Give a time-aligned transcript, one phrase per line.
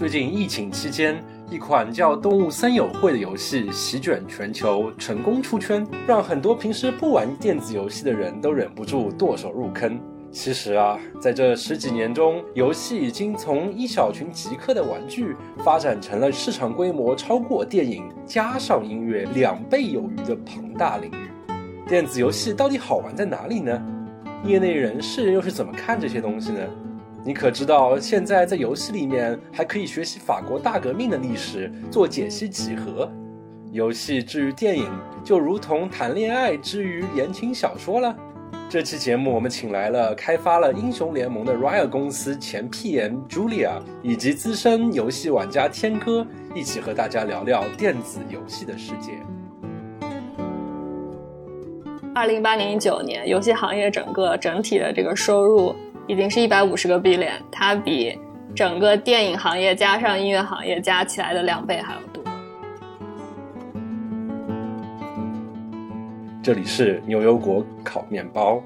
[0.00, 10.00] 最近疫情期间，一款叫《动物森友会》的游戏席卷全球，成功出圈，让很多平时不玩电子游戏的人都忍不住剁手入坑。
[10.32, 21.52] 其实啊，在这十几年中，游戏已经从一小群极客的玩具，发展成了市场规模超过电影加上音乐两倍有余的庞大领域。
[21.86, 23.78] 电子游戏到底好玩在哪里呢？
[24.46, 26.60] 业内人士又是怎么看这些东西呢？
[27.22, 33.10] 你可知道，现在在游戏里面还可以学习法国大革命的历史，做解析几何。
[33.72, 34.90] 游戏至于电影，
[35.22, 38.16] 就如同谈恋爱之于言情小说了。
[38.68, 49.12] 这期节目我们请来了开发了英雄联盟的 Riot 公司前 PM Julia，以及资深游戏玩家天哥，一起和大家聊聊电子游戏的世界。
[52.14, 55.74] 二零一八年一九年，游戏行业整个整体的这个收入
[56.10, 58.18] 已经是一百五十个 B 链它比
[58.52, 62.24] 整个电影行业加上音乐行业加起来的两倍还要多。
[66.42, 68.60] 这里是牛油果烤面包。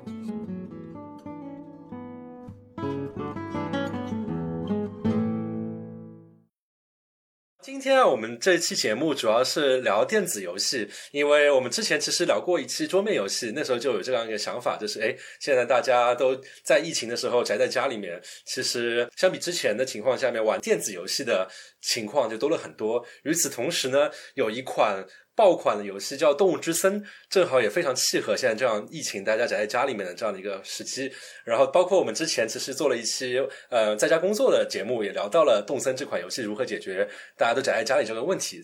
[7.85, 21.47] 今天啊，我们这期节目主要是聊电子游戏，因为我们之前其实聊过一期桌面游戏，那时候就有这样一个想法，就是哎，现在大家都在疫情的时候宅在家里面，其实相比之前的情况下面，玩电子游戏的
[21.83, 23.05] 情况就多了很多。
[23.25, 25.05] 与此同时呢，有一款。
[25.37, 31.11] 爆款的游戏叫《动物之森》，正好也非常契合现在这样疫情大家宅在家里面的这样的一个时期。
[31.45, 33.37] 然后，包括我们之前其实做了一期
[33.69, 38.61] 呃在家工作的节目，也聊到了《动森》这款游戏如何解决大家都宅在家里这个问题。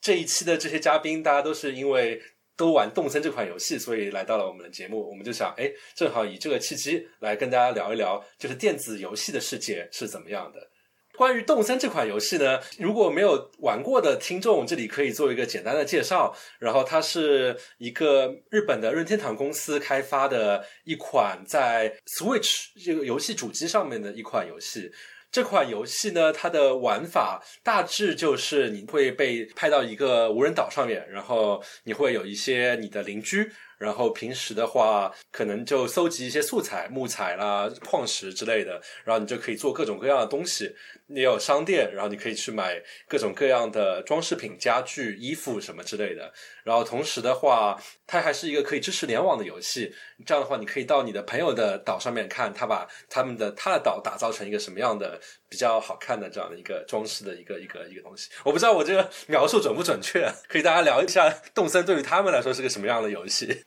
[0.00, 2.20] 这一期的这些嘉宾，大家都是因为
[2.56, 5.08] 都玩《动森》这款游戏，所以来到了我们的节目。
[5.08, 10.71] 我们就想，哎，正好以这个契机来跟大家聊一聊，就是电子游戏的世界是怎么样的。
[11.16, 16.34] 关于《动森》这款游戏呢，如果没有玩过的听众，这里可以做一个简单的介绍。
[16.58, 24.90] 然后，它是一个日本的任天堂公司开发的一款在 Switch 这个游戏主机上面的一款游戏。
[25.30, 33.50] 这款游戏呢，它的玩法大致就是你会被派到一个无人岛上面，然后你会有一些你的邻居。
[33.78, 40.72] 然后平时的话，可能就搜集一些素材、木材啦、矿石之类的，然后你就可以做各种各样的东西。
[41.14, 46.32] 也有商店，然后你可以去买各种各样的装饰品、家具、衣服什么之类的。
[46.64, 49.94] 然后同时的话，它还是一个可以支持联网的游戏。
[50.24, 58.30] 这样的话，你可以到你的朋友的岛上面看，他把他们的他的岛打造成一个什么样的比较好看的这样的一个装饰的一个一个一个东西。
[58.44, 63.64] 我不知道我这个描述准不准确，可以大家聊一下动森对于他们来说是个什么样的游戏。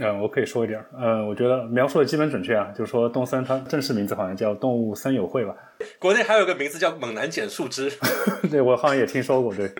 [0.00, 5.54] 嗯，我可以说一点嗯，我觉得描述的基本准确啊，就是说动森它正式名字好像叫动物森友会吧。
[6.00, 7.88] 国内还有个名字叫猛男捡树枝，
[8.50, 9.54] 对我好像也听说过。
[9.54, 9.70] 对，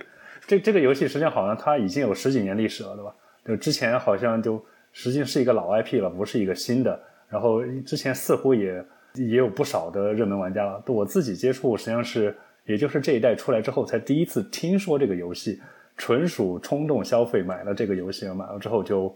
[0.46, 3.12] 这这个游戏实际上好像它已经有十几年历史了，对吧？
[3.44, 6.96] 就之前好像就实际是一个老 IP 了，不是一个新的。
[7.28, 10.80] 然后之前似乎也也有不少的热门玩家了。
[10.86, 12.32] 我自己接触实际上是
[12.66, 15.60] 也就是这一代出来之后才第一次听说这个游戏，
[15.96, 19.12] 纯属冲动消费买了这个游戏，买了之后就。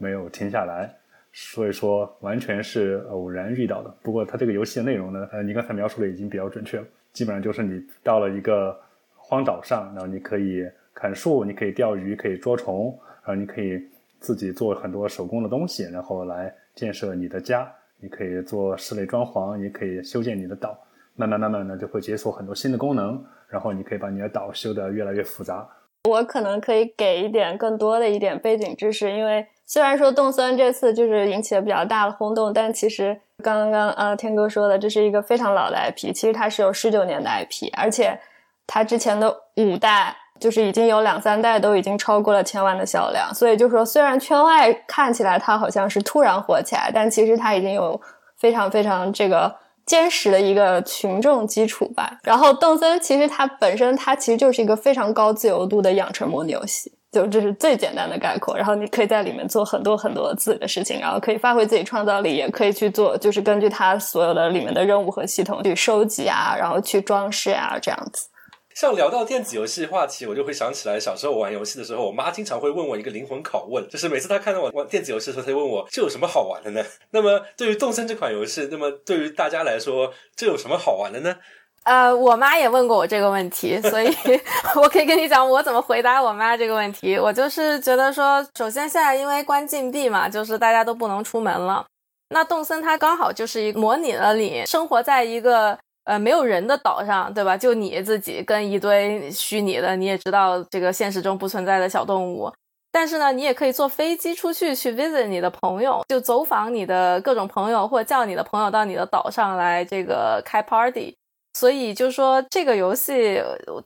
[0.00, 0.90] 没有停下来，
[1.30, 3.94] 所以说完全是偶然遇到的。
[4.02, 6.86] 不过它这个游戏的内容呢，呃，你刚才描述的已经比较准确了。
[7.12, 8.74] 基本上就是你到了一个
[9.14, 13.78] 荒岛上，然后你可以砍树，你可以钓鱼，可以捉虫，然后你可以
[14.18, 17.70] 自己做很多手工的东西，然后来建设你的家。
[17.98, 20.78] 你可以做室内装潢，你可以修建你的岛。
[21.16, 25.68] 慢慢慢慢的就会解锁很多新的功能，然后你可以把你的岛修得越来越复杂。
[26.08, 29.46] 我可能可以给一点更多的一点背景知识，因为。
[29.72, 38.18] 虽然说动森这次就是引起了比较大的轰动，但其实刚刚呃天哥说的，这是一个非常老的 IP，其实它是有十九年的 IP，而且
[38.66, 48.00] 它之前的五代就是已经有两三代都已经超过了千万的销量，所以就说虽然圈外看起来它好像是突然火起来，但其实它已经有
[48.38, 49.54] 非常非常这个
[49.86, 52.18] 坚实的一个群众基础吧。
[52.24, 56.92] 然后动森其实它本身它其实就是一个非常高自由度的养成模拟游戏。
[57.12, 68.28] 就这是最简单的概括，然后你可以在里面做很多很多自己的事情，然后可以发挥自己创造力，也可以去做，就是根据它所有的里面的任务和系统去收集啊，然后去装饰啊，这样子。
[68.72, 76.82] 像聊到电子游戏话题，我就会想起来小时候玩游戏的时候，我妈经常会问我一个灵魂拷问，就是每次她看到我玩电子游戏的时候，她就问我这有什么好玩的呢？
[77.10, 81.36] 那么对于动森这款游戏，那么对于大家来说，这有什么好玩的呢？
[81.84, 84.14] 呃，我妈也问过我这个问题， 所以
[84.76, 87.18] 我可以跟你讲我怎么回答我妈这个问题。
[87.18, 91.84] 我就是觉得说，首先现在因为关禁闭嘛，就是大家都不能出门了。
[92.32, 97.56] 那动森它刚好就是一模拟了你生活在一个呃没有人的岛上，对吧？
[97.56, 102.52] 就你自己跟一堆虚拟的，你也知道这个现实中不存在的小动物。
[102.92, 111.16] 但是呢，你也可以坐飞机出去去 visit 你的朋友，就走访你的各种朋友，或者叫你的朋友到你的岛上来这个开 party。
[111.54, 113.42] 所以就是说，这个游戏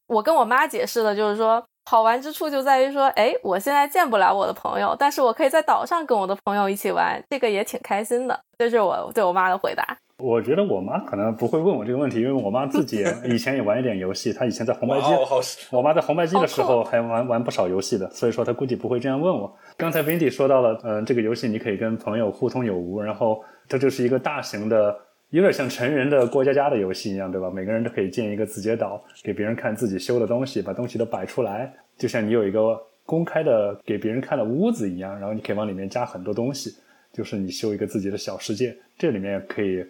[0.06, 8.38] 我跟我妈解释的，就是说好玩之处就在于说，哎，我现在见不了我的朋友，但是我可以在岛上跟我的朋友一起玩，这个也挺开心的。
[8.58, 9.96] 这是我对我妈的回答。
[10.18, 15.06] 我觉得我妈可能不会问我这个问题，因为我妈自己 以前也玩一点游戏，她以前在红白机，
[15.72, 19.52] 我妈在红白机的时候还玩玩不少游戏的，所以说她估计不会这样问我。
[19.76, 24.96] 刚才 Vindy 说到了，嗯，这个游戏你可以跟朋友互通有无，然后这就是一个大型的，
[25.30, 27.50] 有点像成人的过家家的游戏一样，对吧？
[27.50, 36.74] 每个人都可以建一个字节岛，给别人看自己修的东西，把东西都摆出来，就像你有一个公开的给别人看的屋子一样，然后你可以往里面加很多东西，
[37.12, 39.84] 就是你修一个自己的小世界，这里面可以。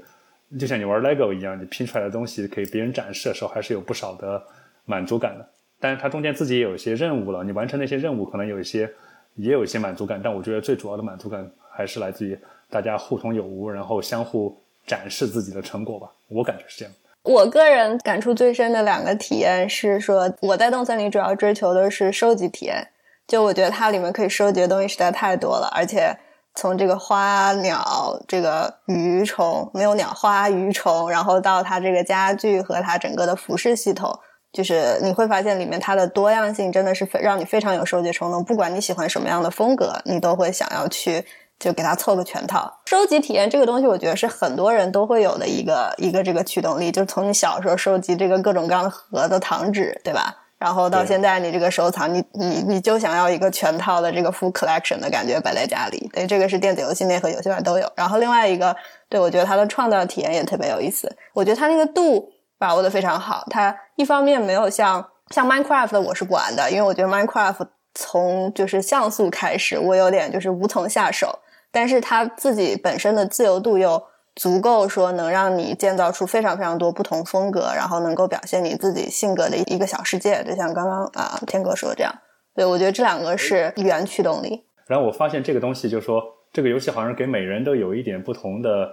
[0.58, 4.40] 就像你玩 LEGO 一样，你拼出来的东西给别人展示的时候，还是有不少的
[4.84, 5.48] 满足感的。
[5.80, 8.88] 但是它中间自己也有一些任务了，你完成那些任务，可能有一些
[9.34, 10.20] 也有一些满足感。
[10.22, 12.38] 但我觉得最主要的满足感还是来自于
[12.70, 16.08] 大家互通有无，然后相互展示自己的成果吧。
[16.28, 16.94] 我感觉是这样。
[17.22, 22.88] 我个人感触最深的两个体验是说，我在动森里主要追求的是收集体验。
[23.26, 26.16] 就我觉得它里面可以收集的东西实在太多了，而且。
[26.56, 34.16] 从这个花鸟、这个鱼虫，没有鸟花鱼虫，然后到它这个家具和它整个的服饰系统，
[34.52, 38.44] 就是你会发现里面它的多样性真的是非让你非常有收集冲动。
[38.44, 41.26] 不管你喜欢什么样的风格，你都会想要去
[41.58, 42.80] 就给它凑个全套。
[42.86, 50.34] 收集体验这个东西，我觉得是很多人都会有的一个一个这个驱动力，就是从你小时候收集这个各种各样的盒子、糖纸，对吧？
[50.56, 56.08] 然后到现在，你这个收藏，你你你就想要一个全套的这个 full collection 的感觉摆在家里。
[56.14, 57.92] 对，这个是电子游戏内和游戏外都有。
[57.96, 58.74] 然后另外一个，
[59.10, 61.14] 对我觉得它的创造体验也特别有意思。
[61.34, 63.44] 我觉得它那个度把握的非常好。
[63.50, 71.40] 它一方面没有像像 Minecraft 我是不玩的，因为我觉得 Minecraft 从就是像素开始，我有点就是无从下手。
[71.74, 74.02] 但是它自己本身的自由度又。
[74.36, 82.12] 足够说能让你建造出非常非常多不同风格，然后能够表现你自己性格的一个小世界，就像刚刚啊天哥说的这样。
[82.52, 84.64] 对我觉得这两个是原驱动力。
[84.88, 86.20] 然后我发现这个东西，就是说
[86.52, 88.90] 这个游戏好像给每人都有一点不同的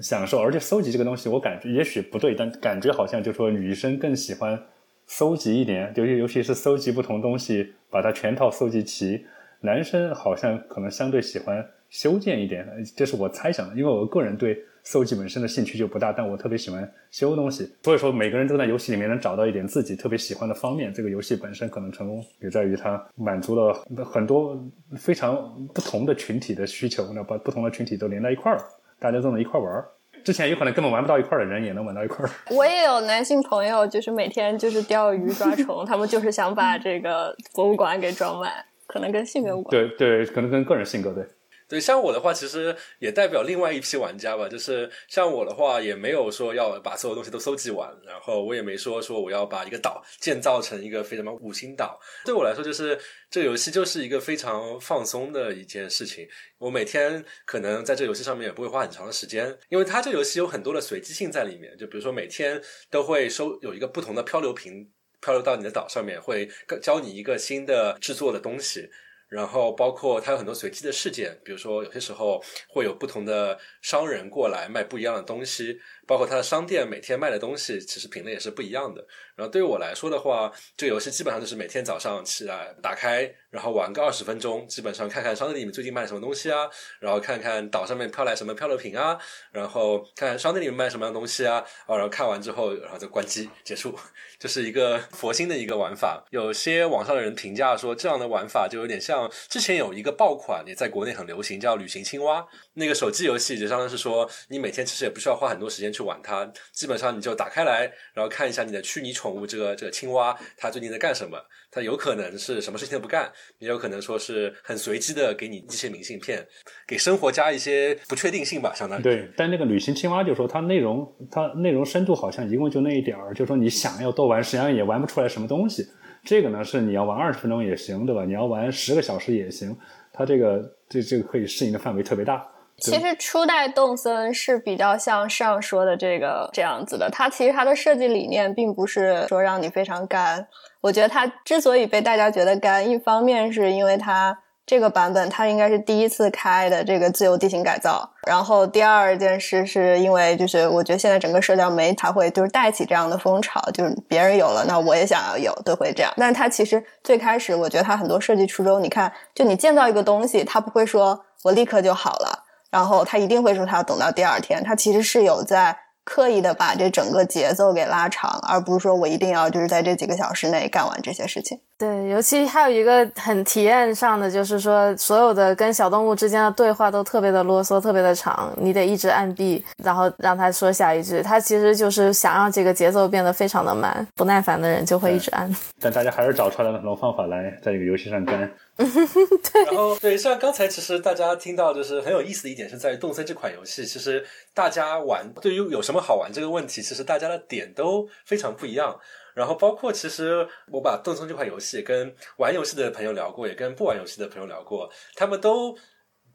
[0.00, 4.58] 享受，而且搜集这个东西，我感觉也许不对，但感觉好像就说女生更喜欢
[5.06, 9.26] 搜集一点，尤其尤其是搜集不同东西，把它全套搜集齐。
[9.60, 14.58] 男生好像可能相对喜欢修建一点，这是我猜想的，因为我个人对。
[14.84, 20.90] 搜集本身的兴趣就不大，但我特别喜欢修东西，所以说每个人都在游戏里面能找到一点自己特别喜欢的方面。
[20.94, 24.58] 这个游戏本身可能成功也在于它满足了很多
[24.96, 25.36] 非常
[25.74, 28.58] 不同的群体的需求，那把不同的群体都连在一块儿，
[28.98, 29.86] 大家都能一块玩儿。
[30.24, 32.30] 之前有可能根本玩不到一块儿的人也能玩到一块儿。
[32.56, 38.50] 我也有男性朋友，就是每天就是钓鱼抓 虫，他们就是想把这个博物馆给装满，
[38.86, 39.70] 可能跟性格无关。
[39.70, 41.26] 对对，可能跟个人性格对。
[41.68, 44.48] 对，像我的话，其实也代表另外一批玩家吧。
[44.48, 52.00] 就是像我的话，也没有说要把所有东西都收集完，然后我也没说说我要把一个岛建造成一个非什么五星岛。
[52.24, 52.98] 对我来说，就是
[53.30, 56.26] 这个游戏就是一个非常放松的一件事情。
[56.56, 61.76] 我每天可能在这游戏上面也不会花很长的时间，因为它这游戏有很多的随机性在里面。
[61.76, 62.58] 就比如说每天
[62.90, 64.90] 都会收有一个不同的漂流瓶
[65.20, 66.48] 漂流到你的岛上面，会
[66.80, 68.88] 教你一个新的制作的东西。
[69.28, 75.78] 然后包括它有很多随机的事件，比如说有些时候会有不同的商人过来卖不一样的东西。
[76.08, 79.06] 包括它的商店每天卖的东西，其实品类也是不一样的。
[79.36, 89.18] 然后对于我来说的话，这个游戏基本上就是每天早上起来打开，然后玩个二十分钟，基本上看看商店里面最近卖什么东西啊，然后看看岛上面飘来什么漂流瓶啊，
[89.52, 93.94] 然后看商店里面卖什么样东西啊，啊然后看完之后，然后就关机结束，
[94.40, 96.24] 就是一个佛心的一个玩法。
[96.30, 106.08] 有些网上的人评价说，这样的玩法就有点像之前有一个爆款也在国内很流行，叫旅行青蛙那个手机游戏，就相当是说你每天其实也不需要花很多时间去。
[106.08, 107.82] 玩它，基本上你就打开来，
[108.14, 111.38] 然后看一下你的虚拟宠物这个这个青蛙，它最近在干什么？
[111.70, 116.42] 它有可能是什么事情都不干，也有可能说是很随机的给你一些明信片，
[116.86, 119.02] 给生活加一些不确定性吧，相当于。
[119.02, 125.86] 对，但那个旅行青蛙就说它内容，它内容深度好像一共就那一点儿，就说你想要多玩，实际上也玩不出来什么东西。
[126.24, 128.24] 这个呢是你要玩二十分钟也行，对吧？
[128.24, 129.76] 你要玩十个小时也行，
[130.10, 132.48] 它这个这这个可以适应的范围特别大。
[132.80, 140.46] 其实初代动森是比较像上说的这个这样子的，它其实它的设计理念并不是说让你非常干。
[140.80, 148.08] 我觉得它之所以被大家觉得干，一方面是因为它这个版本它应该是第一次开的这个自由地形改造。
[148.26, 156.12] 然后第二件事是因为就是我觉得现在整个社交媒体它会就是带起这样的风潮，就是别人有了，那我也想要有，都会这样。
[156.16, 165.76] 但是它其实最开始我觉得它很多设计初衷，你看，就你建造一个东西，它不会说我立刻就好了，然后他一定会说他要等到第二天，他其实是有在。
[166.10, 171.60] 刻意的把这整个节奏给拉长，而不是说我一定要就是在这几个小时内干完这些事情。
[171.76, 181.22] 对，尤其还有一个很体验上的，就是说所有的跟小动物之间的对话都特别的啰嗦，特别的长，你得一直按 B，然后让他说下一句。
[181.22, 185.54] 他其实就是想让这个节奏变得非常的慢，不耐烦的人就会一直按。
[185.78, 188.50] 但大家还是找出来了很多方法来在这个游戏上干。
[189.52, 198.98] 对，然后对，像刚才其实大家听到就是很有意思的一点是在于动森这款游戏，其实大家玩对于有什么好玩这个问题，其实大家的点都非常不一样。
[199.34, 205.76] 然后包括其实我把动森这款游戏跟玩游戏的朋友聊过，也跟不玩游戏的朋友聊过，他们都。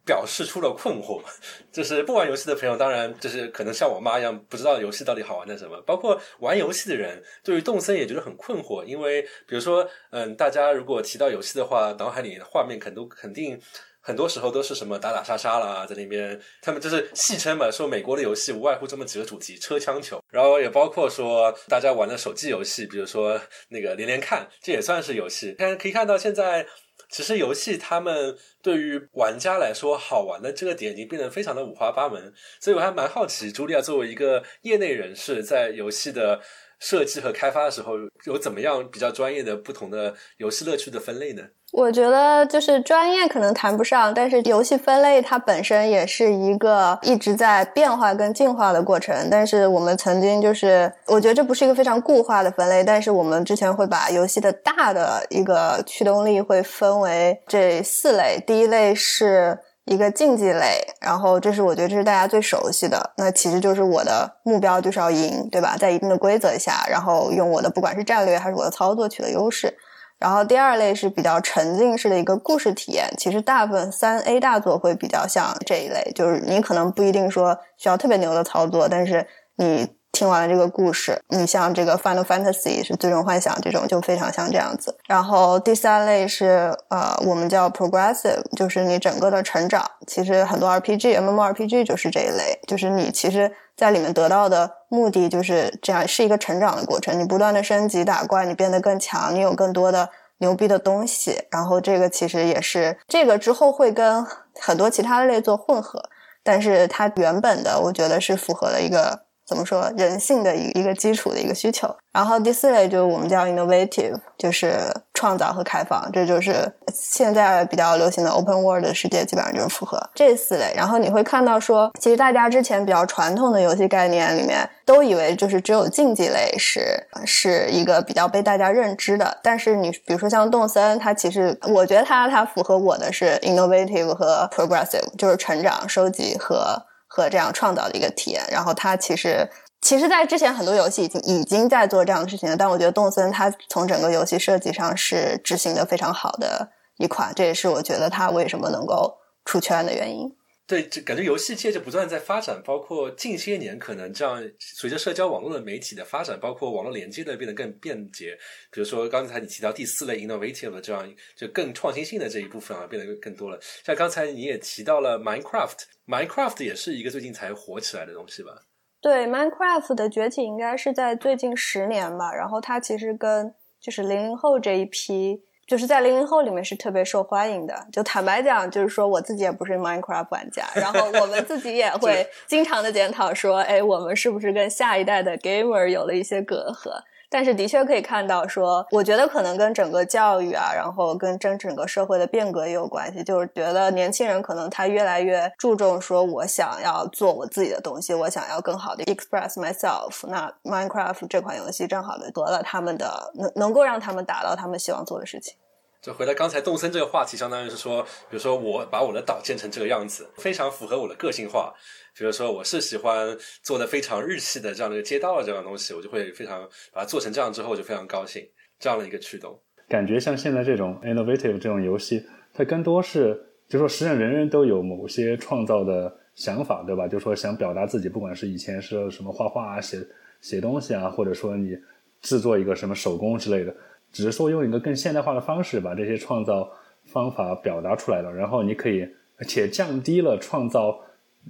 [0.05, 1.21] 表示出了困惑，
[1.71, 5.79] 就是不玩游戏的朋友，当然就是可能像我妈一样，不知道游戏到底好玩在什么。
[5.81, 13.57] 包括玩游戏的人，对于动森也觉得很困惑，因为比如说，嗯，大家如果提到游戏的话，脑海里的画面肯都肯定
[14.01, 20.21] 很多时候都是什么打打杀杀啦，在那边他们就是戏称嘛，说美国的游戏无外乎这么几个主题：车、枪、球。
[20.29, 25.53] 然后也包括说大家玩的手机游戏，比如说那个连连看，这也算是游戏。
[25.53, 26.67] 看可以看到现在。
[27.13, 36.41] 其实游戏他们对于玩家来说好玩的这个点已经变得非常的五花八门，所以我还蛮好奇，茱莉亚作为一个业内人士，在游戏的
[36.79, 37.93] 设计和开发的时候，
[38.25, 41.49] 有怎么样比较专业的不同的游戏乐趣的分类呢？
[41.73, 49.27] 我觉得就是专业可能谈不上，但是游戏分类它本身也是一个一直在变化跟进化的过程。
[49.31, 58.39] 但是我们曾经就是，我觉得这不是一个非常固化的分类，但是我们之前会把游戏的大的一个驱动力会分为这四类。
[58.45, 65.75] 第一类是一个竞技类，然后这是我觉得这是大家最熟悉的，那其实就是我的目标就是要赢，对吧？
[65.79, 69.75] 在一定的规则下，然后用我的不管是战略还是我的操作取得优势。
[70.23, 79.27] 然后第二类是比较沉浸式的一个故事体验，其实大部分三 A 大作会比较像这一类，就是你可能不一定说需要特别牛的操作，但是
[79.57, 84.97] 你听完了这个故事，你像这个 Final Fantasy 是最终幻想这种就非常像这样子。
[85.07, 93.51] 然后第三类是呃我们叫 progressive，就是你整个的成长，其实很多 RPG、MMRPG 就是这一类，就是你其实。
[93.75, 97.19] 在里面得到的目的就是这样，是一个成长的过程。
[97.19, 101.45] 你不断的升级打怪，你变得更强，你有更多的牛逼的东西。
[101.49, 104.23] 然后这个其实也是这个之后会跟
[104.61, 106.03] 很多其他的类做混合，
[106.43, 109.21] 但是它原本的我觉得是符合了一个。
[109.53, 114.79] 怎么说人性的一一个基础的一个需求，然后第四类就是我们叫 innovative，就是
[115.13, 120.73] 创造和开放，这就是现在比较流行的 open world 世界，基本上就是符合这四类。
[120.75, 129.37] 然后你会看到说，其实大家之前比较传统的游戏概念里面，都以为就是只有竞技类是是一个比较被大家认知的。
[129.43, 136.81] 但是你比如说像动森，它其实我觉得它它符合我的是 innovative 和 progressive，就是成长、收集和。
[137.15, 139.47] 和这样创造的一个体验，然后它其实
[139.81, 146.67] 其实，在之前很多游戏已经已经在做这样的事情了，但我觉得动森它从整个游戏设计上是执行的非常好的
[146.97, 149.15] 一款，这也是我觉得它为什么能够
[149.45, 150.27] 出圈的原因。
[150.65, 158.37] 对，就感觉游戏界就不断在发展，包括近些年可能这样随着社交网络的媒体的发展，包括网络连接的变得更便捷。
[158.71, 163.59] 比如说刚才你提到第四类 innovative 这样就更创新性的这一部分啊，变得更多了。
[163.83, 168.61] 像刚才你也提到了 Minecraft，Minecraft 也是一个最近才火起来的东西吧？
[169.01, 172.33] 对，Minecraft 的崛起应该是在最近十年吧。
[172.33, 175.43] 然后它其实跟就是零零后这一批。
[175.73, 177.73] 就是在零零后里面是特别受欢迎的。
[177.91, 186.91] 就坦白讲，就是说我自己也不是 Minecraft 玩家，然后我们自己也 会经常的检讨说，哎，我们是不是跟下一代的 gamer 有了一些隔阂？
[187.27, 193.23] 但是的确可以看到，说我觉得可能跟整个教育啊，然后跟整整个社会的变革也有关系。
[193.23, 200.27] 就是觉得年轻人可能他越来越注重说，我想要做我自己的东西，我想要更好的 express myself。
[200.27, 205.55] 那 Minecraft 这款游戏正好的得了他们的能能够让他们达到他们希望做的事情。
[206.03, 211.73] 就回到刚才动森这个话题，相当于是说，比如说我把我的岛建成这个样子，非常符合我的个性化。
[212.13, 218.45] 比如说，我是喜欢做的非常日系的这样的一个街道的这样的东西，我就会非常把它做成这样之后，我就非常高兴
[218.77, 219.57] 这样的一个驱动。
[219.87, 222.21] 感觉像现在这种 innovative 这种游戏，
[222.53, 227.07] 它更多是就说实际上人人都有某些创造的想法，对吧？
[227.07, 230.05] 就说想表达自己，不管是以前是什么画画啊、写
[230.41, 231.77] 写东西啊，或者说你
[232.21, 233.73] 制作一个什么手工之类的，
[234.13, 236.71] 只是说用一个更现代化的方式把这些创造
[237.03, 239.05] 方法表达出来了，然后你可以
[239.45, 240.97] 且降低了创造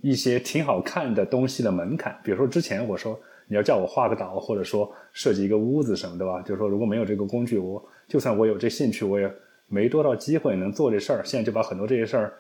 [0.02, 2.18] 一些挺好看的东西的门槛。
[2.24, 9.32] 比如说之前我说你要叫我画个岛，或者说设计一个屋子什么的吧，就是说如果没有这个工具，我就算我有这兴趣，我也
[9.68, 11.22] 没多少机会能做这事儿。
[11.24, 12.34] 现在就把很多这些事儿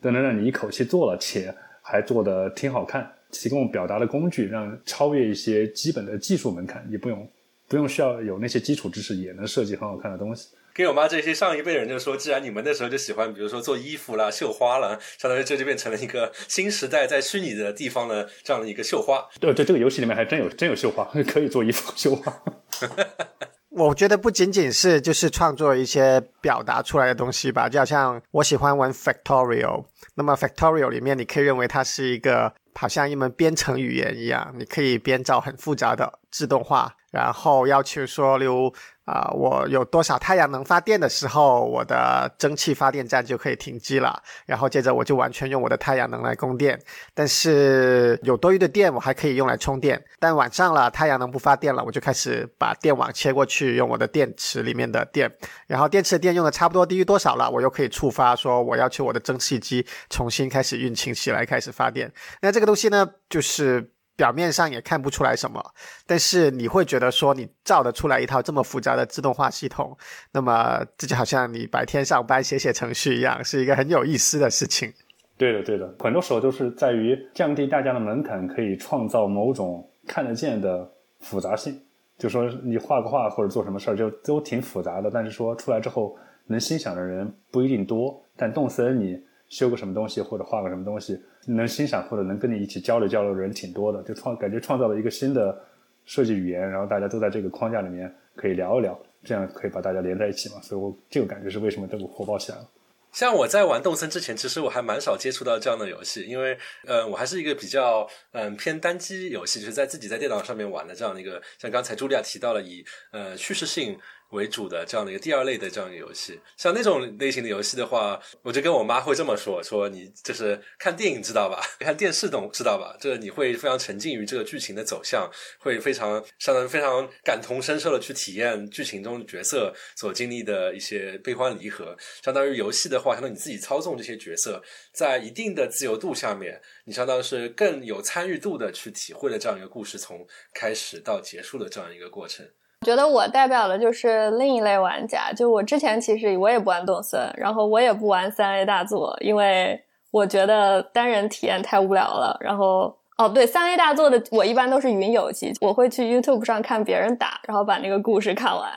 [0.00, 1.52] 都能让你一口气做了，且
[1.82, 7.28] 还做的挺好看，提供表达的工具，让超越一些基本的技术门槛，你不用。
[7.74, 10.50] 不用需要有那些基础知识，也能设计很好看的东西。
[10.72, 19.28] 给我妈这些上一辈人就说，既然你们那时候就喜欢，比如说做衣服啦、绣花啦，相当于这就变成了一个新时代在虚拟的地方的这样的一个绣花。
[19.40, 22.32] 对，对这个游戏里面还真有真有绣花，可以做衣服绣花。
[23.76, 36.94] 我觉得不仅仅是就是创作一些表达出来的东西吧，就好像我喜欢玩 Factorial，那么 Factorial 里面你可以认为它是一个好像一门编程语言一样，你可以编造很复杂的自动化。
[37.10, 38.72] 然后要求说，例如
[39.04, 44.22] 啊，我有多少太阳能发电的时候，我的蒸汽发电站就可以停机了。
[44.46, 46.80] 然后接着我就完全用我的太阳能来供电。
[47.12, 50.02] 但是有多余的电，我还可以用来充电。
[50.18, 55.30] 但晚上了，太阳能不发电了，我就开始把电网切过去，用我的电池里面的电。
[55.66, 62.10] 然后电池的电用的差不多低于多少了，我又可以触发说，我要求我的蒸汽机重新开始运行起来，开始发电。
[62.40, 63.93] 那这个东西呢，就是。
[64.16, 65.60] 表面上也看不出来什么，
[66.06, 69.96] 但是你会觉得说你造得出来一套这么复杂的自动化系统，
[70.32, 74.92] 那么这就好像你白天上班写写程序一样，是一个很有意思的事情。
[75.36, 81.80] 对的，对的，很多时候都是在于降低大家的门槛，可以创造某种看得见的复杂性。
[82.16, 86.16] 就说你画个画或者做什么事儿，就都挺复杂的，但是说出来之后
[86.46, 88.24] 能心想的人不一定多。
[88.36, 91.20] 但动森你修个什么东西或者画个什么东西。
[91.46, 95.58] 能欣赏或者能跟你一起交流交流的人挺多的，就创感觉创造了一个新的
[96.04, 100.60] 设计语言，然后大家都在这个框架里面可以聊一聊，这样可以把大家连在一起嘛。
[100.60, 102.68] 所以我这个感觉是为什么这么火爆起来了。
[103.12, 111.40] 像我在玩动森之前，其实我还蛮少接触到这样的游戏，因为呃，我还是一个比较嗯偏单机游戏，就是在自己在电脑上面玩的这样的一个。
[111.58, 113.98] 像刚才茱莉亚提到了以呃叙事性。
[114.30, 131.96] 为主的这样的一个第二类的这样一个游戏，像那种类型的游戏的话，我就跟我妈会这么说：说你就是看电影知道吧， 看电视懂知道吧，这个你会非常沉浸于这个剧情的走向，会非常相当于非常感同身受的去体验剧情中角色所经历的一些悲欢离合。
[132.22, 142.44] 相当于游戏的话，相当于你自己操纵这些角色，在一定的自由度下面，你相当于是更有参与度的去体会了这样一个故事从开始到结束的这样一个过程。
[142.84, 152.36] 觉得我代表的就是另一类玩家，就我之前其实我也不玩动森，然后我也不玩三 A 大作，因为我觉得单人体验太无聊了。
[152.40, 158.70] 然后哦，对，三 A 大作的我一般都是云游戏，我会去 YouTube 上看别人打，然后把那个故事看完。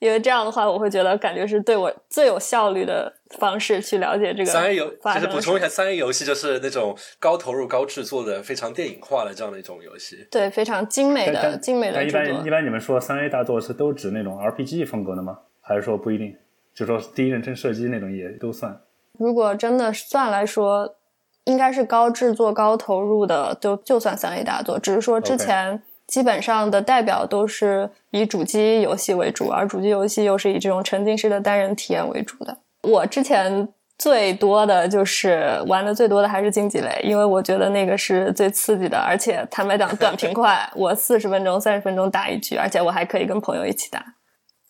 [0.00, 4.50] 因为这样的话，我会觉得感觉是对我最有效率的方式去了解这个。
[4.50, 10.26] 三 A 游就是补充一下，三 A 游戏就是那种高投入、高制作的、非常电影化的这样的一种游戏。
[10.30, 15.38] 对，非常精美的、精美的一般一般你们说三 A 大作是都指那种 RPG 风格的吗？
[15.62, 16.36] 还是说不一定？
[16.74, 18.78] 就说第一人称射击那种也都算？
[19.18, 20.96] 如果真的算来说，
[21.44, 24.78] 应该是高制作、高投入的，就就算三 A 大作。
[24.78, 25.82] 只是说之前。
[26.06, 32.56] 基本上的代表都是以主机游戏为主，而主机游戏又是以这种沉浸式的单人体验为主的。
[32.82, 33.66] 我之前
[33.98, 44.04] 最多的就是玩的最多的还是竞技类，因为我觉得那个是最刺激的，而且坦白讲短平快， 我四十分钟、三十分钟打一局，而且我还可以跟朋友一起打。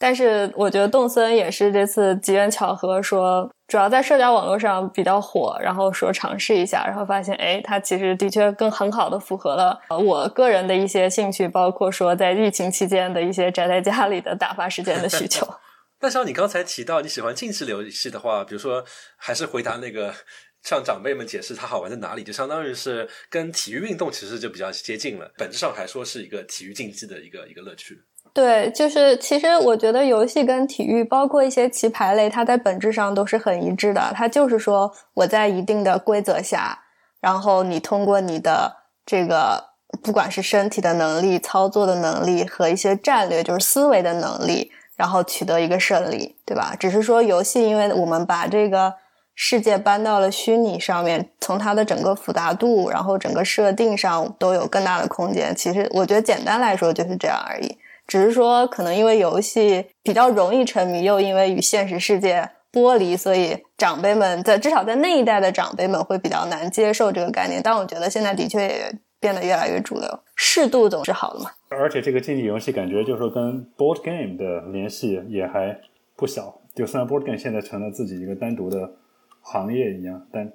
[0.05, 15.49] 但是我觉得动森也是这次机缘巧合，说主要在社交网络上比较火，然后说尝试一下，然后发现，哎，它其实的确更很好的符合了我个人的一些兴趣，包括说在疫情期间的一些宅在家里的打发时间的需求。
[16.03, 18.85] 那像你刚才提到你喜欢竞技游戏的话，比如说
[19.17, 20.15] 还是回答那个
[20.63, 27.99] 向长辈们解释它好玩在哪里，就相当于是跟体育运动其实就比较接近了，本质上还说是一个体育竞技的一个一个乐趣。
[28.35, 34.13] 对，就是其实我觉得游戏跟体育，包括一些棋牌类，它在本质上都是很一致的。
[34.13, 36.81] 它就是说，我在一定的规则下，
[37.21, 39.67] 然后你通过你的这个，
[40.03, 46.75] 不管是身体的能力、操作的能力和一些战略，就是思维的能力，然后取得一个胜利，对吧？
[46.77, 48.95] 只是说游戏，因为我们把这个
[49.37, 55.55] 世界搬到了虚拟上面，从它的整个复杂度，然后整个设定上都有更大的空间。
[55.55, 57.79] 其实我觉得简单来说就是这样而已。
[58.07, 67.61] 只是说，可能因为游戏比较容易沉迷，又因为与现实世界剥离，所以长辈们在至少在那一代的长辈们会比较难接受这个概念。
[67.63, 71.51] 但我觉得现在的确也变得越来越主流，适度总是好的嘛。
[71.71, 75.77] 而且这个竞技游戏感觉就是说跟 board game 的联系也还
[76.15, 78.93] 不小，就虽然 board game 现在成了自己一个单独的
[79.41, 80.53] 行业一样，但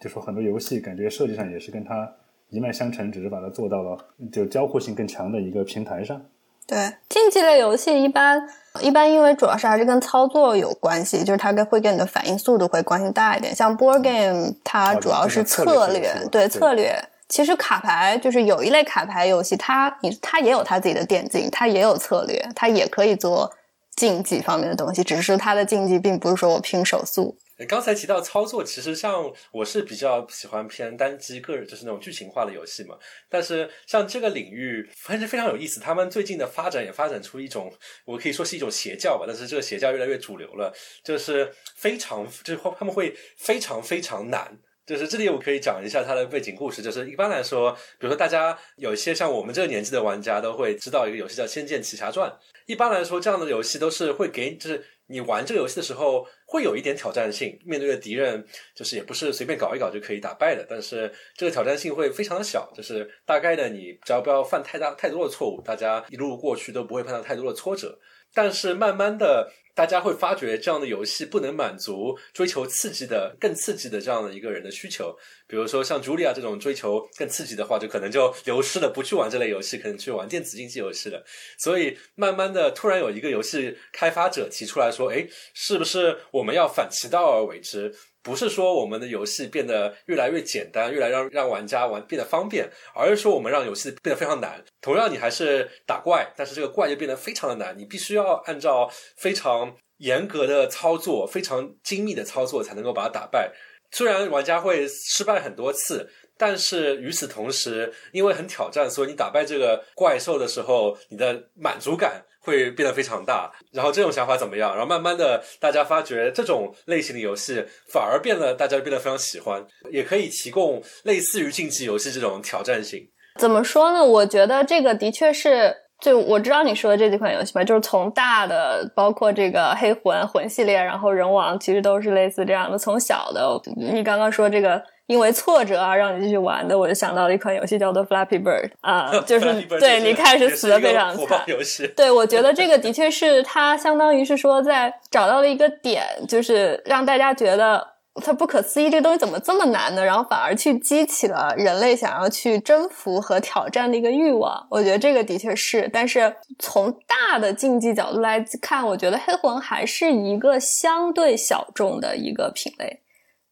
[0.00, 2.10] 就说很多游戏感觉设计上也是跟它
[2.48, 3.98] 一脉相承，只是把它做到了
[4.30, 6.22] 就交互性更强的一个平台上。
[6.66, 8.42] 对，竞技类游戏一般
[8.80, 13.54] 一般，因为主要是还是跟操作有关系，就是它跟会跟你的反应速度会关系大一点。
[13.54, 16.96] 像 board game，它主要是策略，对策略。
[17.28, 23.50] 其实卡牌就是有一类卡牌游戏，它你它也有它自己的电竞，它也有策略，它也可以做
[23.96, 27.36] 竞技方面的东西，只是它的竞技并不是说我拼手速。
[27.66, 32.96] 刚才提到操作，其实像我是比较喜欢偏单机个人，就是那种剧情化的游戏嘛。
[33.28, 35.80] 但是像这个领域，反正非常有意思。
[35.80, 37.72] 他们最近的发展也发展出一种，
[38.04, 39.24] 我可以说是一种邪教吧。
[39.26, 40.72] 但是这个邪教越来越主流了，
[41.04, 44.58] 就是非常，就是他们会非常非常难。
[44.84, 46.82] 就是这里我可以讲一下它的背景故事。
[46.82, 52.28] 就是一般来说，比如说大家有一些像我们这个年纪的玩家都会知道一个游戏叫《仙剑奇侠传》。
[52.66, 60.66] 一般来说，这样的游戏都是会给，就是你玩这个游戏的时候会有一点挑战性，面对的敌人就是也不是随便搞一搞就可以打败的。
[60.68, 67.98] 但是这个挑战性会非常的小，就是大概的你只要不要犯太大太多的错误，大家一路过去都不会碰到太多的挫折。
[68.34, 69.50] 但是慢慢的。
[69.74, 75.16] 大家会发觉这样的游戏不能满足追求刺激的、更刺激的这样的一个人的需求。
[75.46, 81.24] 比如说像茱莉亚这种追求更刺激的话，就可能就流失了，不去玩这类游戏，可能去玩电子竞技游戏了。
[81.58, 94.64] 所以慢慢的，突然有一个游戏开发者提出来说：“诶，是不是我们要反其道而为之？”不是说我们的游戏变得越来越简单，越来让让玩家玩变得方便，而是说我们让游戏变得非常难。
[94.80, 103.52] 同样，你还是打怪，但是这个怪就变得非常的难，你必须要按照非常严格的操作、非常精密的操作才能够把它打败。
[103.90, 106.08] 虽然玩家会失败很多次。
[106.38, 113.50] 但是与此同时，因为很挑战，所以你打败这个怪兽的时候，你的满足感会变得非常大。
[113.72, 114.72] 然后这种想法怎么样？
[114.72, 123.00] 然后慢慢的，大家发觉这种类型的游戏反而变得大家变得非常喜欢，也可以提供类似于竞技游戏这种挑战性。
[123.38, 124.04] 怎么说呢？
[124.04, 132.76] 我觉得这个的确是，就我知道你说的这几款游戏吧，就是从大的，包括这个黑魂魂系列，然后人王，其实都是类似这样的。
[132.76, 134.82] 从小的，你刚刚说这个。
[135.06, 141.42] 因为挫折啊，让你继续玩的，我就想到了一款游戏叫做 Flappy Bird 啊， 就是对你开始死的非常惨。
[141.46, 147.86] 游戏，对我觉得这个的 确是它相当于是说在找到了一个点，就是让大家觉得
[148.22, 150.04] 它不可思议，这个东西怎么这么难呢？
[150.04, 154.66] 然后反而去激起了人类想要去征服和挑战的一个欲望。
[154.70, 163.00] 我觉得这个的确是，但是从大的竞技角度来看，我觉得黑魂还是一个相对小众的一个品类。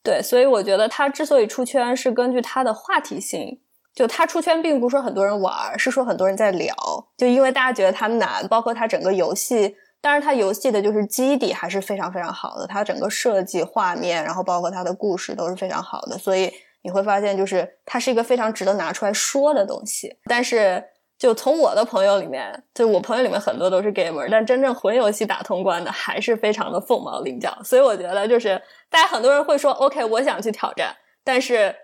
[0.03, 3.61] 对，所以我觉得它之所以出圈，是根据它的话题性。
[3.95, 6.75] 就它出圈，并不是说很多人玩，是说很多人在聊。
[7.19, 16.17] 就因为大家觉得它难，包括它整个游戏，当然它游戏的就是基底还是非常非常好的，它整个设计、画面，然后包括它的故事都是非常好的。
[16.17, 16.51] 所以
[16.83, 20.17] 你会发现，就是它是一个非常值得拿出来说的东西。
[20.25, 20.85] 但是。
[21.21, 27.55] 就从我的朋友里面，就我朋友里面很多都是 gamer，但真正魂游戏打通关的还是非常的凤毛麟角。
[27.63, 31.77] 所以我觉得，就是大家很多人会说，OK，我想去挑战，但是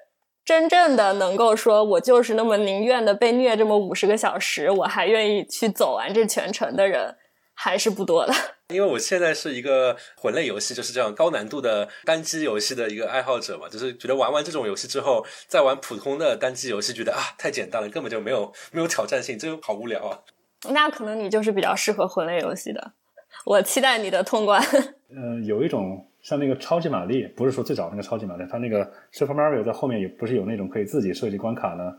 [0.42, 7.14] 真正的能够说我就是那么宁愿的被虐这么五十个小时，我还愿意去走完这全程的人。
[7.58, 8.32] 还是不多的，
[8.68, 20.20] 因为我现在是一个魂类游戏，就是这样高难度的单机游戏的一个爱好者嘛，就是觉得玩完这种游戏之后，再玩普通的单机游戏，觉得啊太简单了，根本就没有没有挑战性，这好无聊啊。
[20.68, 22.92] 那可能你就是比较适合魂类游戏的，
[23.46, 24.62] 我期待你的通关。
[25.08, 31.94] 嗯，有一种像那个超级玛丽，不是说最早那个超级玛丽，它那个 Super Mario 在后面也不是有那种可以自己设计关卡呢？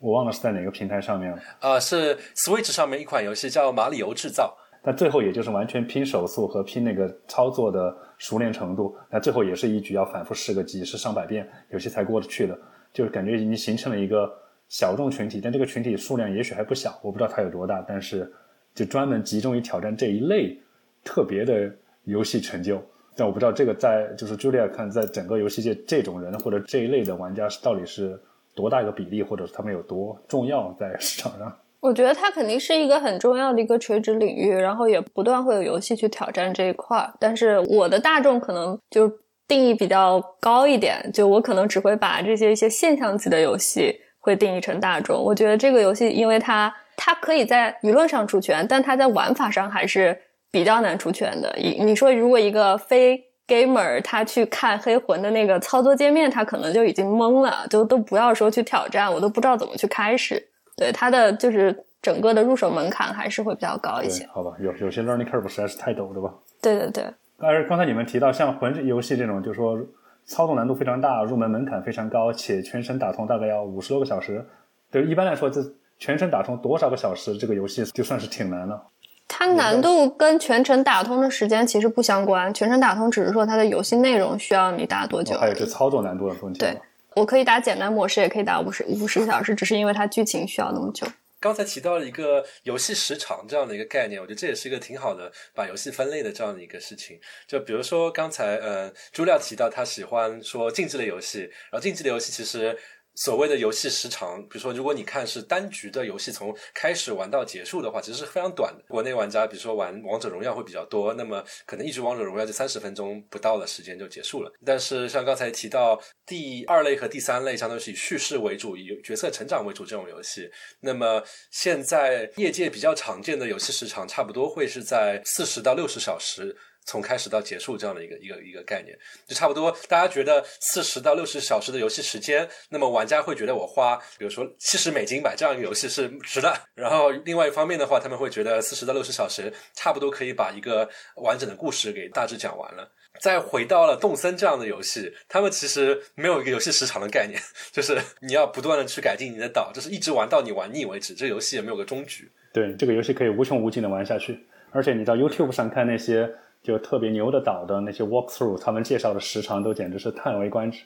[0.00, 1.38] 我忘了是在哪个平台上面了。
[1.60, 4.56] 啊，是 Switch 上面一款游戏叫《马里游制造》。
[4.82, 12.58] 但最后也就是完全拼手速和拼那个操作的熟练程度，那最后也是一局要反复试个几十上百遍，有些才过得去的，
[12.92, 14.32] 就是感觉已经形成了一个
[14.68, 18.32] 小众群体，但这个群体数量也许还不小，我不知道它有多大，但是
[18.74, 20.58] 就专门集中于挑战这一类
[21.04, 21.70] 特别的
[22.04, 22.82] 游戏成就，
[23.16, 28.18] 但我不知道这个在就是 Julia 看在整个游戏界这种人或者这一类的玩家是到底是
[28.54, 31.56] 多大一个比例，或者是他们有多重要在市场上。
[31.80, 37.08] 我觉得它肯定是一个很重要的一个垂直领域，然后也不断会有游戏去挑战这一块。
[37.20, 39.08] 但是我的大众可能就
[39.46, 45.22] 定义比较高一点，就我可能只会把这些一些现象级的游戏会定义成大众。
[45.22, 51.54] 我觉得这个游戏，因为它它可以在舆论上出圈，但它在玩法上还是比较难出圈的。
[51.56, 60.48] 你你说如果一个非 gamer 他去看黑魂的那个操作界面，他可能就已经懵了，就都不要说去挑战，我都不知道怎么去开始。
[60.78, 64.26] 对它的就是整个的入手门槛还是会比较高一些。
[64.32, 66.32] 好吧，有有些 learning curve 实在是太陡了吧？
[66.62, 67.04] 对对对。
[67.38, 69.78] 而刚才你们提到像魂游戏这种，就是说
[70.24, 74.44] 操作难度非常大，入门门槛非常高，且全程打通大概要五十多个小时。
[74.90, 75.60] 对，一般来说，这
[75.98, 78.82] 全程打通多少个小时，这个游戏就算是挺难了。
[79.30, 85.36] 它难度跟全程打通的时间其实不相关，全程打通只是说它的游戏内容需要你打多久。
[85.36, 86.58] 还有这操作难度的问题。
[86.58, 86.76] 对，
[87.18, 91.06] 我可以打简单模式，也可以打五十五十个小时，只是因为它剧情需要那么久。
[91.40, 97.20] 刚才提到了一个游戏时长这样的一个概念，我觉得这也是一个挺好的把游戏分类的这样的一个事情。
[97.46, 102.78] 就比如说刚才呃朱亮提到他喜欢说竞技类游戏，然后竞技类游戏其实。
[103.18, 108.84] 所谓的游戏时长，比如说，如果你看是单局的游戏，从开始玩到结束的话，其实是非常短的。
[108.86, 114.52] 国内玩家，比如说玩王者荣耀会比较多，那么可能一局王者荣耀就三十分钟不到的时间就结束了。
[114.64, 126.56] 但是像刚才提到第二类和第三类，相当于是以叙事为主、以角色成长为主这种游戏，那么现在业界比较常见的游戏时长，差不多会是在四十到六十小时。
[126.88, 129.70] 从开始到结束这样的一个一个一个概念，就差不多。
[129.88, 136.50] 大家觉得四十到六十小时的游戏时间，那么玩家会觉得我花，比如说七十美金买这样一个游戏是值的。
[136.74, 142.90] 然后另外一方面的话，他们会觉得四十到六十小时差不多可以把一个完整的故事给大致讲完了。
[143.20, 147.38] 再回到了动森这样的游戏，他们其实没有一个游戏时长的概念，
[147.70, 151.12] 就是你要不断的去改进你的岛，就是一直玩到你玩腻为止。
[151.12, 152.30] 这游戏也没有个终局。
[152.50, 154.38] 对，这个游戏可以无穷无尽的玩下去。
[154.70, 156.32] 而且你到 YouTube 上看那些。
[156.68, 160.82] 就特别牛的岛的那些 walkthrough，他们介绍的时长都简直是叹为观止。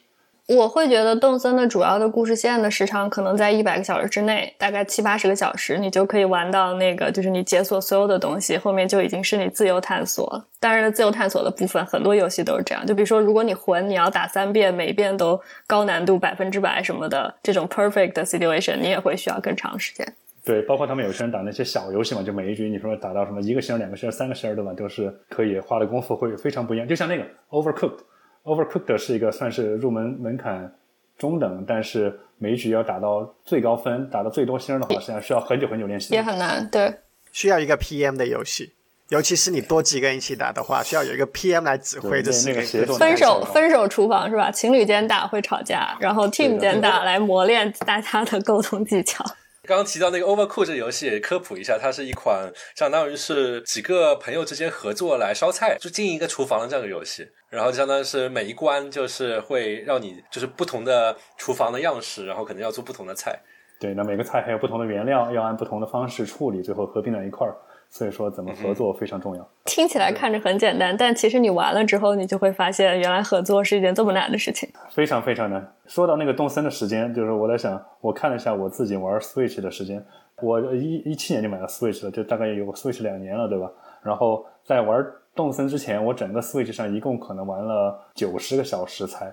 [0.47, 10.45] 我会觉得动森的主要的故事线的时长可能在一百个小时之内，大概七八十个小时，你就可以玩到那个，就是你解锁所有的东西，后面就已经是你自由探索。
[10.59, 12.85] 当然，自由探索的部分很多游戏都是这样。
[12.85, 20.13] 就比如说，如果你魂你要打三遍，每一遍都高难度百分之百什么的这种 perfect 的 situation，你也会需要更长时间。
[20.45, 24.73] 对，包括他们有些人打那些小游戏嘛，就每一局你说打到什么一个星、两个星、三个星，对吧？
[24.73, 26.85] 都是可以花的功夫会非常不一样。
[26.85, 30.69] 就像那个 Overcooked，Overcooked 是一个算是入门门槛
[31.17, 36.13] 中等，但是每一局要打到最高分、打到最多星的话，实际上需要很久很久练习。
[36.13, 36.93] 也很难，对。
[37.31, 38.73] 需要一个 PM 的游戏，
[39.09, 42.97] 尤其是你多几个人一起打的话，需要有一个 PM 来指挥这那个协作。
[42.97, 44.51] 分手分手厨房是吧？
[44.51, 49.23] 情侣间打会吵架，然后 team 间打来磨练大家的沟通技巧。
[49.65, 57.25] 刚刚提到那个 Overcooked 这游戏，科普一下，它是一款相当于是几个朋友之间合作来烧菜，就经营一个厨房的这样的游戏。
[57.49, 63.39] 然后相当于是每一关就是会让你就是不同的厨房的样式，然后可能要做不同的菜。
[63.79, 67.55] 对，那每个菜还有不同的原料，要按不同的方式处理，最后合并在一块儿。
[67.93, 69.47] 所以说，怎么合作非常重要。
[69.65, 74.67] 听起来看着很简单，但其实你玩了之后，你就会发现，原来合作是一件这么难的事情。
[74.89, 75.63] 非常非常难。
[75.85, 80.03] 说到那个动森的时间，就是我在想，我看了一下我自己玩 Switch 的时间，
[80.41, 83.69] 我一一七年就买了 Switch 了，就大概有 Switch 两年了，对吧？
[84.01, 89.31] 然后在玩动森之前，我整个 Switch 上一共可能玩了九十个小时才。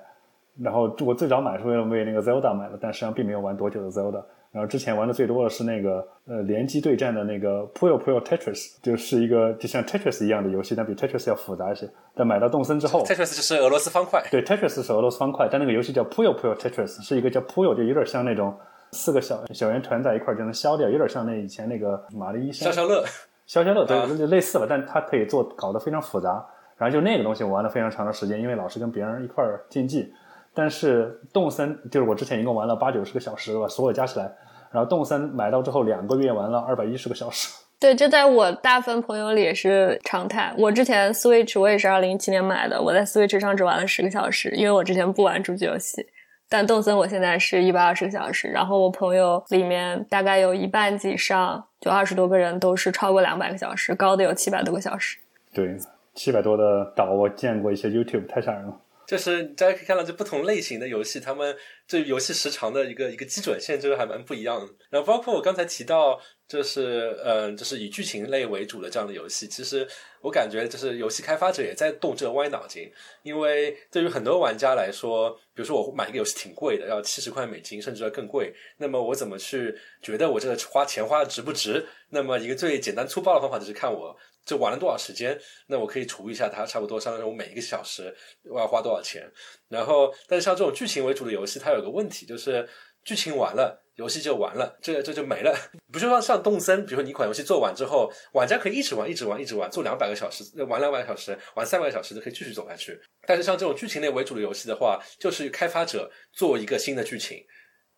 [0.61, 4.23] 然后我最早买是为了为那个 Zelda 买的，但实际上并没有玩多久的 Zelda。
[4.53, 11.89] 然后之前玩的最多的是那个呃联机对战的那个 Puyo Puyo Tetris，就是一个就像 Tetris 一样的游戏，但比 Tetris 要复杂一些。
[12.17, 14.21] 但买到动森之后，Tetris 就是俄罗斯方块。
[14.29, 18.53] 对，Tetris 是俄罗斯方块，但那个游戏叫 Puyo Puyo Tetris，是一个叫 Puyo，就有点像那种
[18.91, 23.05] 四个小小圆团在一块就能消掉，有点像那以前那个玛丽医生消消乐，
[23.47, 26.45] 消消乐对，类似吧，但它可以做搞得非常复杂。
[26.77, 30.13] 然后就那个东西我玩了非常长的时间，因为老是跟别人一块竞技。
[30.55, 34.31] 但是动森就是我之前一共玩了八九十个小时吧，所有加起来。
[34.73, 40.55] 然后动森买到之后两个月玩了二百一十个小时，对，这在我大部分朋友里也是常态。
[40.57, 46.07] 我之前 Switch 我也是二零一七年买的，我在 Switch 上只玩了十个小时，因为我之前不玩主机游戏。
[46.49, 55.17] 但动森我现在是一百二十个小时，然后我朋友里面大概有一半以上，就二十多个人都是超过两百个小时，高的有七百多个小时。
[55.53, 55.77] 对，
[56.15, 58.77] 七百多的岛我见过一些 YouTube，太吓人了。
[59.11, 64.73] 就是大家可以看到，这不同类型的游戏，他们这游戏时长的一个一个基准线，就是还蛮不一样的。
[64.88, 69.85] 然后包括我刚才提到，就是嗯，就是以剧情类为主的这样的游戏，其实
[70.23, 72.88] 我感觉就是游戏开发者也在动这个歪脑筋。
[73.25, 81.85] 因为对于很多玩家来说，比如说我买一个游戏挺贵的，要七十块美金，甚至要更贵，那么我怎么去觉得我这个花钱花的值不值？
[82.11, 84.16] 那么一个最简单粗暴的方法就是看我。
[84.44, 85.38] 就玩了多少时间？
[85.66, 89.31] 那我可以除一下，它差不多相当于我每一个小时我要花多少钱。
[89.68, 92.68] 然后，但是像这种剧情为主的游戏，它有个问题，就是
[93.05, 95.55] 剧情完了，游戏就完了，这这就没了。
[95.92, 103.00] 不就像像动森，比如说你一款游戏做完之后，玩家可以一直玩，一直玩，一直玩，做两百个小时，玩两百个小时，玩三百个小时都可以继续走下去。
[103.26, 107.44] 但是像这种剧情类为主的游戏的话，就是开发者做一个新的剧情，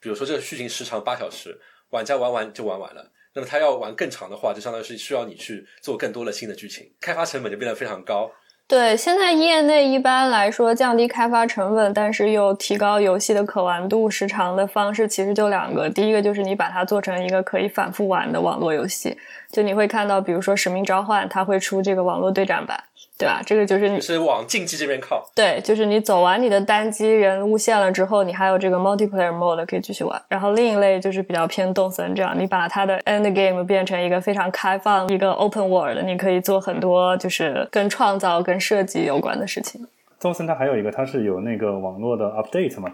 [0.00, 1.58] 比如说这个剧情时长八小时，
[1.90, 3.10] 玩家玩完就玩完了。
[3.34, 8.30] 那么它要玩更长的话，就相当于是需要你去做更多的新的剧情，开发成本就变得非常高。
[8.68, 15.90] 对，现在业内一般来说降低开发成本，但是又提高游戏的可玩度、时长的方式，其实就两个。
[15.90, 19.14] 第一个就是你把它做成一个可以反复玩的网络游戏，
[19.50, 22.82] 就你会看到，比如说《使命召唤》，它会出这个网络对战版。
[23.22, 23.40] 对吧？
[23.46, 25.24] 这个就是你是往竞技这边靠。
[25.34, 30.20] 对，就是你走完你的单机人物线了之后，你还有这个 multiplayer mode 可以继续玩。
[30.28, 39.86] 然后另一类就是比较偏动森这样，你把它的 end game 变成一个非常开放、一个 open world，你可以做很多就是跟创造、跟设计有关的事情。
[40.20, 42.90] 动森它还有一个，它是有那个网络的 update 嘛。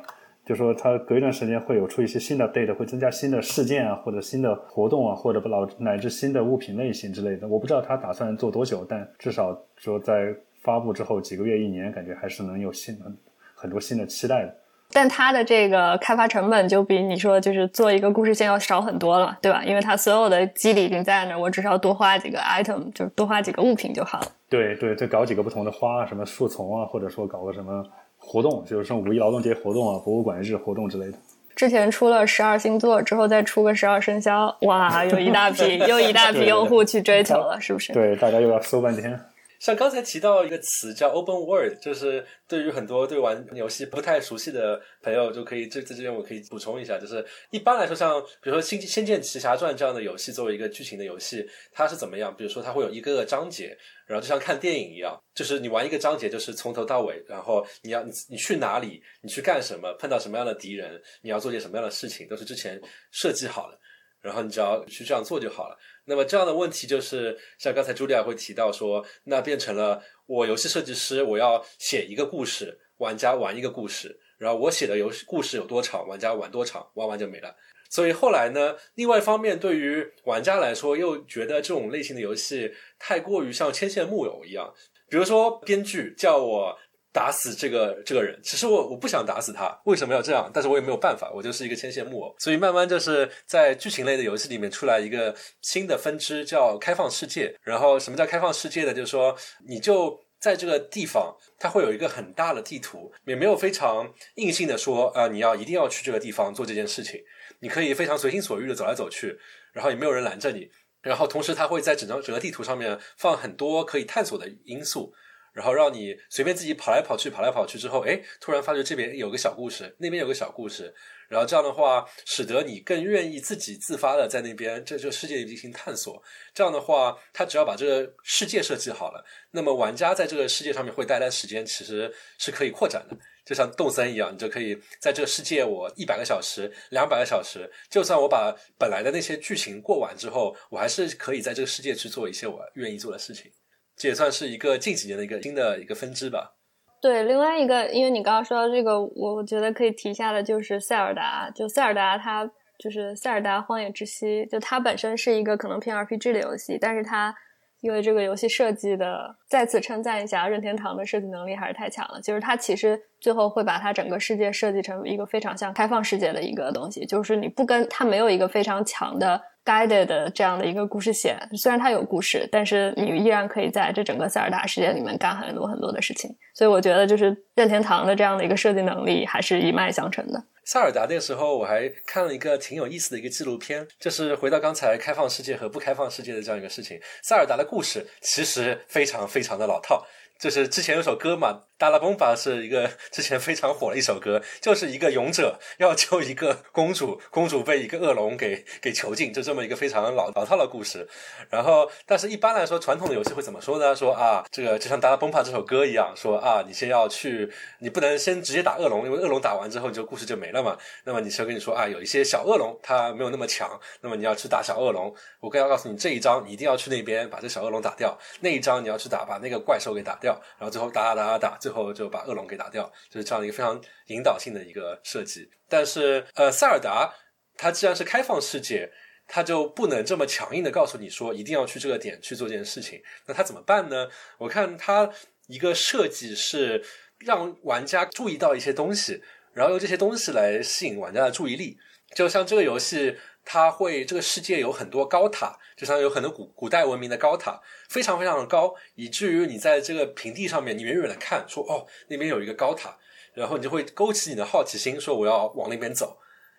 [0.48, 7.46] 就说它隔一段时间会有出一些新的 update，会增加新的事件啊，或者新的活动啊，或者老乃至新的物品类型之类的。
[7.46, 13.14] 我不知道它打算做多久，但至少说在发布之后几个月、一年，感觉还是能有新很
[13.54, 14.54] 很多新的期待的。
[14.90, 19.62] 但它的这个开发成本就比你说就是做一个故事线要少很多了，对吧？
[19.62, 24.26] 因为它所有的机理已经在那儿，我只需要多花几个 item，就是多花几个物品就好了。
[24.48, 27.84] 对对，再搞几个不同的花，什么树丛啊，或者说搞个什么。
[28.28, 31.16] 活动就是像五一劳动节活动啊、博物馆日活动之类的。
[31.56, 37.94] 之前出了十二星座，之后再出个十二生肖，哇，有一大批又一大批 用户去追求了，是不是？
[37.94, 39.18] 对，大家又要搜半天。
[39.58, 52.34] 像刚才提到一个词叫 “open world”，就是对于很多对玩游戏不太熟悉的朋友，就可以这在这边我可以补充一下，就是一般来说，像比如说《仙仙剑奇侠传》这样的游戏，作为一个剧情的游戏，它是怎么样？
[52.36, 63.78] 比如说它会有一个个章节，然后就像看电影一样，就是你玩一个章节，就是从头到尾，然后你要你你去哪里，你去干什么，碰到什么样的敌人，你要做些什么样的事情，都是之前设计好了，
[64.20, 65.76] 然后你只要去这样做就好了。
[66.08, 77.54] 那么这样的问题就是，像刚才茱莉亚会提到说，那变成了我游戏设计师，我要写一个故事，玩家玩一个故事，然后我写的游戏故事有多长，玩家玩多长，玩完就没了。
[77.90, 84.74] 所以后来呢，另外一方面，对于玩家来说，又觉得这种类型的游戏太过于像牵线木偶一样，
[85.10, 86.78] 比如说编剧叫我。
[87.12, 90.50] 打死这个这个人，其实我我不想打死他，为什么要这样？
[90.52, 92.34] 但是我也没有办法，我就是一个牵线木偶。
[92.38, 97.54] 所以慢慢就是在剧情类的游戏里面出来一个新的分支，叫开放世界。
[97.62, 98.92] 然后什么叫开放世界呢？
[98.92, 99.34] 就是说
[99.66, 107.20] 你就在这个地方，它会有一个很大的地图，也没有非常硬性的说啊，你要一定要去这个地方做这件事情，
[107.60, 109.36] 你可以非常随心所欲的走来走去，
[109.72, 110.68] 然后也没有人拦着你。
[111.00, 115.12] 然后同时，它会在整张整个地图上面放很多可以探索的因素。
[115.58, 120.94] 然后让你随便自己跑来跑去，跑来跑去之后，哎，突然发觉这边有个小故事，那边有个小故事，
[121.28, 126.22] 然后这样的话，使得你更愿意自己自发的在那边这这个世界里进行探索。
[126.54, 143.50] 这样的话，他只要把这个世界设计好了，那么玩家在这个世界上面会待的时间其实是可以扩展的，就像动森一样，你就可以在这个世界我一百个小时、两百个小时，就算我把本来的那些剧情过完之后，我还是可以在这个世界去做一些我愿意做的事情。
[143.98, 146.54] 这也算是一个近几年的一个新的一个分支吧。
[147.00, 151.50] 对，另外一个，因为你刚刚说到这个，我觉得可以提一下的，就是塞尔达。
[151.54, 157.34] 就塞尔达，它就是塞尔达荒野之息，就它本身是一个可能偏 RPG 的游戏，但是它
[157.80, 162.20] 因为这个游戏设计的，再次称赞一下任天堂的设计能力还是太强了。
[162.20, 169.40] 就是它其实最后会把它整个世界设计成一个非常像开放世界的一个东西，就是你不跟它没有一个非常强的。
[169.68, 176.34] Guided 的这样的一个故事线，虽然它有故事，但是你依然可以在这整个塞尔达世界里面干很多很多的事情。
[176.54, 180.42] 所以我觉得，就是任天堂的这样的一个设计能力还是一脉相承的。
[180.64, 186.98] 塞尔达那个时候，我还看了一个挺有意思的一个纪录片，就是回到刚才开放世界和不开放世界的这样一个事情。
[187.22, 190.06] 塞尔达的故事其实非常非常的老套，
[190.40, 191.60] 就是之前有首歌嘛。
[191.78, 201.08] 达拉崩巴是一个 之前非常火的一首歌，就是一个勇者要救一个公主，公主被一个恶龙给给囚禁，就这么一个非常老老套的故事。
[201.48, 203.94] 然后，但是一般来说，传统的游戏会怎么说呢？
[203.94, 210.76] 说啊，这个就像达拉崩巴这首歌一样，说啊，你先要去，你不能先直接打恶龙，因为恶龙打完之后，你这个故事就没了嘛。
[211.04, 215.14] 那么，你先跟你说啊，有一些小恶龙，它没有那么强，那么你要去打小恶龙。
[215.38, 221.67] 我更要告诉你，这一章你一定要去那边把这小恶龙打掉，那一章你要去打把那个怪兽给打掉，然后最后打打打打打。
[221.68, 225.46] 最后就把恶龙给打掉，就是这样一个非常引导性的一个设计。
[225.68, 227.12] 但是，呃，塞尔达
[227.58, 228.90] 它既然是开放世界，
[229.26, 233.02] 它就不能这么强硬的告诉你说一定要去这个点去做这件事情。
[233.26, 234.08] 那它怎么办呢？
[234.38, 235.10] 我看它
[235.48, 236.82] 一个设计是
[237.18, 239.22] 让玩家注意到一些东西，
[239.52, 241.76] 然后用这些东西来吸引玩家的注意力。
[242.14, 243.18] 就像这个游戏。
[243.50, 252.94] 它会这个世界有很多高塔，就像有很多古古代文明的高塔，非常非常的高，以至于你在这个平地上面，你远远的看，说哦那边有一个高塔，
[253.32, 256.18] 然后你就会勾起你的好奇心，说我要往那边走。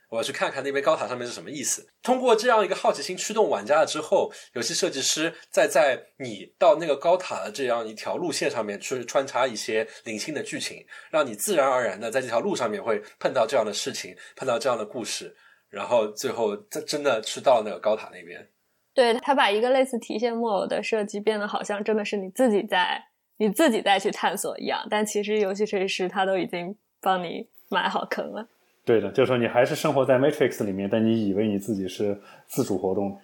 [0.09, 1.87] 我要去看看那边高塔上面是什么意思。
[2.01, 15.35] 通过这样一个好奇心驱动玩家了之后，游戏设计师再在你到那个高塔的这样一条路线上面去穿插一些零星的剧情，让你自然而然的在这条路上面会碰到这样的事情，碰到这样的故事，
[15.69, 18.47] 然后最后真真的去到那个高塔那边。
[18.93, 23.01] 对他把一个类似提线木偶的设计变得好像真的是你自己在
[23.37, 28.45] 你自己在去探索一样，但其实游戏设计师他都已经帮你埋好坑了。
[28.83, 33.17] 对的，就是说你还是生活在 Matrix 里面，但你以为你自己是自主活动。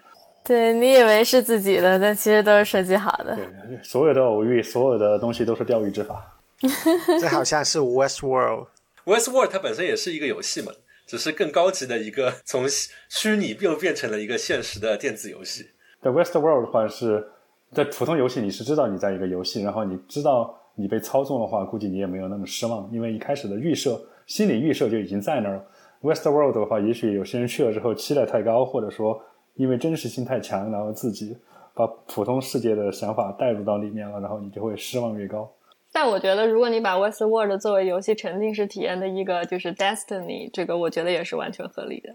[0.43, 3.35] 对你以为是自己的，但其实都是设计好的。
[3.35, 6.37] 对，所有的偶遇，所有的东西都是钓鱼执法。
[7.19, 8.67] 这好像是 Westworld。
[9.05, 10.71] Westworld 它本身也是一个游戏嘛，
[11.05, 12.65] 只是更高级的一个 从
[13.09, 15.67] 虚拟又变成了一个现实的电子游戏。
[16.01, 17.25] 在 Westworld 的话是
[17.71, 25.65] 在普通游戏，你是知道你在一个游戏，然后你知道你被操纵的话，估计你也没有那么失望，因为一开始的预设、心理预设就已经在那儿了。
[26.01, 29.19] Westworld 的话，也许有些人去了之后期待太高，或者说
[29.55, 31.35] 因为真实性太强，然后自己
[31.73, 35.51] 把普通世界的想法带入到里面了，然后你就会失望越高。
[35.95, 42.09] 但我觉得，如果你把 Westworld 作为游戏沉浸式体验的一个就是 Destiny，这个我觉得也是完全合理的。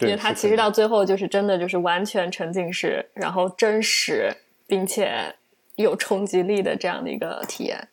[0.00, 4.30] 因，为它其实到最后就是真的就是完全沉浸式，然后真实
[4.66, 5.34] 并且
[5.76, 7.88] 有冲击力的这样的一个体验。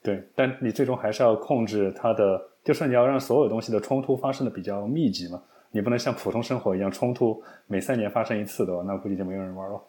[0.00, 9.82] 对，但你最终还是要控制它的，就是你要让所有东西的冲突发生的比较密集嘛，你不能像普通生活一样冲突每三年发生一次的话，那估计就没有人玩了。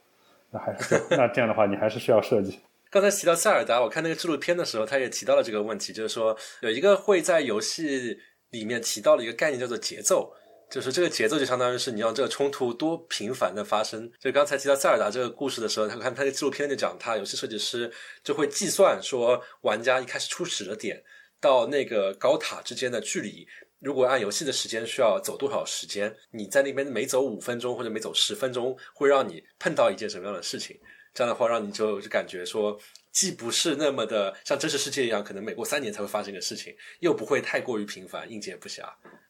[0.50, 2.58] 那还是那这样的话，你还是需要设计。
[2.92, 8.18] 刚才提到塞尔达，我看那个纪录片的时候，他也提到了这个问题，就是说有一个会在游戏
[8.50, 10.34] 里面提到的一个概念叫做节奏。
[10.70, 14.08] 就是这个节奏，就相当于是你让这个冲突多频繁的发生。
[14.20, 17.92] 就刚才提到塞尔达这个故事的时候，他看他的纪录片就讲，他游戏设计师
[18.24, 21.04] 就会计算说，玩家一开始初始的点
[21.42, 23.48] 到那个高塔之间的距离，
[23.80, 30.80] 如果按游戏的时间需要走多少时间，你在那边每走五分钟或者每走十分钟，会让你碰到一件什么样的事情？
[31.20, 32.78] 这样的话，让你就就感觉说，
[33.12, 38.84] 既不是那么的像真实世界一样，可能每过三年才会发生的事情，又不会太过于频繁，应接不暇。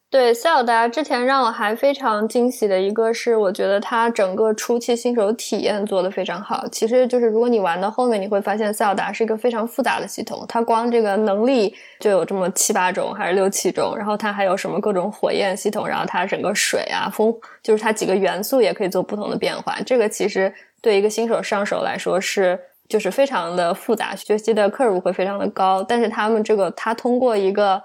[0.08, 6.66] 对塞尔达之前让我还非常惊喜的一个是，我觉得它整个初期新手体验做得非常好。
[6.68, 17.32] 其实就是如果你玩到后面，你会发现塞尔达是一个非常复杂的系统，它光这个能力就有这么七八种还是六七种，然后它还有什么各种火焰系统，然后它整个水啊风，
[17.62, 19.76] 就是它几个元素也可以做不同的变化。
[19.86, 22.58] 这个其实对一个新手上手来说是
[22.88, 25.82] 就是非常的复杂，学习的 curve 会非常的高。
[25.82, 27.82] 但是他们这个他通过一个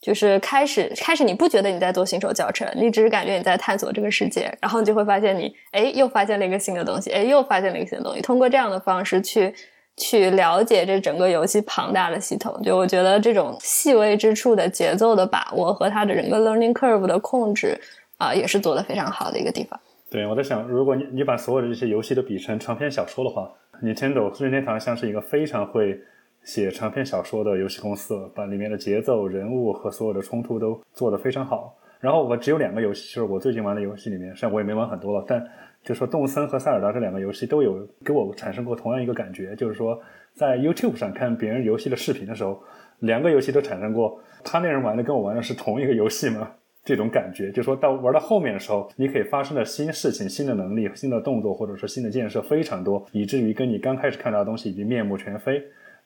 [0.00, 8.20] 就是开始，开始你不觉得你在做新手教程，你只是感觉你在探索这个世界，然后你就会发现你，哎，又发现了一个新的东西，哎，又发现了一个新的东西。
[8.20, 9.54] 通过这样的方式去
[9.96, 17.80] 去了解这整个游戏庞大的系统，就我觉得这种细微之处的节奏的把握和它的整个 learning curve 的控制
[18.16, 19.78] 啊、也是做的非常好的一个地方。
[20.10, 23.52] 对，我在想，如果你你把所有的这些游戏都比成长篇小说的话
[23.82, 26.00] ，Nintendo 任天堂像是一个非常会
[26.42, 31.76] 写长篇小说的游戏公司，把里面的节奏、人物和所有的冲突都做得非常好。
[32.00, 35.44] 然后我只有两个游戏，就是我最近玩的游戏里面，虽然我也没玩很多了，但
[35.82, 40.00] 就说动森和塞尔达这两个游戏都有给我产生过同样一个感觉，就是说
[40.32, 42.62] 在 YouTube 上看别人游戏的视频的时候，
[43.00, 46.52] 两个游戏都产生过他那人玩的跟我玩的是同一个游戏吗？
[46.88, 55.62] 这种感觉，就说到玩到后面的时候，你可以发生的新事情、新的能力、新的动作，或者说新的建设非常多，以至于跟你刚开始看到的东西已经面目全非。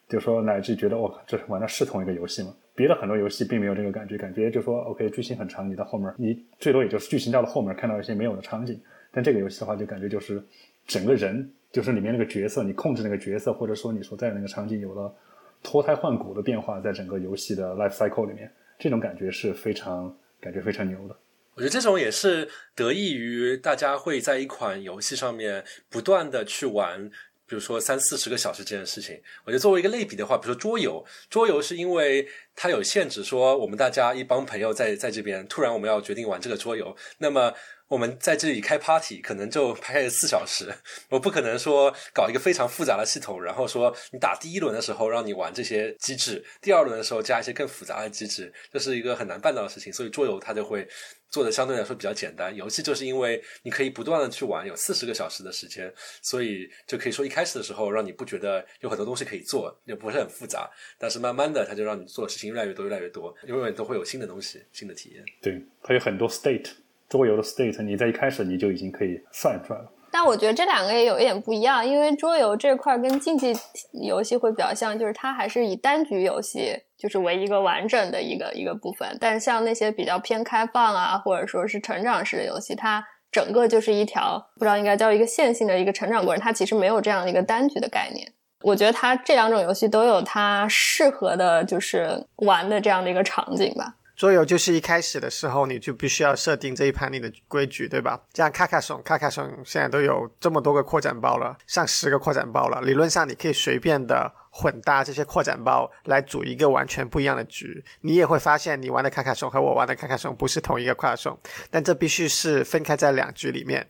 [0.08, 2.52] 就说乃至觉得，我这玩的是同一个游戏吗？
[2.74, 8.80] 别的很多游戏并没有这个感觉，感觉就说 OK，剧情很长，你到后面你最多也就是剧情到了后面看到一些没有的场景，
[9.12, 10.42] 但这个游戏的话就感觉就是
[10.84, 15.14] 整个人就是里面那个角色，你控制那个角色，或者说你所在的那个场景有了
[15.62, 20.12] 脱胎换骨的变化，在整个游戏的 life cycle 里面，这种感觉是非常
[20.42, 21.16] 感觉非常牛的。
[21.54, 27.08] 我觉得这种也是得益于大家会在一款游戏上面不断的去玩，
[27.46, 29.18] 比如说三四十个小时这件事情。
[29.44, 37.54] 我觉得作为一个类比的话，比如说桌游，桌游是因为它有限制，说我们大家一帮朋友在在这边，突然我们要决定玩这个桌游，那么。
[37.92, 40.74] 我们在这里开 party 可能就开四小时，
[41.10, 49.92] 我不可能说搞一个非常复杂的系统，然后说你打第一轮的时候让你玩这些机制，第二轮的时候加一些更复杂的机制，这是一个很难办到的事情。
[49.92, 50.88] 所以桌游它就会
[51.28, 52.56] 做的相对来说比较简单。
[52.56, 60.70] 游戏就是因为你可以不断的去玩，有四十个小时的时间，所以就可以说一开始的时候让你不觉得有很多东西可以做，也不是很复杂。
[60.98, 65.22] 但是慢慢的，它就让你做的事情越来越多，越来越多，永远都会有新的东西、新的体验。
[65.42, 66.70] 对，它有很多 state。
[67.12, 69.84] 桌游的 state，你在一开始你就已经可以算出来了。
[70.10, 73.54] 但我觉得这两个也有一点不一样，因为桌游这块跟竞技
[74.02, 79.06] 游戏会比较像，就是它还是以单局游戏就是为一个完整的一个一个部分。
[79.20, 88.26] 但像那些比较偏开放啊，或者说是成长式的游戏，它整个就是一条不知道应该叫一个线性的一个成长过程，它其实没有这样的一个单局的概念。
[88.62, 93.96] 我觉得它这两种游戏都有它适合的，就是玩的这样的一个场景吧。
[94.22, 98.22] 桌游就是一开始的时候你就必须要设定这一盘里的规矩，对吧？
[98.34, 102.80] 像卡卡颂，卡卡颂现在都有这么多个扩展包了，上十个扩展包了。
[102.82, 107.84] 理论上你可以随便的混搭这些扩展包来组一个完全不一样的局。
[108.02, 111.36] 你也会发现你玩的卡卡颂和我玩的卡卡颂不是同一个卡卡颂，
[111.68, 113.84] 但这必须是分开在两局里面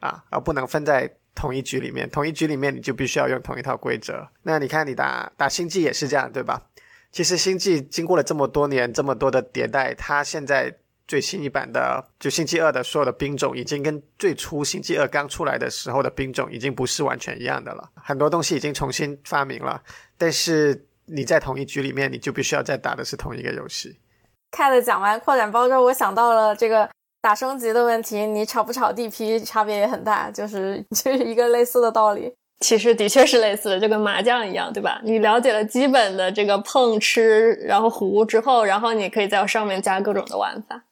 [0.00, 2.06] 啊，而不能分在同一局里面。
[2.10, 4.28] 同一局里面你就必须要用同一套规则。
[4.42, 6.60] 那你看你打打星际也是这样，对吧？
[7.10, 10.74] 其实星际经过了这么多年、这么多的迭代，它现在
[11.06, 17.90] 最新一版的就星际二的所有的兵种，已经跟最初星际二刚出来的时候的兵种已经不是完全一样的了。
[17.94, 19.82] 很多东西已经重新发明了，
[20.18, 23.98] 但是你在同一局里面，你就必须要再打的是同一个游戏。
[24.52, 26.88] Cat 讲完扩展包之后，我想到了这个
[27.22, 32.34] 打升级的问题，你炒不炒 DP 差别也很大，就是 就是一个类似的道理。
[32.60, 35.00] 其实的确是类似的，就跟麻将一样，对吧？
[35.04, 40.82] 你了解了基本的这个碰、吃，然后胡之后，然后你可以在上面加各种的玩法。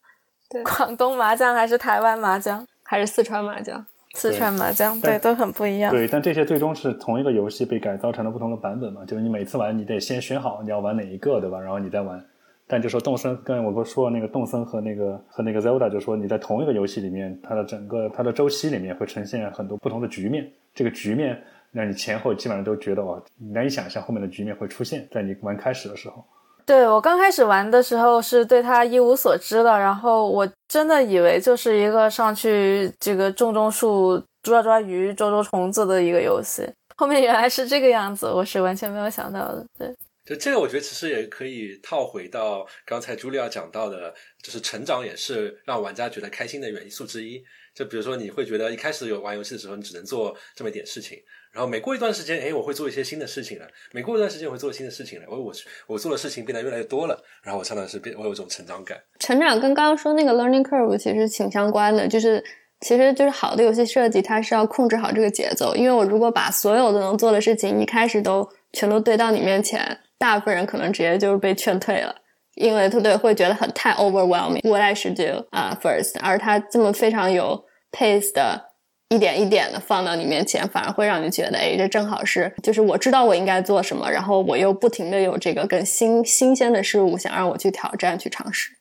[0.49, 3.85] 对，广东麻将还是台湾麻将，还是四川麻将？
[4.15, 5.93] 四川麻将，对，都很不一样。
[5.93, 9.05] 对，但这些最终是同一个游戏被改造成了不同的版本嘛？
[9.05, 11.61] 就是你每次玩，你得先选好你要玩哪一个，对吧？
[11.61, 12.25] 然后你再玩。
[12.69, 21.43] 但就说动森，跟我不是说那个动森和那个和那个 Zelda，就说你在同一个游戏里面，它的整个它的周期里面会呈现很多不同的局面，这个局面。
[21.77, 23.23] 那你前后基本上都觉得哇，
[23.53, 26.25] 难以想象后面的局面会出现在你玩开始的时候。
[26.65, 36.67] 对我刚开始玩的时候是对他一无所知的，然后我真的以为就是一个上去这个种种树、抓抓鱼、捉捉虫子的一个游戏。
[36.97, 39.63] 后面原来是这个样子，我是完全没有想到的。
[39.79, 47.45] 对，就这个我觉得其实也可以套回到刚才朱莉亚讲到的，就是成长也是让玩家觉得开心的元素之一。
[47.75, 51.19] 就比如说你会觉得一开始有玩游戏的时候，你只能做这么一点事情。
[51.57, 53.65] 然后每过一段时间，哎，我会做一些新的事情了。
[53.91, 55.27] 每过一段时间，我会做新的事情了。
[55.27, 55.51] 我我
[55.87, 57.19] 我做的事情变得越来越多了。
[57.43, 58.99] 然后我相当是变，我有一种成长感。
[59.21, 62.45] 成长跟刚刚说那个 learning curve 其实挺相关的，就是
[62.81, 65.75] 其实就是好的游戏设计，它是要控制好这个节奏。
[65.75, 72.15] 因为我如果把所有的能做的事情一开始都全都堆到你面前，大部分人可能直接就是被劝退了，
[72.57, 74.61] 因为他对会觉得很太 overwhelming。
[74.69, 78.66] What I should do 啊，first，而他这么非常有 pace 的。
[79.11, 88.73] 一点一点的放到你面前，反而会让你觉得，哎，这正好是，就是我知道我应该做什么，然后我又不停的有这个更新新鲜的事物想让我去挑战、去尝试。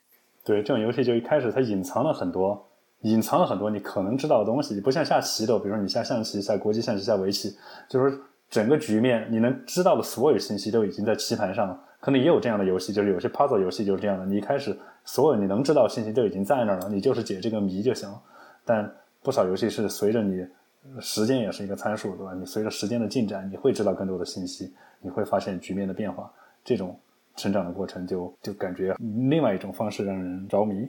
[0.44, 2.66] 对，这种游戏就一开始它隐藏了很多，
[3.02, 7.56] 隐藏了很多你可能知道的东西，你不像下棋的，比如说你下象棋、下国际象棋、下围棋，
[7.88, 8.18] 就是
[8.50, 11.80] 整个局面你能知道的所有信息都已经在棋盘上了。
[12.00, 18.20] 可能也有这样的游戏，就是有些 puzzle 游戏就是这样的，你一开始所有你能知道的信息都已经在那儿了，你就是解这个谜就行了，
[18.64, 18.92] 但。
[19.26, 20.46] 不少游戏是随着你
[21.00, 22.32] 时间也是一个参数，对吧？
[22.32, 26.32] 你随着时间的进展，你会知道更多的信息，你会发现局面的变化。
[26.64, 26.96] 这种
[27.34, 28.94] 成长的过程，就就感觉
[29.28, 30.88] 另外一种方式让人着迷。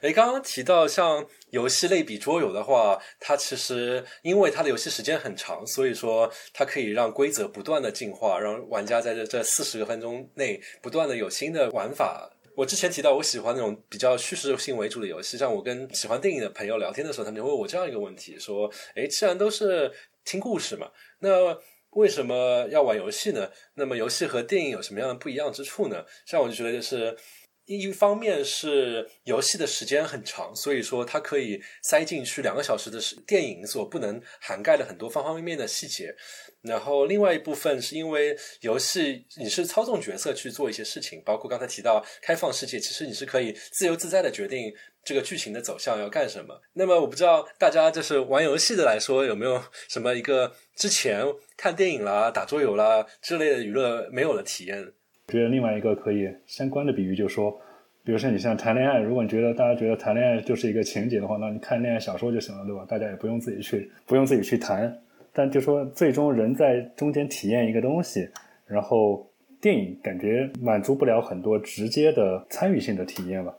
[0.00, 12.30] 哎，刚刚提到像游戏类比桌游的话，它其实因为它的游戏时间很长，所以说它可以让规则不断的进化，让玩家在这这四十个分钟内不断的有新的玩法。
[12.56, 19.92] 我之前提到我喜欢那种比较叙事性为主的游戏，像我跟喜欢电影的朋友聊天的时候，他们就问我这样一个问题：说，哎，既然都是
[20.24, 21.58] 听故事嘛，那
[21.90, 23.50] 为什么要玩游戏呢？
[23.74, 26.04] 那么游戏和电影有什么样的不一样之处呢？
[26.26, 27.16] 像我就觉得就是。
[27.66, 36.14] 一方面是游戏的时间很长，所以说它可以塞进去两个小时的时电影所不能涵盖的很多方方面面的细节。
[36.62, 44.72] 然后另外一部分是因为游戏你是操纵角色去做一些事情，包括刚才提到开放世界，其实你是可以自由自在的决定
[45.04, 46.60] 这个剧情的走向要干什么。
[46.74, 51.24] 那么我不知道大家就是玩游戏的来说有没有什么一个之前
[51.56, 54.92] 看电影啦、打桌游啦之类的娱乐没有的体验。
[55.28, 57.50] 觉得另外一个可以相关的比喻就是说，
[58.04, 62.84] 比如说你像谈恋爱，如果你觉得大家觉得谈恋爱就是一个情节的话，那你看恋爱小说就行了，对吧？
[62.86, 64.94] 大家也不用自己去不用自己去谈。
[65.32, 68.28] 但就说最终人在中间体验一个东西，
[68.66, 69.26] 然后
[69.60, 73.52] 电影感觉满足不了很多直接的参与性的体验吧。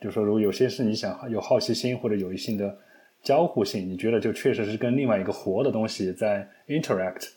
[0.00, 2.76] 就说如果有些是你想有好奇心或者有一性的
[3.22, 7.28] 交互性，你觉得就确实是跟另外一个活的东西在 interact，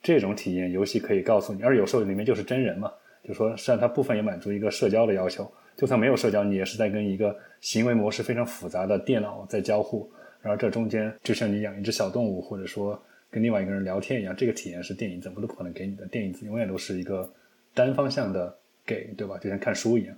[0.00, 2.90] 这种体验游戏可以告诉你，而有时候里面就是真人嘛。
[3.24, 5.50] 就说，实际上它部分也满足一个社交的要求。
[5.76, 10.10] 就算没有社交，你也是在跟一个行为模式非常复杂的电脑在交互。
[10.42, 13.00] 然后这中间就像你养一只小动物，或者说
[13.30, 16.04] 跟另外一个人聊天一样，这个体验是电影怎么都不可能给你的。
[16.06, 17.32] 电影永远都是一个
[17.72, 18.54] 单方向的
[18.84, 19.38] 给，对吧？
[19.38, 20.14] 就像看书一样。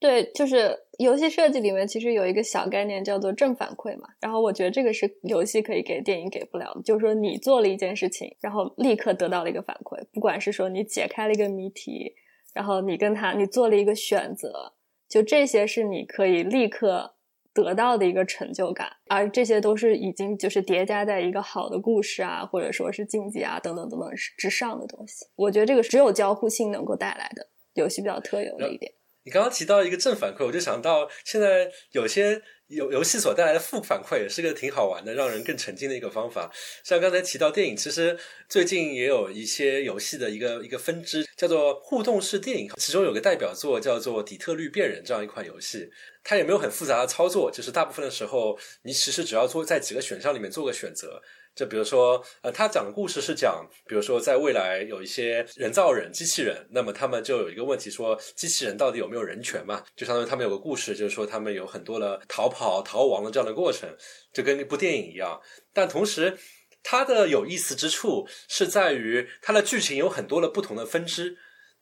[0.00, 4.08] 对，就是游戏设计里面其实有一个小概念叫做正反馈嘛。
[4.18, 12.14] 然后我觉得这个是游戏可以给电影给不了的，就是说你做了一件事情，然后立刻得到了一个反馈，不管是说你解开了一个谜题，
[12.54, 14.72] 然后你跟他你做了一个选择，
[15.06, 17.16] 就这些是你可以立刻
[17.52, 25.26] 得到的一个成就感，而这些都是已经就是叠加在一个好的故事啊，或者说是竞技啊等等等等之上的东西。
[25.36, 28.90] 我觉得这个只有交互性能够带来的游戏比较特有的一点。
[29.30, 36.50] 你刚刚提到一个正反馈，我就想到现在有些游游戏所带来的负反馈，也是个挺好玩的，让人更沉浸的一个方法。
[36.82, 38.18] 像刚才提到电影，其实
[38.48, 45.88] 最近也有一些游戏的一个一个分支，叫做互动式电影，其中有个代表作叫做《底特律变人》这样一款游戏，
[46.24, 51.22] 它也没有很复杂的操作，就是大部分的时候，你其实只要做在几个选项里面做个选择。
[51.54, 59.82] 就比如说，呃，他讲的故事是讲，比如说在未来有一些人造人、机器人，那么他们就有一个问题，说机器人到底有没有人权嘛？
[59.94, 63.88] 就相当于他们有个故事，就是说他们有很多的逃跑、逃亡的这样的过程，
[64.32, 65.40] 就跟一部电影一样。
[65.72, 66.38] 但同时，
[66.82, 71.36] 它的有意思之处是在于它的剧情有很多的不同的分支，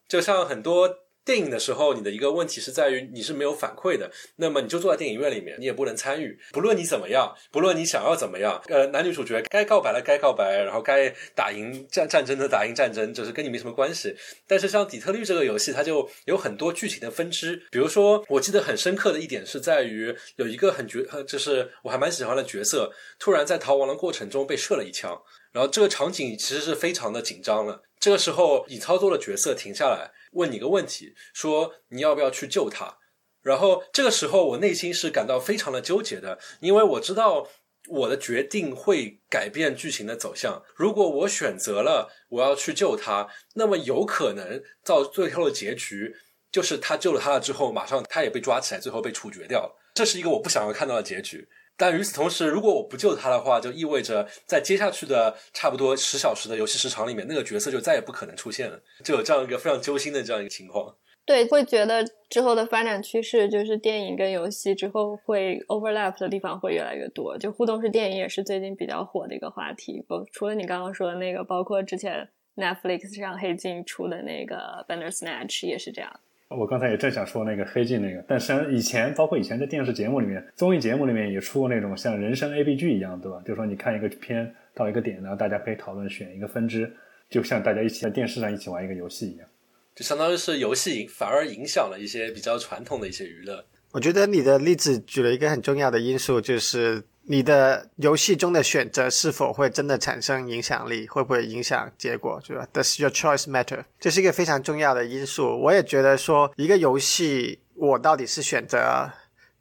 [0.09, 1.08] 就像很多。
[1.29, 6.39] 电影的时候，你的一个问题是在于你是没有反馈的，那么你就坐在电影院里面，你也不能参与。
[6.53, 14.17] 不论你怎么样，不论你想要怎么样，呃，男女主角该告白了该告白，然后该打赢战战争的打赢战争，就是跟你没什么关系。
[14.47, 17.63] 但是像底特律这个游戏，它就有很多剧情的分支。
[17.71, 25.21] 比如说，我记得很深刻的一点是在于有一个很角，就是我还蛮喜欢的角色，突然在逃亡的过程中被射了一枪，
[25.53, 27.83] 然后这个场景其实是非常的紧张了。
[28.01, 30.11] 这个时候，你操作的角色停下来。
[30.33, 32.99] 问你个问题，说你要不要去救他？
[33.43, 37.49] 然后这个时候，我内心是感到非常的纠结的，因为我知道
[37.89, 40.63] 我的决定会改变剧情的走向。
[40.75, 46.15] 如果我选择了我要去救他，那么有可能到最后的结局
[46.51, 49.79] 就是他救了他了之后，马上他也被抓起来，最后被处决掉了。
[49.95, 51.49] 这是一个我不想要看到的结局。
[51.79, 60.97] 但与此同时，如果我不救他的话，就意味着在接下去的差不多十小时的游戏时长里面，那个角色就再也不可能出现了，就有这样一个非常揪心的这样一个情况。
[61.25, 67.37] 对，会觉得之后的发展趋势就是电影跟游戏之后会 overlap 的地方会越来越多。
[67.37, 70.03] 就互动式电影也是最近比较火的一个话题。
[70.09, 72.27] 不，除了你刚刚说的那个，包括之前
[72.57, 76.19] Netflix 上黑镜出的那个 Bandersnatch 也是这样。
[76.49, 83.41] 我刚才也正想说那个黑镜那个，但是以前包括以前在电视节目里面、综艺节目里面也出过那种像人生 A B 剧一样，对吧？
[83.45, 86.91] 就是说你看一个片到一个点，然后大家可以讨论选一个分支，
[87.29, 89.47] 就像大家一起在电视上一起玩一个游戏一样，
[89.95, 93.65] 就相当于是游戏反而影响了一些比较传统的一些娱乐。
[93.93, 97.03] 我觉得你的例子举了一个很重要的因素，就是。
[97.31, 101.07] 你的游戏中的选择是否会真的产生影响力？
[101.07, 102.41] 会不会影响结果？
[102.43, 103.85] 是吧？Does your choice matter？
[104.01, 105.61] 这是一个非常重要的因素。
[105.61, 109.11] 我也觉得说，一个游戏我到底是选择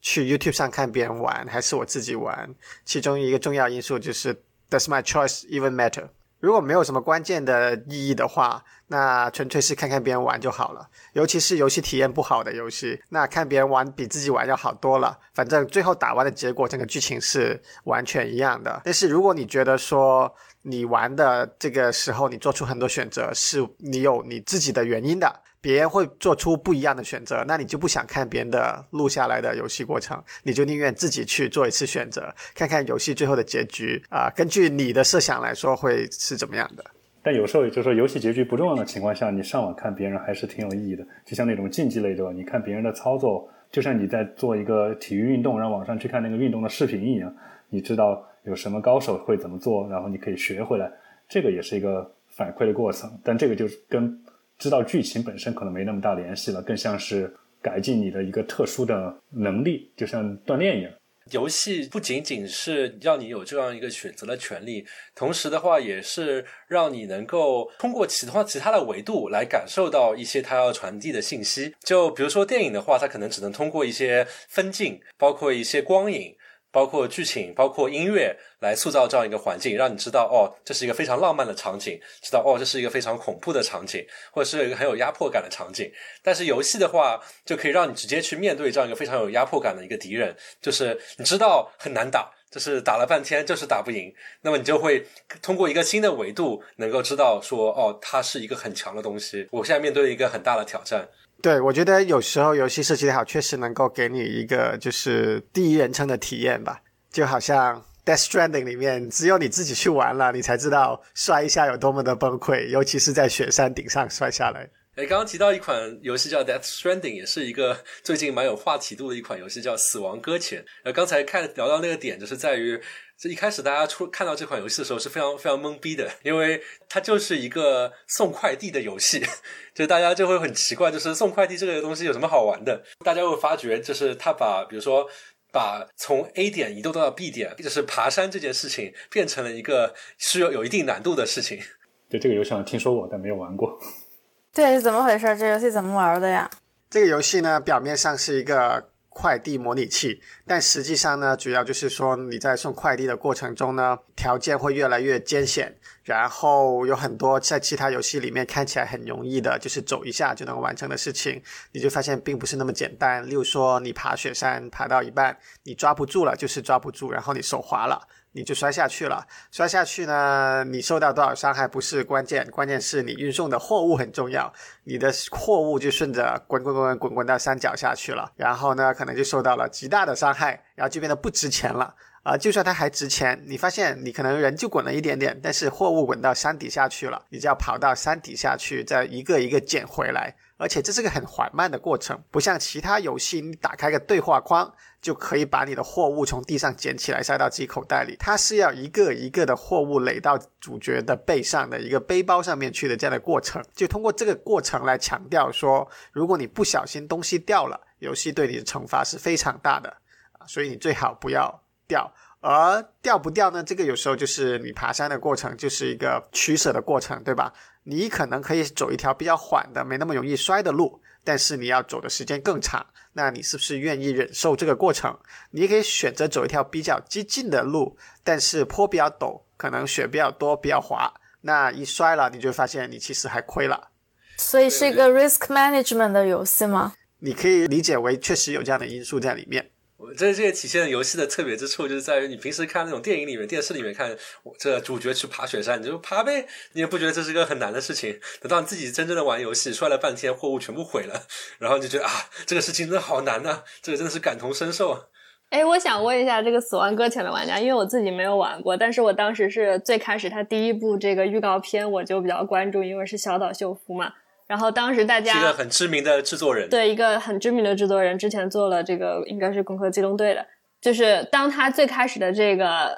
[0.01, 2.55] 去 YouTube 上看别人玩，还是我自己玩？
[2.86, 4.34] 其中一个重要因素就是
[4.70, 6.07] Does my choice even matter？
[6.39, 10.88] 如果没有什么关键的意义的话，那纯粹是看看别人玩就好了。
[11.13, 15.17] 尤其是游戏体验不好的游戏，那看别人玩比自己玩要好多了。
[15.33, 18.81] 反正最后打完的结果，整个剧情是完全一样的。
[18.85, 25.41] 但是如果你觉得说你玩的这个时候，你做出很多选择，是你有你自己的原因的。
[25.60, 34.30] 别人会做出不一样的选择，那你就不想看别人的录下来的游戏过程，你就宁愿自己去做一次选择，看看游戏最后的结局啊。
[34.36, 36.84] 根据你的设想来说，会是怎么样的？
[37.24, 41.05] 但有时候就是说，游戏结局不重要的情况下，你上网看别人还是挺有意义的。
[41.26, 47.36] 就像那种竞技类的，你看别人的操作，就像你在做一个体育运动，然后网上去看那个运动的视频一样，
[47.70, 50.89] 你知道有什么高手会怎么做，然后你可以学回来，
[51.28, 53.12] 这个也是一个反馈的过程。
[53.26, 54.18] 但这个就是跟
[54.58, 57.32] 知道剧情本身可能没那么大联系了，更像是
[57.62, 60.91] 改进你的一个特殊的能力，就像锻炼一样。
[61.32, 71.76] 游戏不仅仅是让你有这样一个选择的权利，同时的话也是让你能够通过其他其他的维度来感受到一些它要传递的信息。
[71.82, 76.34] 就比如说电影的话，它可能只能通过一些分镜，包括一些光影。
[76.72, 85.91] 包括剧情，包括音乐，来塑造这样一个环境，让你知道哦，这是一个非常浪漫的场景；知道哦，这是一个非常恐怖的场景，或者是一个很有压迫感的场景。
[86.22, 95.05] 但是游戏的话，就可以让你直接去面对这样一个非常有压迫感的一个敌人，就是你知道很难打，就是打了半天就是打不赢，那么你就会
[95.41, 99.47] 通过一个新的维度，能够知道说哦，它是一个很强的东西。
[99.51, 101.07] 我现在面对一个很大的挑战。
[101.41, 106.81] 对，我觉得有时候游戏设计的好，确实能够给你一个就是第一人称的体验吧，
[107.11, 114.67] 就好像 Death Stranding 里面，只有你自己去玩了，你才知道摔一下有多么的崩溃，尤其是在雪山顶上摔下来。
[114.95, 120.61] 哎，刚刚提到一款游戏叫 Death Stranding，也是一个最近蛮有话题度的一款游戏，叫《死亡搁浅》。
[120.83, 122.81] 呃，刚才看聊到那个点，就是在于。
[123.20, 129.26] 这一开始大家出看到这款游戏的时候是非常非常懵逼的，因为它就是一个送快递的游戏，
[129.74, 132.84] 就大家就会很奇怪，就是送快递这个东西有什么好玩的？
[133.03, 135.09] 大家会发觉，就是他把比如说
[135.51, 141.59] 把从 A 点移动到 B 点，就是爬山这件事情，变成了一个需要有一定难度的事情。
[142.09, 143.80] 对这个游戏，我听说过，但没有玩过。
[144.53, 145.36] 对，是怎么回事？
[145.36, 146.47] 这游戏怎么玩的呀？
[146.88, 148.91] 这个游戏呢，表面上是一个。
[149.18, 161.41] 快递模拟器，但实际上呢，主要就是说你在送快递的过程中呢，条件会越来越艰险，然后有很多在其他游戏里面看起来很容易的，就是走一下就能完成的事情，
[161.72, 163.28] 你就发现并不是那么简单。
[163.28, 168.07] 例如说，你爬雪山爬到一半，你抓不住了，就是抓不住，然后你手滑了。
[168.38, 182.38] 你就摔下去了，摔下去呢，你受到多少伤害不是关键，关键是你运送的货物很重要，你的货物就顺着滚滚滚滚滚到山脚下去了，然后呢，可能就受到了极大的伤害，然后就变得不值钱了啊！
[182.38, 190.35] 就算它还值钱，你发现你可能人就滚了一点点，但是货物滚到山底下去了，你就要跑到山底下去，再一个一个捡回来。
[190.59, 198.16] 而且这是个很缓慢的过程，不像其他游戏，你打开个对话框就可以把你的货物从地上捡起来塞到自己口袋里。
[198.20, 203.64] 它是要一个一个的货物垒到主角的背上的一个背包上面去的这样的过程。
[203.74, 209.89] 就通过这个过程来强调说，如果你不小心东西掉了，游戏对你的惩罚是非常大的
[210.34, 212.12] 啊，所以你最好不要掉。
[212.39, 213.64] 而掉不掉呢？
[213.64, 217.52] 这个有时候就是你爬山的过程，就是一个取舍的过程，对吧？
[217.84, 222.86] 你可能可以走一条比较缓的、没那么容易摔的路，但是你要走的时间更长。
[223.18, 225.18] 那你是不是愿意忍受这个过程？
[225.49, 231.11] 你可以选择走一条比较激进的路，但是坡比较陡，可能雪比较多、比较滑。
[231.41, 233.89] 那一摔了，你就发现你其实还亏了。
[234.38, 236.93] 所以是一个 risk management 的游戏吗？
[237.18, 239.72] 你可以理解为确实有这样的因素在里面。
[239.98, 244.16] 我这这也体现了游戏的特别之处，就是在于你平时看那种电影里面、电视里面看，
[244.60, 248.20] 这主角去爬雪山，你就爬呗，你也不觉得这是个很难的事情。
[248.39, 251.24] 等到你自己真正的玩游戏，摔了半天，货物全部毁了，
[251.58, 252.12] 然后就觉得啊，
[252.45, 255.02] 这个事情真的好难呐，这个真的是感同身受啊。
[255.50, 264.14] 哎，我想问一下这个《死亡搁浅》的玩家，因为我自己没有玩过，但是我当时是最开始他第一部这个预告片我就比较关注，因为是小岛秀夫嘛。
[264.48, 270.45] 然后当时大家是一个很知名的制作人，对一个很知名的制作人，之前做了这个应该是《攻壳机动队》的。
[270.82, 272.98] 就是当他最开始的这个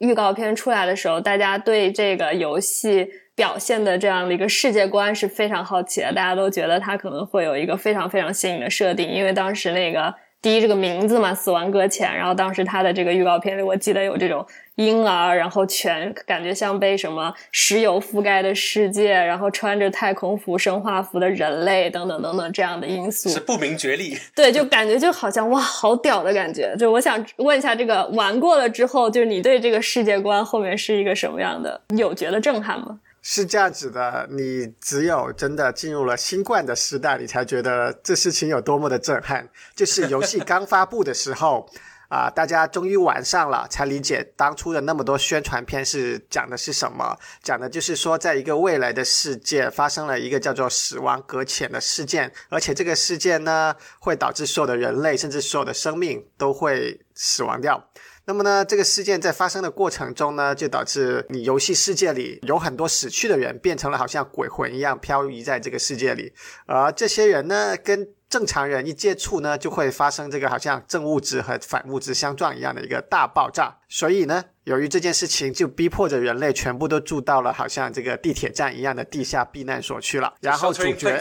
[0.00, 10.14] 预告片出来的时候，大家对这个游戏表现的这样的一个世界观是非常好奇的，大家都觉得他可能会有一个非常非常新颖的设定，因为当时那个。
[10.42, 12.12] 第一，这个名字嘛，死亡搁浅。
[12.12, 24.18] 然后当时他的这个预告片里，我记得有这种婴儿，然后全感觉像被什么石油覆盖的世界，然后穿着太空服、生化服的人类等等等等这样的因素，是不明觉厉。
[24.34, 26.74] 对，就感觉就好像哇，好屌的感觉。
[26.76, 31.80] 就我想问一下，这个玩过了之后，就是你对这个世界观后面是一个什么样的？
[31.96, 32.98] 有觉得震撼吗？
[33.22, 39.48] 是这样子的，你只有真的进入了新冠的时代，你才觉得这事情有多么的震撼。
[39.76, 41.70] 就是游戏刚发布的时候，
[42.08, 47.16] 啊，大家终于玩上了，才理解当初的那么多宣传片是讲的是什么。
[47.44, 57.88] 讲的就是说，在一个未来的世界，发生了一个叫做“死亡搁浅”的事件，而且这个事件呢，会导致所有的人类，甚至所有的生命都会死亡掉。
[58.32, 66.32] 那么呢，这个事件在发生的过程中呢，就导致你游戏世界里有很多死去的人，变成了好像鬼魂一样漂移在这个世界里。
[66.64, 73.76] 而这些人呢，跟正常人一接触呢，就会发生这个好像正物质和反物质相撞一样的一个大爆炸。
[73.86, 80.32] 所以呢，由于这件事情，就逼迫着人类全部都住到了好像这个地铁站一样的地下避难所去了。
[80.40, 81.20] 然后主角，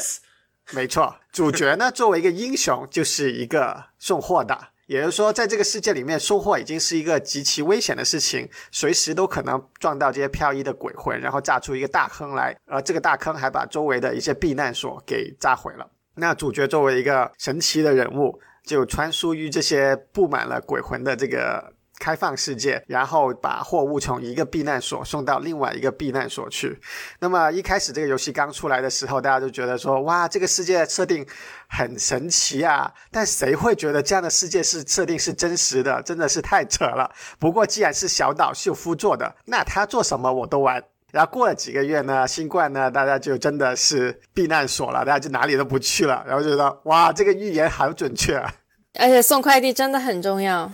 [0.71, 4.69] 没错，主角呢作为一个英雄，就是一个送货的。
[4.91, 12.53] 也就是说，在这个世界里面，收获已经是一个极其危险的事情，随时都可能撞到这些漂移的鬼魂，然后炸出一个大坑来。
[12.65, 15.89] 而这个大坑还把周围的一些避难所给炸毁了。
[16.15, 21.71] 那主角作为一个神奇的人物，就穿梭于这些布满了鬼魂的这个。
[22.01, 26.81] 开放世界，然后把货物从一个避难所送到另外一个避难所去。
[27.19, 31.23] 那么一开始这个游戏刚出来的时候，大家就觉得说，哇，这个世界设定
[31.69, 32.91] 很神奇啊！
[33.11, 36.01] 但谁会觉得这样的世界是设定是真实的？
[36.01, 37.07] 真的是太扯了。
[37.37, 40.83] 不过既然是小岛秀夫做的，那他做什么我都玩。
[41.11, 46.23] 然后过了几个月呢，新冠呢，大家就真的是避难所了，大家就哪里都不去了。
[46.25, 48.51] 然后觉得，哇，这个预言好准确啊！
[48.97, 50.71] 而且送快递真的很重要。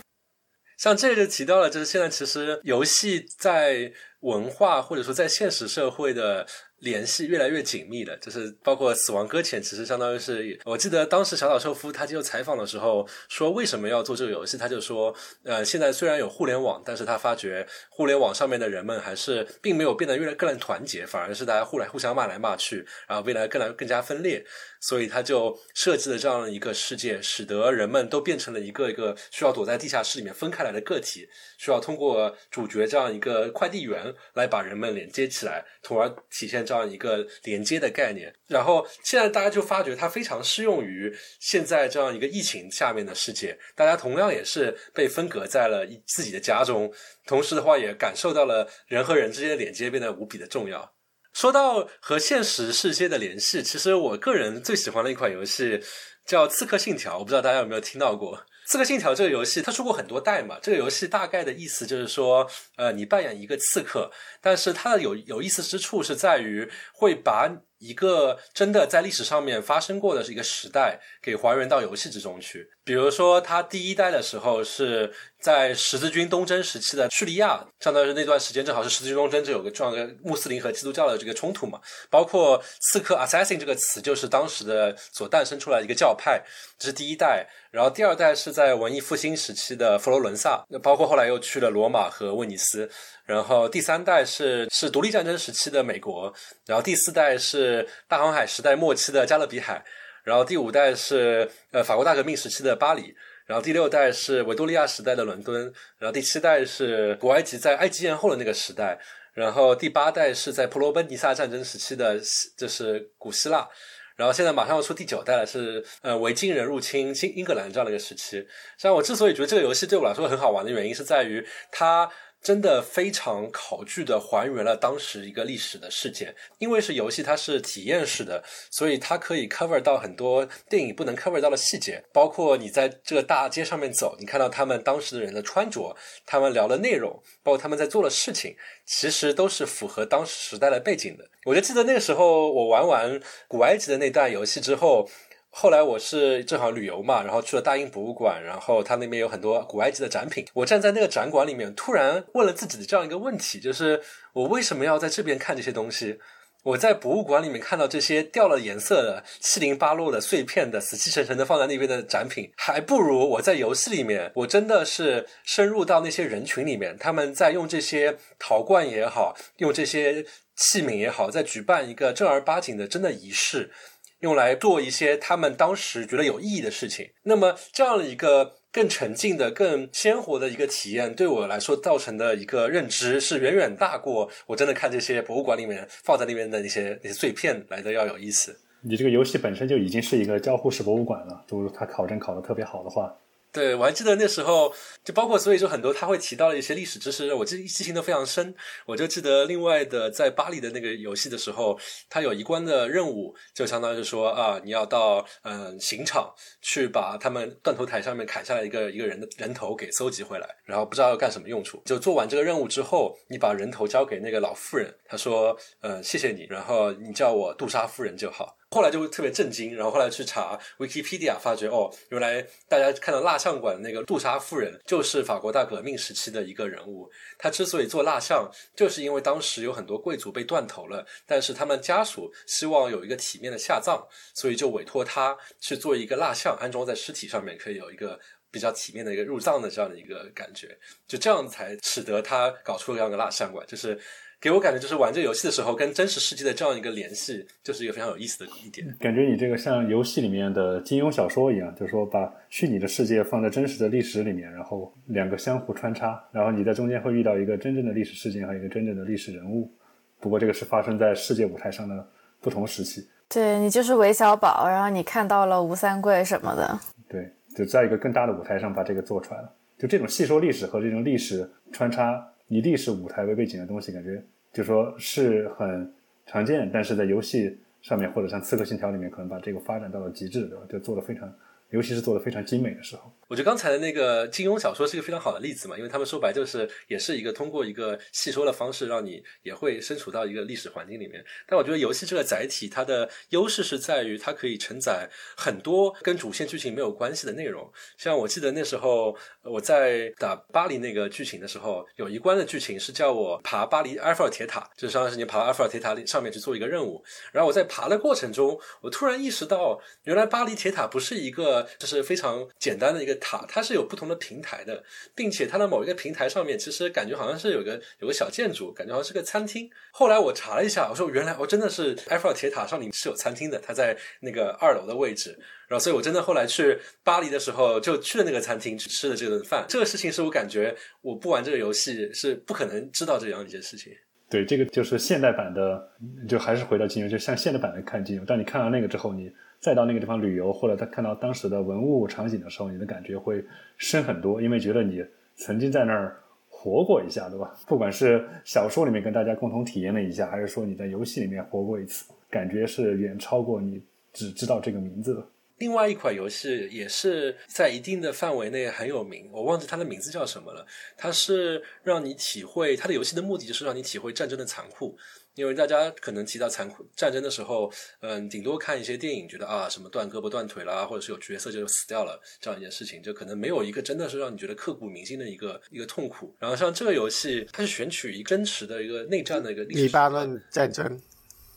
[0.77, 6.47] 像这个就提到了，就是现在其实游戏在文化或者说在现实社会的。
[6.79, 14.57] 联系越来越紧密的，就是包括《死亡搁浅》，其实相当于是，我记得当时小岛秀夫他接受采访的时候说，为什么要做这个游戏？
[14.59, 15.11] 他就说，
[15.43, 24.45] 呃，现在虽然有互联网，但是他发觉互联网上面的人们还是并没有变得越来更团结，反而是大家互来互相骂来骂去，然后未来更来更加分裂。
[24.79, 38.33] 所以他就设计了这样一个世界，使得人们都变成了一个一个需要躲在地下室里面分开来的个体，需要通过主角这样一个快递员来把人们连接起来，从而体现这样一个连接的概念。
[38.47, 46.93] 然后现在大家就发觉它非常适用于现在这样一个疫情下面的世界，大家同样也是被分隔在了自己的家中，
[47.25, 50.93] 同时的话也感受到了人和人之间的连接变得无比的重要。
[51.37, 55.79] 说到和现实世界的联系，其实我个人最喜欢的一款游戏
[56.25, 58.35] 叫《刺客信条》，我不知道大家有没有听到过
[58.65, 59.61] 《刺客信条》这个游戏。
[59.61, 64.11] 它出过很多代嘛，这个游戏大概的意思就是说，呃，你扮演一个刺客，
[64.41, 67.47] 但是它的有有意思之处是在于会把。
[67.79, 72.67] 一个真的在历史上面发生过的是一个时代，给还原到游戏之中去。
[72.83, 81.79] 比如说，它第一代的时候是在十字军东征时期的叙利亚，相当于是那段时间正好是十字军东征，就有个这样的穆斯林和基督教的这个冲突嘛。
[82.09, 86.41] 包括刺客 （assassin） 这个词，就是当时的所诞生出来一个教派，
[86.79, 87.47] 这是第一代。
[87.69, 92.89] 然后第二代是在文艺复兴时期的佛罗伦萨，包括后来又去了罗马和威尼斯。
[93.27, 96.33] 然后第三代是是独立战争时期的美国，
[96.65, 99.83] 然后第四代是大航海时代末期的加勒比海，
[100.23, 103.13] 然后第五代是呃法国大革命时期的巴黎，
[103.45, 105.61] 然后第六代是维多利亚时代的伦敦，
[105.99, 108.97] 然后第七代是古埃及在埃及艳后的那个时代，
[109.33, 112.17] 然后第八代是在普罗奔尼撒战争时期的
[112.57, 113.67] 就是古希腊，
[114.15, 118.47] 然后现在马上要出第九代了，是呃维京人入侵新英格兰这样的一个时期。
[118.77, 122.09] 像我之所以觉得这个游戏对我来说很好玩的原因，是在于它。
[122.41, 141.29] 真的非常考据的还原了当时一个历史的事件，因为是游戏，它是体验式的，所以它可以 cover 到很多电影不能 cover 到的细节，包括你在这个大街上面走，你看到他们当时的人的穿着，他们聊的内容，包括他们在做的事情，其实都是符合当时时代的背景的。
[141.45, 145.09] 我就记得那个时候，我玩完古埃及的那段游戏之后。
[145.49, 150.45] 后来我是正好旅游嘛，然后去了大英博物馆，然后他那边有很多古埃及的展品。
[150.53, 154.01] 我站在那个展馆里面，突然问了自己的这样一个问题：，就是
[154.33, 156.19] 我为什么要在这边看这些东西？
[156.63, 170.25] 我在博物馆里面看到这些掉了颜色的、七零八落的碎片的、死气沉沉的放在那边的展品，还不如我在游戏里面，我真的是深入到那些人群里面，他们在用这些陶罐也好，用这些
[170.57, 173.71] 器皿也好，在举办一个正儿八经的真的仪式。
[174.19, 177.09] 用来做一些他们当时觉得有意义的事情。
[177.23, 188.57] 那么，这样的一个更沉浸的、更鲜活的一个体验，对我来说造成的一个认知是远远大过我真的看这些博物馆里面放在那边的那些那些碎片来的要有意思。
[188.81, 193.13] 你这个游戏本身就已经是一个交互式博物馆了，就是它考证考的特别好的话。
[193.51, 194.71] 对，我还记得那时候，
[195.03, 198.53] 就包括所以说很多他会提到的一些历史知识，我记记性都非常深。
[198.85, 206.31] 我就记得另外的在巴黎的那个游戏的时候，他有一关的任务，就相当于是说啊，你要到嗯刑场
[206.61, 211.81] 去把他们断头台上面砍下来一个一个人的人头给搜集回来，然后不知道要干什么用处。
[211.85, 218.55] 就做完这个任务之后，你把人头交给那个老妇人，他说嗯谢谢你，然后你叫我杜莎夫人就好。
[218.71, 227.09] 后来就会特别震惊，然后后来去查 Wikipedia，发觉哦，原来大家看到蜡像馆那个杜莎夫人就是法国大革命时期的一个人物。
[227.37, 238.19] 他之所以做蜡像，就是因为当时有很多贵族被断头了，但是他们家属希望有一个体面的下葬，所以就委托他去做一个蜡像，安装在尸体上面，可以有一个
[238.51, 240.77] 比较体面的一个入葬的这样的一个感觉。
[241.07, 243.97] 就这样才使得他搞出了这样的蜡像馆，就是。
[244.39, 248.87] 给我感觉就是玩这个游戏的时候，跟真实世界的这样一个联系，就是一个非常有意思的一点。
[248.99, 259.71] 感觉你这个像游戏里面的金庸小说一样，就是说把虚拟的世界放在真实的历史里面，然后两个相互穿插，然后你在中间会遇到一个真正的历史事件和一个真正的历史人物。
[260.19, 262.07] 不过这个是发生在世界舞台上的
[262.39, 263.07] 不同时期。
[263.27, 266.79] 对你就是韦小宝，然后你看到了吴三桂什么的。
[267.09, 269.51] 对，就在一个更大的舞台上把这个做出来了。
[269.79, 272.23] 就这种细说历史和这种历史穿插。
[272.47, 274.23] 以历史舞台为背景的东西，感觉
[274.53, 275.91] 就说是很
[276.25, 280.63] 常见，但是在游戏上面或者像《刺客信条》里面，可能把这个发展到了极致，对吧？
[280.69, 281.33] 就做的非常
[281.69, 283.11] 尤其是做的非常精美的时候。
[283.27, 291.23] 我觉得刚才的那个金庸小说是一个非常好的例子嘛，因为他们说白就是也是一个通过一个戏说的方式，让你也会身处到一个历史环境里面。
[291.45, 297.69] 但我觉得游戏这个载体，它的优势是在于它可以承载很多跟主线剧情没有关系的内容。
[297.97, 299.13] 像我记得那时候
[299.43, 307.03] 我在打巴黎那个剧情的时候，有一关的剧情是叫我爬巴黎埃菲尔铁塔，就是相当于是你爬埃菲尔铁塔上面去做一个任务。
[307.33, 313.16] 然后我在爬的过程中，我突然意识到，原来巴黎铁塔不是一个就是非常简单的一个。
[313.17, 319.69] 塔它是有不同的平台的，并且它的某一个平台上面，其实感觉好像是有个有个小建筑，感觉好像是个餐厅。
[319.91, 325.37] 后来我查了一下，我说原来我真的是埃菲尔铁塔上面是有餐厅的，它在那个二楼的位置。
[325.67, 329.65] 然后，所以我真的后来去巴黎的时候，就去了那个餐厅去吃了这顿饭。
[329.67, 333.91] 这个事情是我感觉我不玩这个游戏是不可能知道这样一件事情。
[334.29, 335.91] 对，这个就是现代版的，
[336.27, 338.25] 就还是回到金庸，就像现代版的看金庸。
[338.25, 339.31] 当你看完那个之后，你。
[339.59, 343.43] 再到那个地方旅游，或者他看到当时的文物场景的时候，你的感觉会
[343.77, 345.03] 深很多，因为觉得你
[345.35, 346.17] 曾经在那儿
[346.49, 347.55] 活过一下，对吧？
[347.67, 353.81] 不管是小说里面跟大家共同体验了一下，还是说你在游戏里面活过一次，感觉是远超过你
[354.13, 355.27] 只知道这个名字的。
[355.57, 360.63] 另外一款游戏也是在一定的范围内很有名，我忘记它的名字叫什么了。
[360.95, 364.95] 它是让你体会它的游戏的目的就是让你体会战争的残酷。
[365.37, 367.71] 因为大家可能提到残酷战争的时候，
[368.01, 376.35] 嗯，顶多看一些电影，觉得啊，什么断胳膊断腿啦，或者是有角色就死掉了这样一件事情，就可能没有一个真的是让你觉得刻骨铭心的一个一个痛苦。
[376.39, 380.99] 然后像这个游戏，它是选取一真实的一个内战的一个黎巴嫩战争。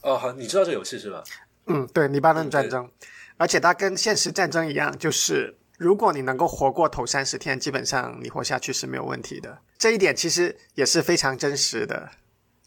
[0.02, 1.24] 哦，好，你知道这游戏是吧？
[1.66, 2.90] 嗯，对，黎巴嫩战争，
[3.38, 9.58] 而且它跟现实战争一样，就是如果你能够活过头三十天，基本上你活下去是没有问题的。
[9.78, 12.10] 这一点其实也是非常真实的。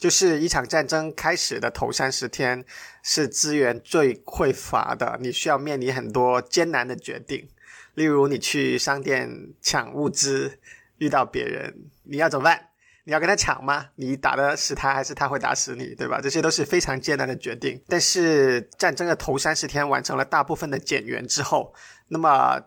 [0.03, 2.65] 就是一场战争开始的头三十天
[3.03, 7.47] 是资源最匮乏的，你需要面临很多艰难的决定，
[7.93, 10.59] 例如你去商店抢物资，
[10.97, 11.73] 遇到别人，
[12.03, 12.67] 你要怎么办？
[13.05, 13.85] 你要跟他抢吗？
[13.95, 15.95] 你打的是他，还是他会打死你？
[15.95, 16.19] 对吧？
[16.21, 17.81] 这些都是非常艰难的决定。
[17.87, 21.73] 但是战争的头三十天完成了大部分的减员之后，
[22.09, 22.61] 那么。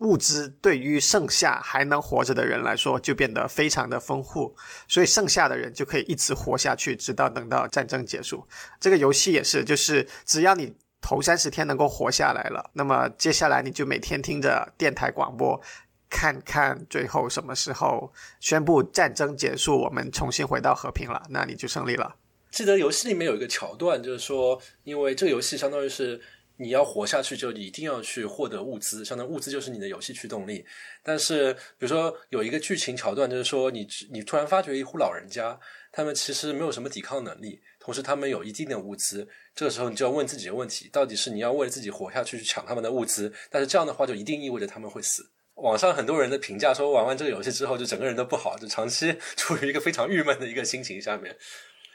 [0.00, 4.56] 物资对于剩下还能活着的人来说，就变得非常的丰富，
[4.88, 8.42] 所以剩下的人就可以一直活下去，直到等到战争结束。
[8.80, 15.60] 这个游戏也是，就是只要你头三十天能够活下来了，那么接下来你就每天听着电台广播，
[16.08, 22.16] 看看最后什么时候宣布战争结束，我们重新回到和平了，那你就胜利了。
[22.50, 26.18] 记得游戏里面有一个桥段，就是说，因为这个游戏相当于是。
[26.60, 30.62] 你要活下去，就一定要去获得物资，相当于物资就是你的游戏驱动力。
[31.02, 35.58] 但是，比如说有一个剧情桥段，就是说你你突然发觉一户老人家，
[35.90, 39.26] 他们其实没有什么抵抗能力，同时他们有一定的物资。
[39.54, 45.30] 这个时候，你就要问自己的问题：到底是你要为了自己活下去去抢他们的物资，但是这样的话就一定意味着他们会死。
[45.54, 51.34] 网上很多人的评价说，玩完这个游戏之后，就整个人都不好，就长期 处于一个非常郁闷的一个心情下面，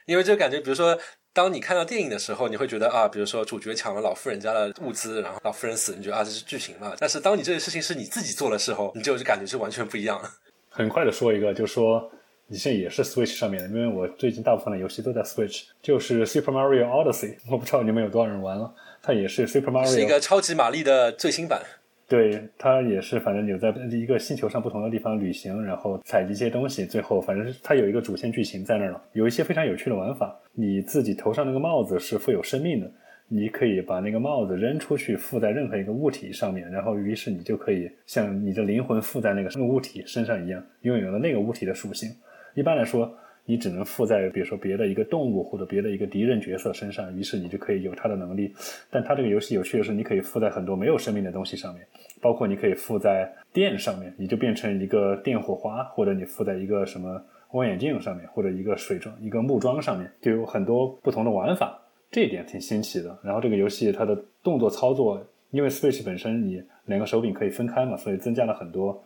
[0.08, 1.00] 因为就感觉，比如说。
[1.36, 6.94] 当你看到电影的时候，你会觉得啊，比如说主角抢了老妇人家的物资，然后老妇人死，你觉得啊这是剧情嘛？
[6.98, 10.18] 但是当你这件事情是你自己做的时候，你就感觉是完全不一样。
[10.72, 12.10] 很快的说一个，就说
[12.48, 18.74] 你现在也是 Switch 上面的，因为我最近大部分的游戏都在 Switch，就是 Super Mario Odyssey，我不知道你们有多少人玩了，
[19.04, 21.62] 它也是 Super Mario，是一个超级玛丽的最新版。
[22.08, 30.38] 对，它也是，反正有在一个星球上不同的地方旅行，然后采集一些东西，最后反正它有一个主线剧情在那儿了，有一些非常有趣的玩法。
[30.54, 32.92] 你自己头上那个帽子是富有生命的，
[33.28, 42.10] 你可以把那个帽子扔出去，附在任何一个物体上面，然后于是你就可以像你的灵魂附在那个物体身上一样，拥有了那个物体的属性。
[42.54, 43.12] 一般来说。
[43.46, 48.54] 你只能附在比如说别的一个动物或者别的一个敌人角色身上，于是你就可以有它的能力。
[48.90, 51.86] 但它这个游戏有趣的是，你可以附在很多没有生命的东西上面，
[52.20, 61.80] 包括你可以附在电上面，你就变成一个电火花，或者你附在一个什么望远镜上面，或者一个水装、一个木桩上面，就有很多不同的玩法。
[62.12, 63.18] 这一点挺新奇的。
[63.24, 69.04] 然后这个游戏它的动作操作，因为 Switch 本身你两个手柄可以分开嘛，所以增加了很多。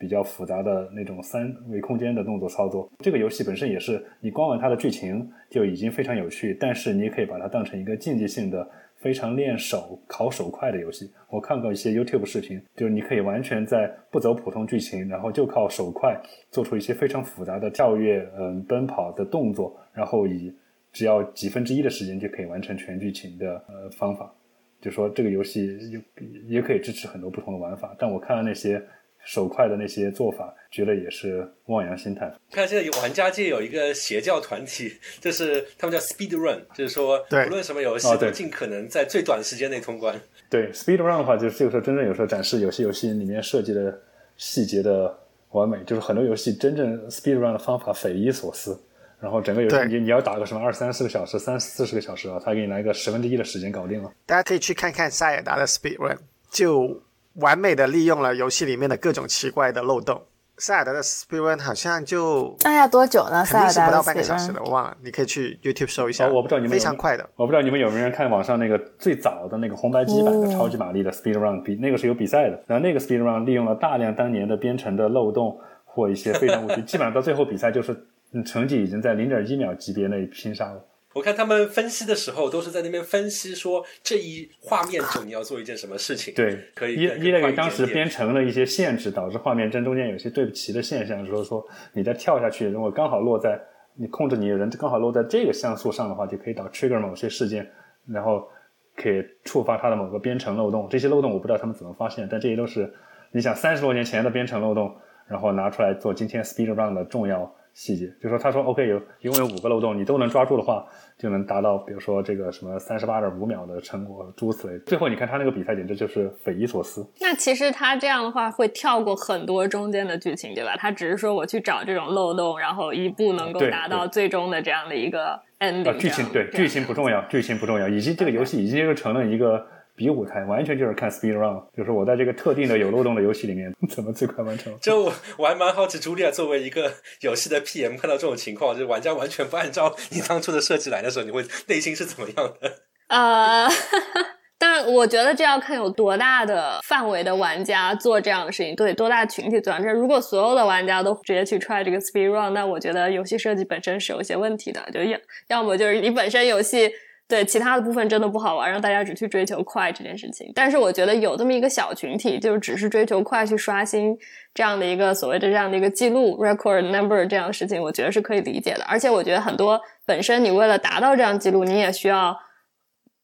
[0.00, 11.12] 比较复杂的那种三维空间的动作操作，这个游戏本身也是，你光玩它的剧情就已经非常有趣，但是你也可以把它当成一个竞技性的、非常练手、考手快的游戏。
[11.28, 16.18] 我看过一些 YouTube 视频，就是你可以完全在不走普通剧情，然后就靠手快
[16.50, 20.50] 做出一些非常复杂的跳跃、嗯奔跑的动作，然后以
[20.92, 24.34] 只要几分之一的时间就可以完成全剧情的呃方法。
[24.80, 28.82] 就说这个游戏也也可以支持很多不同的玩法，但我看了那些。
[29.24, 32.34] 手快的那些做法，觉得也是望洋兴叹。
[32.50, 40.20] 看现在玩家界有一个邪教团体，就是他们叫 Speed Run，就是说对无论什么游戏都尽可能在最短时间内通关。
[40.48, 43.96] 对 speed run 的话，就是这个时候真正有时候展示有些游戏里面设计的
[44.36, 45.16] 细节的
[45.50, 48.76] 完美，就是很多游戏真正 speed run 的方法匪夷所思。
[49.20, 54.10] 然后整个游戏你你要打个什么二三十个小时、三四十个小时啊，他给你来个十分之一的时间搞定了。
[54.26, 56.16] 大家可以去看看塞尔达的 Speedrun，
[56.50, 57.00] 就
[57.34, 60.22] 完美的利用了游戏里面的各种奇怪的漏洞。
[60.58, 63.42] 塞尔达的 Speedrun 好像就那要多久呢？
[63.46, 66.26] 塞肯定是不尔达的到半个小时的，我忘了，你可以去 YouTube 搜一下。
[66.26, 67.26] 哦我不知道你们非常快的。
[67.36, 77.92] 我不知道你们有没有人看网上那个最早的那个红白机版的哦超级玛丽的 speed run 比那个是有比赛的，然后那个 speed run 利用了大量当年的编程的漏洞或一些非常误区， 基本上到最后比赛就是
[78.32, 80.84] 嗯成绩已经在零点一秒级别内拼杀了。
[81.12, 86.32] 我看他们分析的时候，都是在那边分析说这一画面中你要做一件什么事情。
[86.34, 93.60] 对，可以一更快一一类当时编程的一些限制，导致画面正中间有些对不齐的现象，就是说你在跳下去，如果刚好落在
[93.96, 97.68] 你控制你的人刚好落在这个像素上的话，就可以导 trigger 某些事件，
[98.06, 98.48] 然后
[98.94, 100.86] 可以触发它的某个编程漏洞。
[100.88, 102.88] 这些漏洞我不知道他们怎么发现，但这些都是
[103.32, 104.94] 你想三十多年前的编程漏洞，
[105.26, 108.06] 然后拿出来做今天 speed run 的重要细节。
[108.20, 110.84] 就是说他说 OK 有一共有五个漏洞，你都能抓住的话，
[111.18, 114.78] 就能达到比如说这个什么三十八点五秒的成果，诸如此类。
[114.80, 117.06] 最后你看他那个比赛，简直就是匪夷所思。
[117.20, 120.76] 那其实他这样的话会跳过很多中间的剧情，对吧？
[120.76, 129.66] 他只是说我去找这种漏洞，然后一步能够达到最终的这样的一个 ending 啊，剧情对剧情不重要，剧情不重要，已经这个游戏已经就成了一个
[130.00, 134.74] 比武台，完全就是看 speed run，就是我在这个特定的有漏洞的游戏里面 怎么最快完成。
[134.80, 136.90] 就我我还蛮好奇，朱莉亚作为一个
[137.20, 142.72] 游戏的 PM，看到这种情况，就是玩家完全不按照你当初的设计来的时候，你会内心是怎么样的？
[143.14, 143.68] 呃，
[144.58, 149.92] 但我觉得这要看有多大的范围的玩家做这样的事情，对多大群体做这。
[149.92, 156.90] 如果所有的玩家都直接去 try 这个 speed run，那我觉得游戏设计本身是有一些问题的，就要要么就是你本身游戏
[157.30, 160.52] 对其他的部分真的不好玩，让大家只去追求快这件事情。
[160.54, 164.14] 但是我觉得有这么一个小群体，就是只是追求快去刷新
[164.52, 168.84] 这样的一个所谓的这样的一个记录 record number 这样的事情，我觉得是可以理解的。
[168.86, 172.36] 而且我觉得很多本身你为了达到这样记录，你也需要。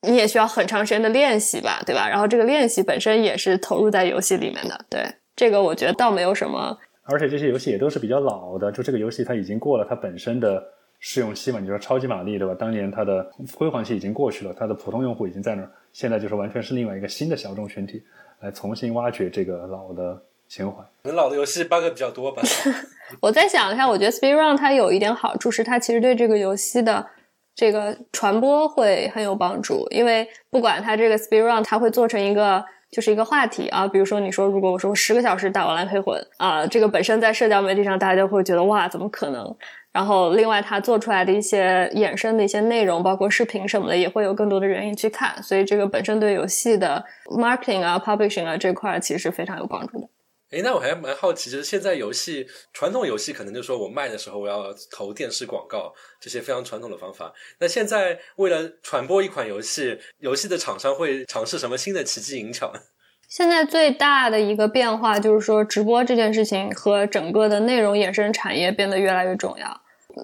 [0.02, 2.08] 你也需要很长时间的练习吧，对吧？
[2.08, 5.02] 然后这个练习本身也是投入在游戏里面的，对
[5.34, 6.78] 这个我觉得倒没有什么。
[7.02, 10.62] 而且这些游戏也都是比较老的，就这个游戏它已经过了它本身的
[11.00, 11.60] 试用期嘛。
[11.60, 12.54] 你说超级玛丽对吧？
[12.54, 18.02] 当年它的辉煌期已经过去了，它的普通用户已经在那儿，现在就是完全是另外一个新的小众群体
[18.40, 20.82] 来重新挖掘这个老的情怀。
[21.02, 22.42] 可能老的游戏 bug 比较多吧。
[23.20, 27.06] 我再想一下，我觉得 Speed Run 它有一点好处是，它其实对这个游戏的
[27.54, 39.56] 这个传播会很有帮助，因为不管它这个 Speed Run，它会做成一个就是一个话题啊，比如说你说如果我说十个小时打完了黑魂啊，这个本身在社交媒体上大家就会觉得哇，怎么可能？
[39.96, 50.06] 然后另外它做出来的一些衍生的一些内容，包括视频什么的，也会有更多的人去看，所以这个本身对游戏的 marketing 啊、publishing 啊这块其实是非常有帮助的。
[50.50, 57.32] 诶，那我还蛮好奇，就是现在游戏传统游戏可能就说我卖的时候我要投电视广告，这些非常传统的方法。
[57.58, 62.80] 那现在为了传播一款游戏，游戏的厂商会尝试什么新的奇技淫巧呢？
[63.26, 69.80] 现在最大的一个变化就是说，直播这件事情和整个的内容衍生产业变得越来越重要。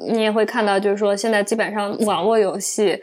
[0.09, 3.01] 你也会看到，就是说，现在基本上网络游戏、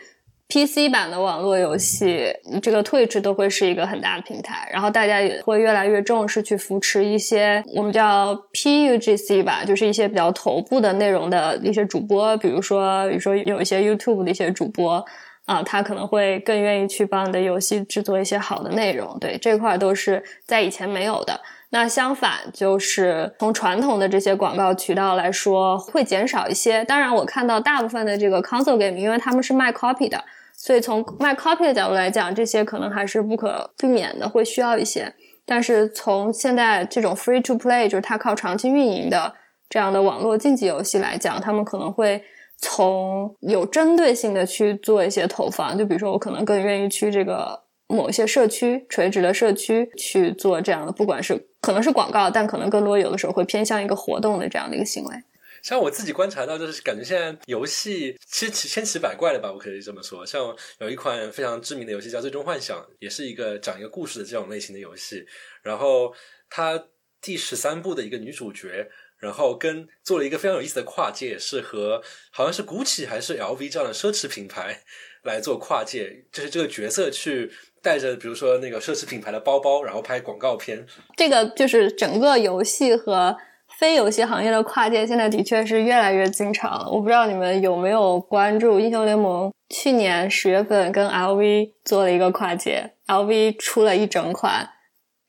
[0.48, 4.70] PC 版的网络游戏，这个 Twitch 都会是一个很大的平台。
[4.72, 15.06] 然后大家也会越来越重视去扶持一些我们叫 PUGC 吧，就是一些比较头部的内容的一些主播，比如说，比如说有一些 YouTube 的一些主播。
[15.46, 21.42] 啊，他可能会更愿意去帮你的游戏制作一些好的内容，对这块都是在以前没有的。
[21.72, 26.84] 那相反，就是从传统的这些广告渠道来说，会减少一些。
[26.86, 30.24] 当然，我看到大部分的这个 console game，因为他们是卖 copy 的，
[30.56, 35.14] 所以从卖 copy 的角度来讲，这些可能还是不可避免的，会需要一些。
[35.46, 39.34] 但是从现在这种 free to play，就是它靠长期运营的
[39.70, 42.24] 这样的网络竞技游戏来讲，他们可能会。
[42.62, 47.58] 从有针对性的去做一些投放，就比如说我可能更愿意去这个
[47.88, 55.16] 某一些社区垂直的社区去做这样的，不管是可能是广告，但可能更多有的时候会偏向一个活动的这样的一个行为。
[55.62, 60.26] 像我自己观察到，就是感觉现在游戏千奇千奇百怪的吧，我可以这么说。
[60.26, 65.26] 像有一款非常知名的游戏叫《最终幻想》，也是一个讲一个故事的这种类型的游戏。
[65.62, 66.14] 然后
[66.50, 66.86] 它
[67.22, 68.90] 第十三部的一个女主角。
[69.20, 74.82] 然后跟做了一个非常有意思的跨界，是和好像是 GUCCI 还是 LV 这样的奢侈品牌
[75.30, 77.52] 来做跨界，就是这个角色去
[77.82, 80.86] 带着，比如说那个奢侈品牌的包包，然后拍广告片。
[81.16, 83.38] 这个就是整个游戏和
[83.78, 86.90] 非游戏行业的跨界，现在的确是越来越经常了。
[86.92, 94.70] 我不知道你们有没有关注英雄联盟，去年十月份跟 LV 做了一个跨界，LV 出了一整款。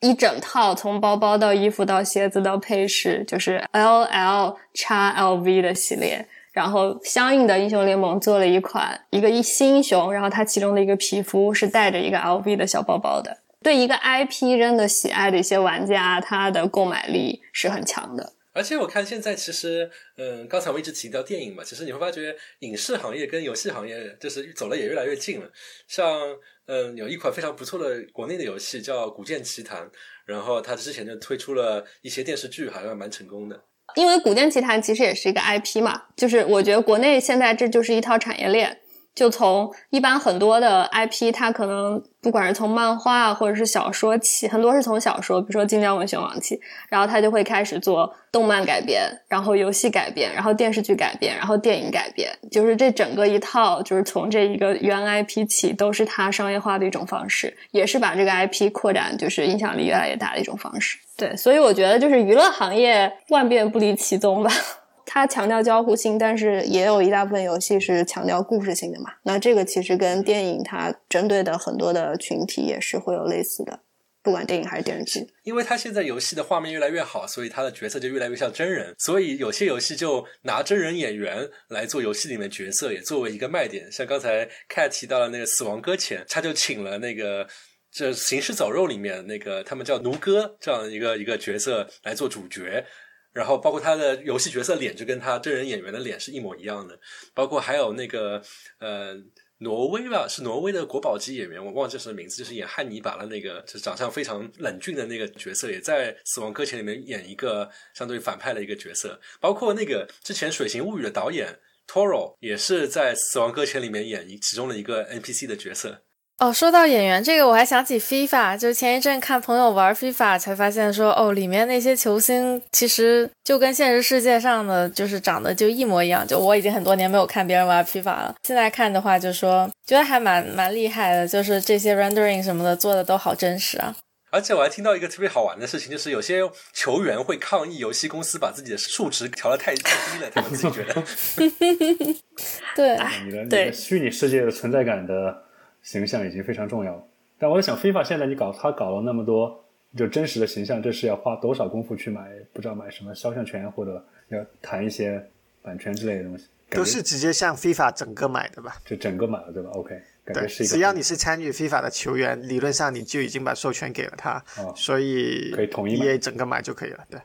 [0.00, 6.26] 一整套从包包到衣服到鞋子到配饰，就是 L L 叉 L V 的系列。
[6.52, 13.38] 然后相应的英雄联盟做了一款一个一新英雄，然后它其中的一个皮肤是带着一个 L V 的小包包的。
[13.62, 18.32] 对一个 IP 真的喜爱的一些玩家，他的购买力是很强的。
[18.52, 25.48] 而且我看现在其实，嗯，刚才我一直提到电影嘛，其实你会发觉影视行业跟游戏行业就是走的也越来越近了。
[25.86, 26.18] 像，
[26.66, 29.82] 嗯，有一款非常不错的国内的游戏叫《古剑奇谭》，
[30.24, 33.62] 然后它之前就推出了一些电视剧，好像蛮成功的。
[33.94, 38.78] 因为《古剑奇谭》其实也是一个 IP 嘛，就是我觉得国内现在这就是一套产业链。
[39.12, 46.58] 就从一般很多的 IP，它可能不管是从漫画或者是小说起，很多是从小说，比如说晋江文学网起，
[46.88, 60.96] 然后它就会开始做动漫改编，然后游戏改编，然后电视剧改编，然后电影改编，就是这整个一套，就是从这一个原 IP 起，都是它商业化的一种方式，也是把这个 IP 扩展，就是影响力越来越大的一种方式。
[61.20, 64.50] 对，所以我觉得就是娱乐行业万变不离其宗吧。
[65.04, 69.10] 它强调交互性，但是也有一大部分游戏是强调故事性的嘛。
[69.24, 73.80] 那这个其实跟电影它针对的很多的群体也是会有类似的，
[74.22, 75.26] 不管电影还是电视剧。
[75.42, 78.94] 因为它现在游戏的画面越来越好，所以它的角色就越来越像真人。
[78.98, 83.90] 所以有些游戏就拿真人演员来做游戏里面角色，也作为一个卖点。
[83.90, 87.44] 像刚才 Cat 提到的那个《死亡搁浅》，他就请了那个
[87.92, 92.84] 这《行尸走肉》里面那个他们叫奴哥这样一个一个角色来做主角。
[93.32, 96.98] 然后包括他的游戏角色脸就跟他真人演员的脸是一模一样的，
[97.32, 98.42] 包括还有那个
[98.80, 99.14] 呃
[99.58, 109.20] 挪威吧，是挪威的国宝级演员，我忘记是名字，就是演汉尼拔的那个，就是长相非常冷峻的那个角色，也在《死亡搁浅》里面演一个相对于反派的一个角色。
[109.38, 116.02] 包括那个之前《水形物语》的导演 Toro 也是在《死亡搁浅》里面演一其中的一个 NPC 的角色。
[116.40, 126.26] 哦，说到演员这个，我还想起 FIFA，就前一阵看朋友玩 FIFA，才发现说，哦，里面那些球星其实就跟现实世界上的就是长得就一模一样。
[126.26, 133.94] 就我已经很多年没有看别人玩 FIFA 了，现在看的话，就说觉得还蛮蛮厉害的，就是这些 rendering 什么的做的都好真实啊。
[134.30, 136.40] 而且我还听到一个特别好玩的事情，就是有些
[136.72, 139.82] 球员会抗议游戏公司把自己的数值调的太低
[140.22, 140.94] 了，他们自己觉得。
[142.74, 142.96] 对，
[143.26, 145.49] 你的你的虚拟世界的存在感的。
[145.82, 147.02] 形象已经非常重要了，
[147.38, 149.64] 但我在想，FIFA 现在你搞他搞了那么多
[149.96, 152.30] 就真实的形象，这是要花多少功夫去买？
[152.52, 155.24] 不知道买什么肖像权，或者要谈一些
[155.62, 156.46] 版权之类的东西。
[156.70, 158.76] 都是直接向 FIFA 整个买的吧？
[158.84, 160.72] 就整个买了对吧？OK，感觉是一个。
[160.72, 164.40] 只要你是参与 FIFA 的球员，理论上你就已经把授权给了他，
[164.76, 167.04] 所以可以统一也，整个买就可以了。
[167.10, 167.18] 对。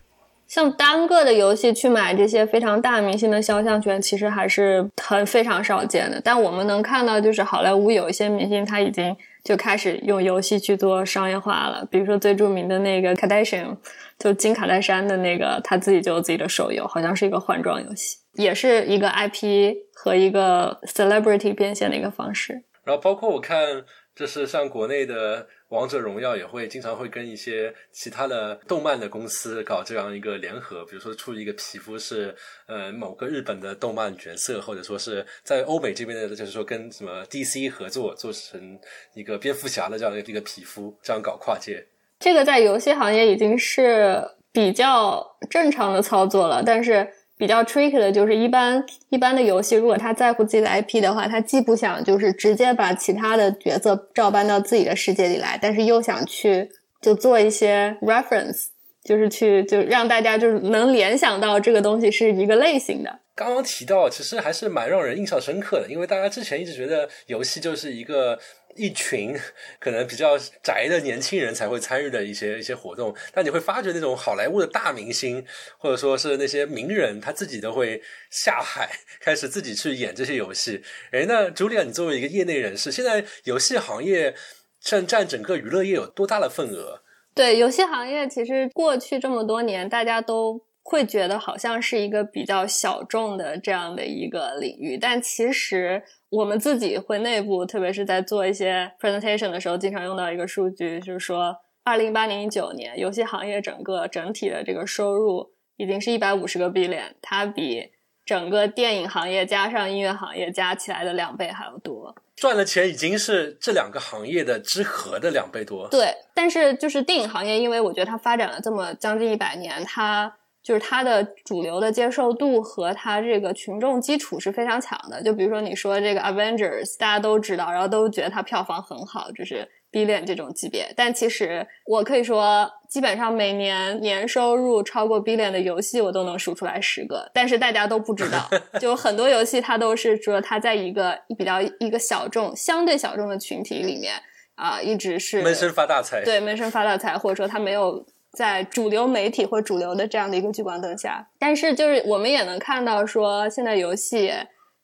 [0.47, 6.21] 像单个的游戏去买这些非常大明星的肖像权，其实还是很非常少见的。
[6.23, 11.85] 但我们能看到，就是好莱坞有一些明星，他已经就开始用游戏去做商业化了。
[11.89, 13.75] 比如说最著名的那个 Kardashian，
[14.19, 22.63] 就金卡戴珊的那个，他自己就有自己的手游，好像是一个换装游戏，也是一个 IP 和一个 celebrity 变现的一个方式。
[22.83, 23.83] 然后包括我看，
[24.15, 25.47] 就是像国内的。
[25.69, 32.35] 王者荣耀也会经常会跟一些其他的动漫的公司搞这样一个联合，比如说出一个皮肤是
[32.67, 38.79] 呃某个日本的动漫角色，或者说是在欧美这边的，就是说跟什么 DC 合作做成
[39.15, 41.85] 一个蝙蝠侠的这样的一个皮肤，这样搞跨界。
[42.19, 47.11] 这个在游戏行业已经是比较正常的操作了，但是。
[47.37, 56.69] 比较 tricky 的就是一般一般的游戏，如果他在乎自己的 IP 的话，他既不想就是直接把其他的角色照搬到自己的世界里来，但是又想去
[57.01, 58.67] 就做一些 reference，
[59.03, 63.19] 就是去就让大家就是能联想到这个东西是一个类型的。
[63.35, 68.39] 刚刚提到，其实还是蛮让人印象深刻的，因为大家之前一直觉得游戏就是一个。
[68.75, 69.35] 一群
[69.79, 75.45] 可能比较宅的年轻人才会参与的一些一些活动，但你会发觉那种好莱坞的大明星，
[75.77, 78.89] 或者说是那些名人，他自己都会下海，
[79.19, 80.83] 开始自己去演这些游戏。
[81.11, 84.35] 哎，那朱莉亚，你作为一个业内人士，现在游戏行业
[84.81, 87.01] 占占整个娱乐业有多大的份额？
[87.33, 96.01] 对，游戏行业其实过去这么多年，大家都会觉得好像是一个比较小众的这样的一个领域，但其实。
[96.31, 101.55] 我们自己会内部，特别是在做一些 presentation 的时候，经常用到一个数据，就是说，
[101.85, 107.89] 二零一八年、一九年，游戏行业整个整体的这个收入已经是一百五十个 billion，它比
[108.25, 112.13] 整个电影行业加上音乐行业加起来的两倍还要多。
[112.35, 115.87] 赚的钱已经是这两个行业的之和的两倍多。
[115.87, 125.21] 对，但是就是电影行业，因为我觉得它发展了这么将近一百年，它就是它的主流的接受度和它这个群众基础是非常强的。
[125.21, 130.91] 就比如说你说这个 Avengers，大家都知道，然后都觉得它票房很好，就是 billion 这种级别。
[130.97, 137.29] 但其实我可以说，基本上每年年收入超过 billion 的游戏，我都能数出来十个。
[137.31, 138.49] 但是大家都不知道，
[138.81, 144.15] 就很多游戏它都是说它在一个比较一个小众、相对小众的群体里面
[144.55, 146.23] 啊、一直是闷声发大财。
[146.23, 148.03] 对，闷声发大财，或者说它没有
[148.35, 151.27] 在主流媒体或主流的这样的一个聚光灯下。
[151.39, 154.31] 但是就是我们也能看到说，现在游戏，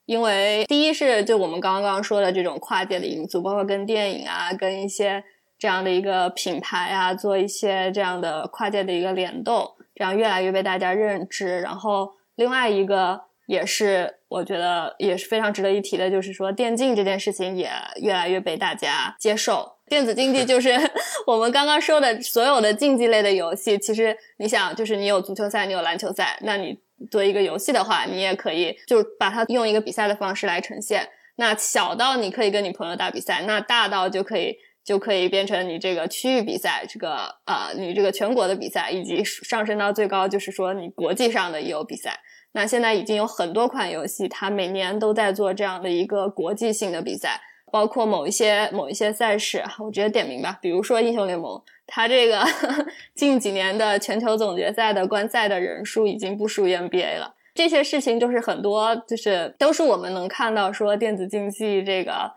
[0.06, 5.24] 因为第一是就我们刚刚说的这种跨界的因素，包括跟电影啊，跟一些
[5.60, 11.60] 这样的一个品牌啊，做一些这样的跨界的一个联动，这样越来越被大家认知。
[11.60, 17.70] 然后另外一个也是我觉得也是非常值得一提的，就是说电竞这件事情也
[18.02, 19.74] 越来越被大家接受。
[19.92, 20.70] 电子竞技就是
[21.28, 31.10] 我们刚刚说的所有的竞技类的游戏，其实你想，就是你有足球赛，你有篮球赛，那你做一个游戏的话，你也可以就把它用一个比赛的方式来呈现。
[31.36, 34.56] 那小到你可以跟你朋友打比赛，那大到就可以
[34.86, 42.18] 就可以变成你这个区域比赛，这个呃你这个全国的比赛，以及上升到最高就是说你国际上的也有比赛。
[42.54, 47.42] 那现在已经有很多款游戏，它每年都在做这样的一个国际性的比赛。
[47.72, 52.46] 包括某一些某一些赛事，我直接点名吧，比如说英雄联盟，它这个
[53.16, 57.36] 近几年的全球总决赛的观赛的人数已经不输于 NBA 了。
[57.56, 62.32] 这些事情就是很多，就是都是我们能看到说电子竞技这个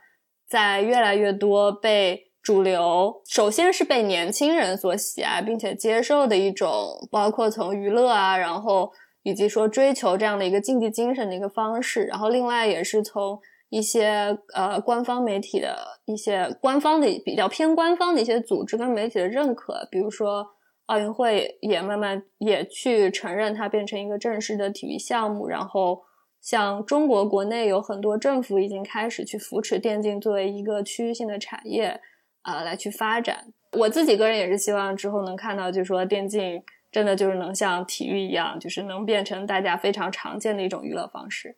[0.48, 8.93] 在越来越多被主流，首先是被年轻人所喜爱并且接受的一种，包括从娱乐啊，然后
[9.23, 13.40] 以及说追求这样的一个竞技精神的一个方式，然后另外也是从。
[13.74, 20.46] 一些呃官方媒体的一些官方的比较偏官方的一些组织跟媒体的认可，比如说
[20.86, 26.05] 奥运会也慢慢也去承认它变成一个正式的体育项目，然后
[26.40, 32.01] 像中国国内有很多政府已经开始去扶持电竞作为一个区域性的产业
[32.42, 33.52] 啊、来去发展。
[33.72, 41.56] 我自己个人也是希望之后能看到，就是说电竞真的就是能像体育一样，就是能变成大家非常常见的一种娱乐方式。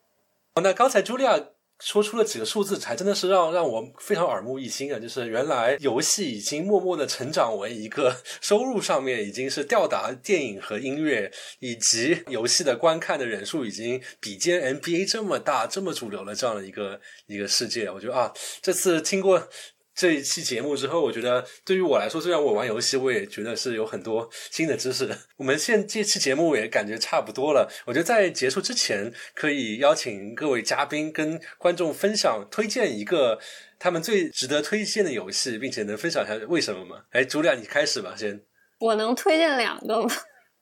[0.63, 1.39] 那刚才朱莉亚
[1.79, 4.99] 说出了几个数字，才真的是让让我非常耳目一新啊！
[4.99, 17.89] 就是原来游戏已经默默的成长为一个收入上面已经是吊打电影和音乐，以及游戏的观看的人数已经比肩 NBA 这么大、这么主流的这样的一个一个世界。
[17.91, 19.47] 我觉得啊，这次听过。
[19.97, 25.17] 这一期节目之后，我觉得对于我来说，虽然我玩游戏，我也觉得是有很多新的知识的。
[25.37, 33.39] 我们现这期节目也感觉差不多了，我觉得在结束之前，可以邀请各位嘉宾跟观众分享推荐一个
[33.79, 37.01] 他们最值得推荐的游戏，并且能分享一下为什么吗？
[37.09, 38.39] 哎，朱亮，你开始吧，先。
[38.77, 40.09] 我能推荐两个吗？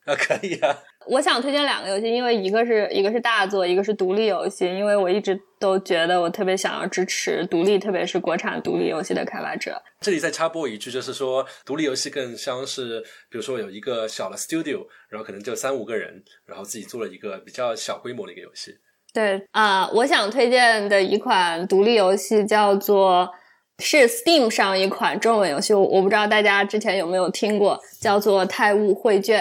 [0.06, 0.78] 啊，可以啊。
[1.08, 4.66] 我想推荐两个游戏，因为一个是一个是大作，一个是独立游戏。
[4.66, 9.80] 因为我一直都觉得我特别想要支持独立，特别是国产独立游戏的开发者。
[10.00, 13.00] 这里再插播一句，就是说，独立游戏更像是，
[13.30, 18.76] 比如说有一个小的 studio，然后可能就三五个人，然后自己做了一个比较小规模的一个游戏。
[19.14, 23.30] 对啊、我想推荐的一款独立游戏叫做
[23.78, 29.40] 是 Steam 上一款中文游戏，我我不知道大家之前有没有听过，叫做《泰晤绘卷》。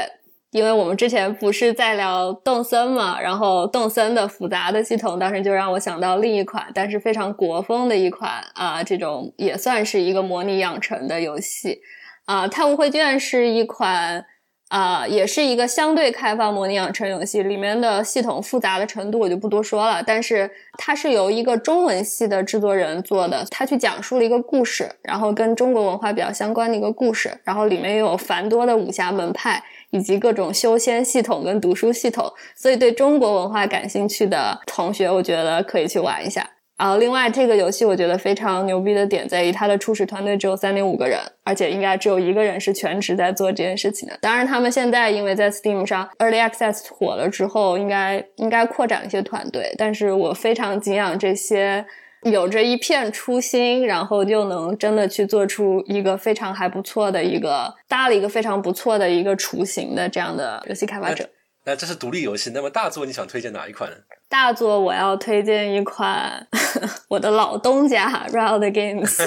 [0.56, 11.82] 因为我们之前不是在聊动森嘛，然后动森的复杂的系统，当时就让我想到另一款，但是非常国风的一款啊、这种也算是一个模拟养成的游戏
[12.24, 12.48] 啊。
[12.48, 14.24] 泰晤绘卷是一款
[14.70, 29.62] 啊、也是一个相对开放模拟养成游戏，里面的系统复杂的程度我就不多说了，但是它是由一个中文系的制作人做的，他去讲述了一个故事，然后跟中国文化比较相关的一个故事，然后里面又有繁多的武侠门派。
[29.96, 36.46] 以及各种修仙系统跟读书系统，所以对中国文化感兴趣的同学，我觉得可以去玩一下。
[36.78, 44.18] 然后，另外这个游戏我觉得非常牛逼的点在于它的初始团队只有三点五个人，而且应该只有一个人是全职在做这件事情的。
[44.20, 49.74] 当然，他们现在因为在 Steam 上 Early Access 火了之后，应该应该扩展一些团队。
[49.78, 51.86] 但是我非常敬仰这些。
[52.32, 61.30] 有着一片初心，然后就能真的去做出一个非常还不错的一个搭了一个非常不错的一个雏形的这样的游戏开发者。
[61.68, 63.98] 那这是独立游戏，那么大作你想推荐哪一款呢？
[64.30, 66.48] 大作我要推荐一款
[67.10, 69.24] 我的老东家 Riot Games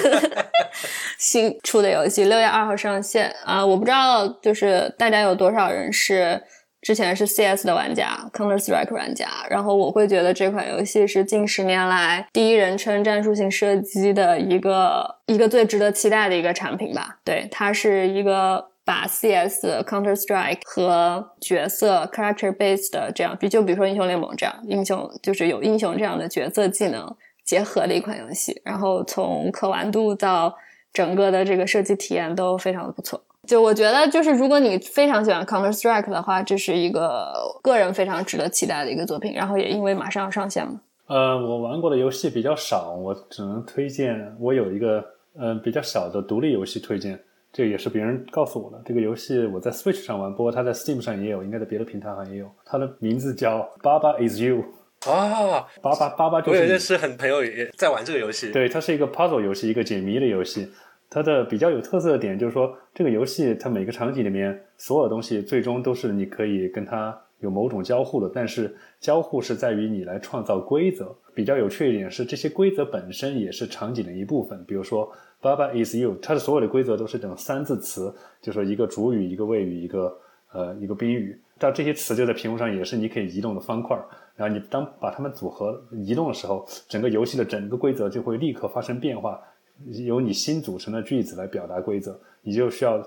[1.17, 6.41] 新出的游戏，六月二号上线啊、我不知道就是大家有多少人是
[6.81, 17.19] 之前是 CS 的玩家，Counter Strike 玩家，然后我会觉得这款游戏是近十年来第一人称战术性射击的一个一个最值得期待的一个产品吧。
[17.25, 30.55] 对，它是一个把 CS、Counter Strike 和角色 character based 的这样，比就比如说英雄联盟这样，英雄就是有英雄这样的角色技能结合的一款游戏，然后从可玩度到
[30.93, 33.21] 整个的这个射击体验都非常的不错。
[33.49, 39.33] 就我觉得，就是如果你非常喜欢 Counter Strike 的话，这是一个个人非常值得期待的一个作品。
[39.33, 40.79] 然后也因为马上要上线了。
[41.07, 45.03] 呃，我玩过的游戏比较少，我只能推荐我有一个
[45.35, 47.19] 嗯、呃比较小的独立游戏推荐，
[47.51, 48.79] 这个也是别人告诉我的。
[48.85, 52.47] 这个游戏我在 Switch 上玩，不过它在 Steam 上也有，应该在别的平台上也有。
[52.63, 54.63] 它的名字叫《Baba Is You》，
[55.11, 58.51] 啊，巴巴巴巴就是我有认识很朋友也在玩这个游戏。
[58.51, 60.69] 对，它是一个 puzzle 游戏，一个解谜的游戏。
[61.09, 71.15] 它的比较有特色的点就是说，这个游戏它每个场景里面所有的东西最终都是你可以跟它有某种交互的，但是交互是在于你来创造规则。
[71.33, 74.63] 比较有趣一点是，这些规则本身也是场景的一部分。
[74.65, 75.09] 比如说
[75.41, 80.17] ，Baba is you，它的所有的规则都是这种三字词，就说一个主语、一个谓语、一个
[80.51, 81.39] 呃一个宾语。
[81.57, 83.97] 但这些词就在屏幕上也是你可以移动的方块。
[84.35, 89.39] 然后你当把它们组合移动的时候，整个游戏的整个规则就会立刻发生变化。
[89.85, 93.01] 由你新组成的句子来表达规则，你就需要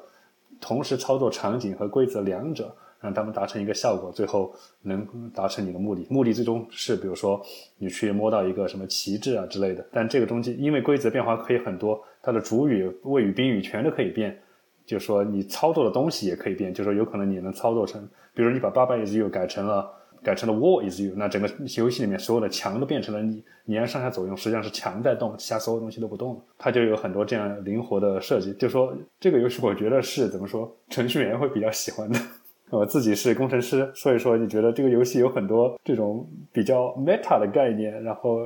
[0.60, 6.06] 同时操作场景和规则两者，让他们达成一个效果，最后能达成你的目的。
[6.08, 7.44] 目的最终是，比如说
[7.78, 9.84] 你去摸到一个什么旗帜啊之类的。
[9.92, 14.40] 但这个东西因为规则变化可以很多，它的主语、谓语、宾语全都可以变，
[14.86, 19.90] 就说你操作的东西也可以变，就说有可能你能操作成，比如你把 Baba is you 改成了。
[20.22, 26.40] 改成了 Wall is you，那整个游戏里面所有的墙都变成了你，你按上下左右，实际上是墙在动，其他所有东西都不动了。
[26.56, 32.18] 它就有很多这样灵活的设计，就说这个游戏我觉得是怎么说，程序员会比较喜欢的。
[32.70, 38.38] 我自己是工程师，所以说你觉得这个游戏有很多这种比较 meta 的概念，然后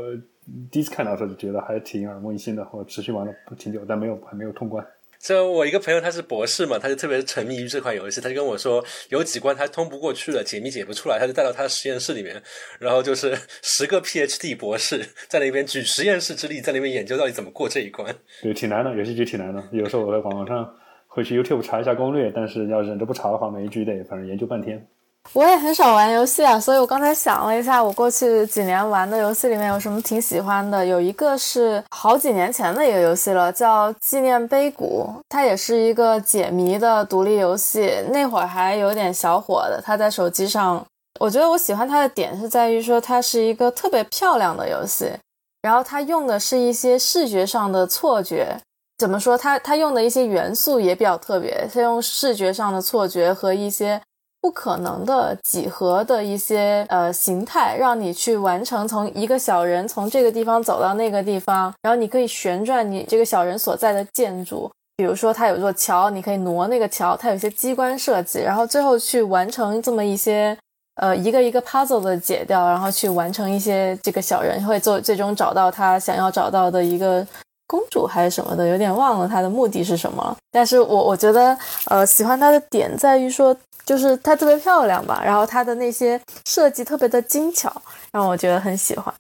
[0.71, 2.67] 第一次看到的时候就觉得还挺耳目一新的。
[2.73, 4.85] 我持续玩了挺久，但没有还没有通关。
[5.27, 12.41] 就我一个朋友，他是博士嘛，他就特别沉迷于这款游戏，他就跟我说，有几关他通不过去了，解密解不出来，他就带到他的实验室里面，
[12.79, 18.15] 然后就是 十个 PhD 博士在那边举实验室之力，在那边研究到底怎么过这一关。
[18.41, 19.61] 对，挺难的，游戏局挺难的。
[19.73, 20.73] 有时候我在网上
[21.09, 24.87] 会去 YouTube 查一下攻略，但是要忍着不查的话，每一局得反正研究半天。
[25.33, 30.85] 我也很少玩游戏啊，所以我刚才想了一下，我过去几年玩的游戏里面有什么挺喜欢的。
[30.85, 39.79] 有一个是好几年前的一个游戏了，叫《纪念碑谷》，它也是一个解谜的独立游戏，那会儿还有点小火的。
[39.85, 40.83] 它在手机上，
[41.21, 45.13] 我觉得我喜欢它的点是在于说它是一个特别漂亮的游戏，
[45.61, 48.57] 然后它用的是一些视觉上的错觉。
[48.97, 49.37] 怎么说？
[49.37, 54.01] 它它用的一些元素也比较特别，它用视觉上的错觉和一些。
[54.41, 70.57] 不可能的几何的一些呃形态，让你去完成从一个小人从这个地方走到那个地方，然后你可以旋转你这个小人所在的建筑，比如说它有座桥，你可以挪那个桥，它有些机关设计，然后最后去完成这么一些
[71.01, 77.27] 呃一个一个 puzzle 的解掉，然后去完成一些这个小人会做最终找到他想要找到的一个
[77.67, 83.57] 公主还是什么的，有点忘了他的目的是什么，但是我我觉得呃喜欢它的点在于说。
[83.87, 87.73] 就是它特别漂亮吧，然后它的那些设计特别的精巧，
[88.13, 89.15] 让我觉得很喜欢。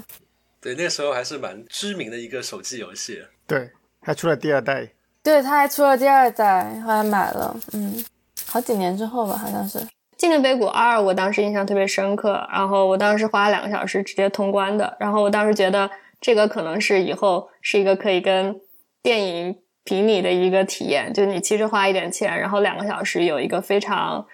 [0.61, 3.23] 对，那时候还是蛮知名的一个手机游戏。
[3.47, 3.71] 对，
[4.03, 4.89] 还出了第二代。
[5.23, 8.05] 对，它还出了第二代，后来买了，嗯，
[8.45, 9.79] 好几年之后吧，好像是。
[10.17, 15.89] 纪念碑谷二，我当时印象特别深刻，然后我当时花了两个小时直接通关的，然后我当时觉得
[16.21, 18.61] 这个可能是以后是一个可以跟
[19.01, 24.27] 电影比拟的一个体验，就你其实花一点钱，然后两个小时有一个非常。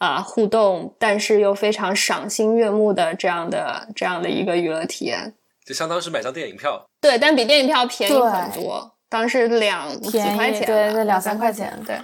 [0.00, 6.82] 啊，互动，但是又非常赏心悦目的这样的这样的一个娱乐体验，就相当是买张电影票。
[7.02, 11.96] 对，但比电影票便宜很多，当时两几块钱，对，两三块钱，对。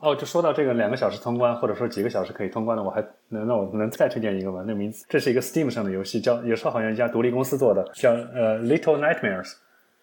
[0.00, 4.64] 哦，就说到这个两个小时通关，或者说几个小时可以通关的，我还能那我能再推荐一个吗？
[4.66, 9.52] 那名字，这是一个 Steam 上的游戏，叫也是好像一家独立公司做的，叫呃 Little Nightmares。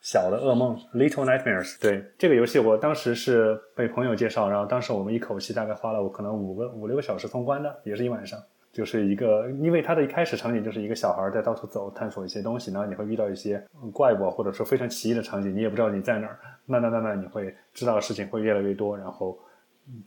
[0.01, 1.79] 小的噩梦，Little Nightmares。
[1.79, 8.39] 对这个游戏，我当时是被朋友介绍，然后当时我们一口气大概花了我可能五个五六个小时通关的，也是一晚上。
[8.73, 13.61] 就是一个，因为它的一开始场景就是一个小孩在到处走，探索一些东西，然后你会遇到一些
[13.91, 16.39] 怪物，或者说非常奇异的场景，你也不知道你在哪儿。
[16.65, 19.37] 慢慢慢慢，你会知道的事情会越来越多，然后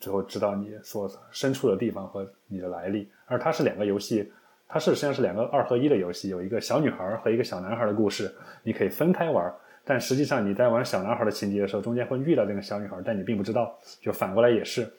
[0.01, 3.07] 最后知道你所身处的地方和你的来历。
[3.27, 4.33] 而它是两个游戏，
[4.67, 9.55] 它是实际上是两个二合一的游戏，有一个小女孩和一个小男孩的故事，你可以分开玩。
[9.85, 13.79] 但实际上你在玩小男孩的情节的时候，中间会遇到这个小女孩，但你并不知道。
[14.01, 14.91] 就反过来也是，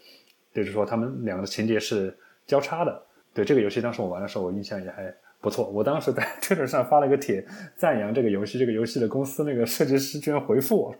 [0.54, 3.02] 就是说他们两个的情节是交叉的。
[3.34, 5.68] 对这个游戏，当时我玩的时候，我印象也还不错。
[5.70, 7.46] 我当时在推特上发了个帖，
[7.76, 10.96] 赞扬这个游戏，这个游戏的公司那个设计师居然回复我。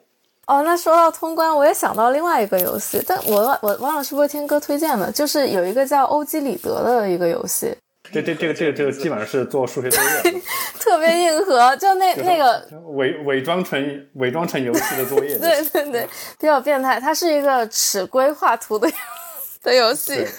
[0.48, 7.74] 哦，那说到通关，我也想到另外一个游戏，但我我忘了是不是天哥推荐的，就是有一个叫欧几里德的一个游戏。
[8.12, 10.42] 这这这个这个这个基本上是做数学作业，
[10.80, 15.38] 特别硬核，就那那个伪伪装成伪装成游戏的作业。
[15.38, 16.08] 对对对，
[16.40, 17.00] 比较变态。
[17.00, 18.90] 它是一个尺规画图的
[19.62, 20.26] 的游戏。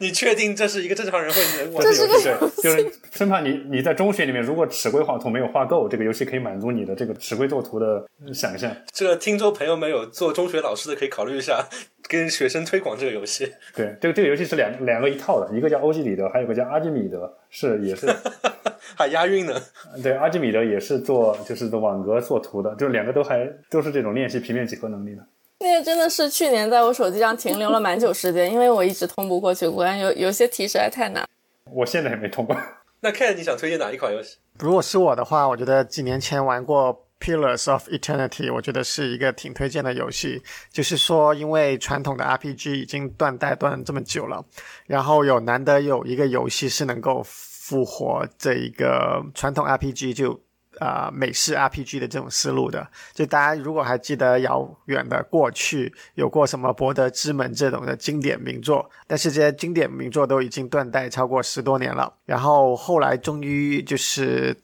[0.00, 2.28] 你确定这是一个正常人会能玩的游戏？
[2.60, 8.04] 就是生怕你你在中学里面，如果尺规画图没有画够，这个游戏可以满足你的这个尺规作图的
[8.34, 8.76] 想象。
[8.92, 11.64] 这个听众朋友们有做中学老师的可以考虑一下，
[12.08, 13.52] 跟学生推广这个游戏。
[13.74, 18.06] 对，这个这个游戏是两两个一套的，一个叫欧几里得，还有个叫阿基米德，是也是
[18.96, 19.54] 还押韵呢。
[20.02, 25.22] 对，阿基米德也是做就是做网格作图的，就是两个都还都是这种练习平面几何能力的。
[25.60, 31.26] 那个真的是去年在我手机上停留了蛮久时间，因为我一直通不过去果然，有有些题实在太难。
[31.72, 32.56] 我现在还没通过。
[33.00, 34.36] 那看你想推荐哪一款游戏？
[34.58, 36.94] 如果是我的话，我觉得几年前玩过
[37.24, 40.42] 《Pillars of Eternity》，我觉得是一个挺推荐的游戏。
[40.70, 44.44] 就是说，因为传统的 RPG 已经断代断这么久了，
[44.86, 50.38] 然后有难得有一个游戏是能够复活这一个传统 RPG 就。
[50.80, 64.56] 啊，美式 RPG 的这种思路的，就大家如果还记得遥远的过去有过什么《博德之门》这种的经典名作，但是这些经典名作都已经断代超过十多年了，然后后来终于就是，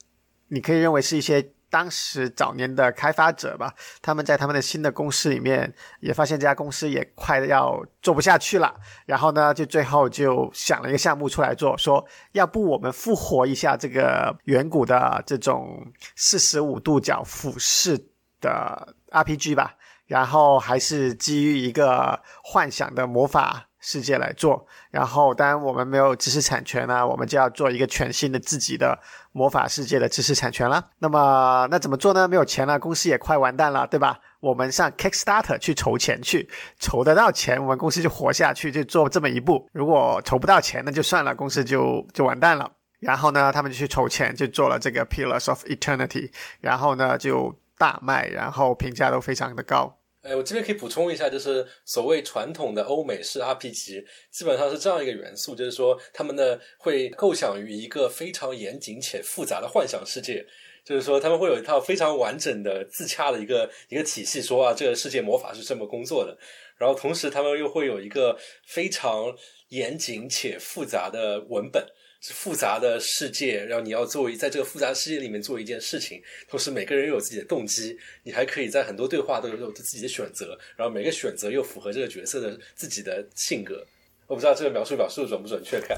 [0.49, 1.49] 你可以认为是一些。
[1.71, 3.73] 当时早年的开发者吧，
[4.03, 8.75] 他们在他们的新的公司里面也发现这家公司也快要做不下去了，
[9.07, 15.87] 然后呢，就最后就想了一个项目出来做，说要不我们复活一下这个远古的这种
[16.17, 17.97] 四十五度角俯视
[18.41, 19.77] 的 RPG 吧，
[20.07, 23.70] 然后还是基于一个幻想的魔法。
[23.81, 28.99] 世界来做，然后当然我们没有知识产权呢，我们就要做一个全新的自己的
[29.33, 30.91] 魔法世界的知识产权了。
[30.99, 32.29] 那么那怎么做呢？
[32.29, 34.21] 没有钱了，公司也快完蛋了，对吧？
[34.41, 36.49] 我们上 Kickstarter 去筹钱去，
[36.79, 39.69] 筹得到钱，我们公司就活下去，就做这么一步。
[39.73, 42.71] 如果筹不到钱，那就算了，公司就就完蛋了。
[43.01, 46.31] 然后呢，他们就去筹钱，就做了这个 Pillars of Eternity，
[46.61, 50.00] 然后呢就大卖，然后评价都非常的高。
[50.23, 60.45] 哎，我这边可以补充一下，就是所谓传统的欧美式 RPG，基本上是这样一个元素，就是说他们呢会构想于一个非常严谨且复杂的幻想世界，
[60.85, 66.37] 就是说他们会有一套非常完整的自洽的一个一个体系，说啊这个世界魔法是这么工作的，
[66.77, 69.35] 然后同时他们又会有一个非常
[69.69, 71.83] 严谨且复杂的文本。
[72.21, 83.83] 复杂的世界，然后你要做在这个复杂世界里面做一件事情，同时每个人又有自己的动机，你还可以在很多对话都有自己的选择，然后每个选择又符合这个角色的自己的性格。
[84.27, 85.81] 我不知道这个描述表述准不准确？
[85.81, 85.97] 看，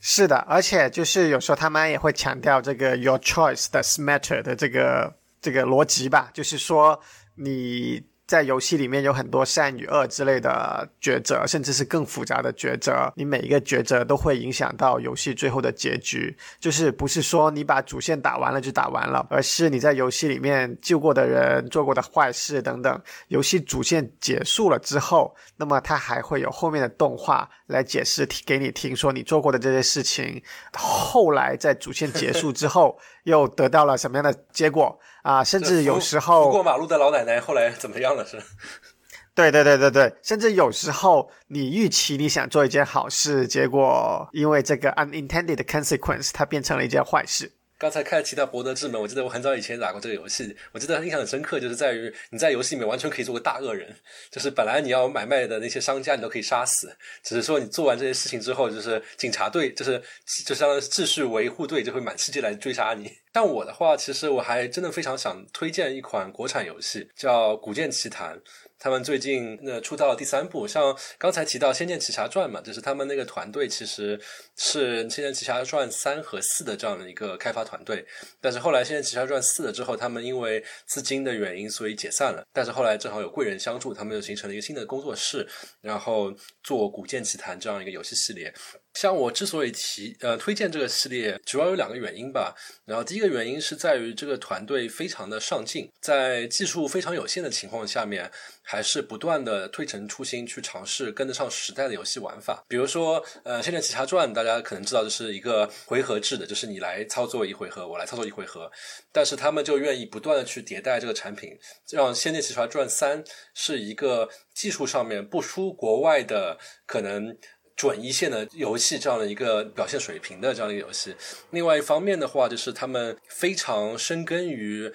[0.00, 7.00] 是的，而且就是有时候他们也会强调这个 your choice does matter 的这个这个逻辑吧，就是说
[7.36, 8.02] 你。
[8.28, 13.10] 在游戏里面有很多善与恶之类的抉择，甚至是更复杂的抉择。
[13.16, 16.36] 你每一个抉择都会影响到游戏最后的结局。
[16.60, 23.00] 就是不是说你把主线打完了就打完了，而是你在游戏里面救过的人、做过的坏事等等。
[23.28, 30.42] 游戏主线结束了之后，那么它还会有后面的动画来解释给你听，说你做过的这些事情，
[30.76, 35.00] 后来在主线结束之后又得到了什么样的结果。
[35.28, 38.24] 啊，甚至有时候过马路的老奶奶后来怎么样了？
[38.24, 38.42] 是？
[39.36, 47.52] 对对对对对，甚至有时候你预期你想做一件好事，结果因为这个 unintended consequence，它变成了一件坏事。
[47.78, 53.94] 刚才看提到《博德之门》，我记得我很早以前打过这个游戏，我记得印象很深刻，就是在于你在游戏里面完全可以做个大恶人，
[54.32, 60.02] 就是本来你要买卖的那些商家你都可以杀死，只是说你做完这些事情之后，就是警察队，就是
[60.44, 63.12] 就相当于秩序维护队就会满世界来追杀你。
[63.32, 68.36] 但我的话，其实我还真的非常想推荐一款国产游戏，叫《古剑奇谭》。
[68.78, 74.20] 他们最近那出到了第三部，像刚才提到《仙剑奇侠传》嘛，就是他们那个团队其实
[74.56, 78.06] 是《仙剑奇侠传三》和四的这样的一个开发团队，
[78.40, 82.44] 但是后来《仙剑奇侠传四》了之后，他们因为资金的原因，所以解散了。
[82.52, 85.46] 但是后来正好有贵人相助，他们又形成了一个新的工作室，
[85.80, 86.32] 然后
[86.62, 88.54] 做《古剑奇谭》这样一个游戏系列。
[89.00, 92.52] 像我之所以提呃推荐这个系列，主要有两个原因吧。
[92.84, 98.28] 然后第一个原因是在于这个团队非常的上进，在技术非常有限的情况下面，
[98.60, 102.64] 还是不断的推陈出新，去尝试跟得上时代的游戏玩法。
[102.66, 108.68] 比如说，呃，《仙剑奇侠传》，大家可能知道这是一个回合制的，就是你来操作一回合，我来操作一回合。
[109.12, 111.56] 但是他们就愿意不断的去迭代这个产品，
[111.92, 113.22] 让《仙剑奇侠传三》
[113.54, 117.38] 是一个技术上面不输国外的可能。
[117.78, 121.14] 准一线的游戏这样的一个表现水平的这样一个游戏。
[121.50, 124.92] 另外一方面的话，就是他们非常深耕于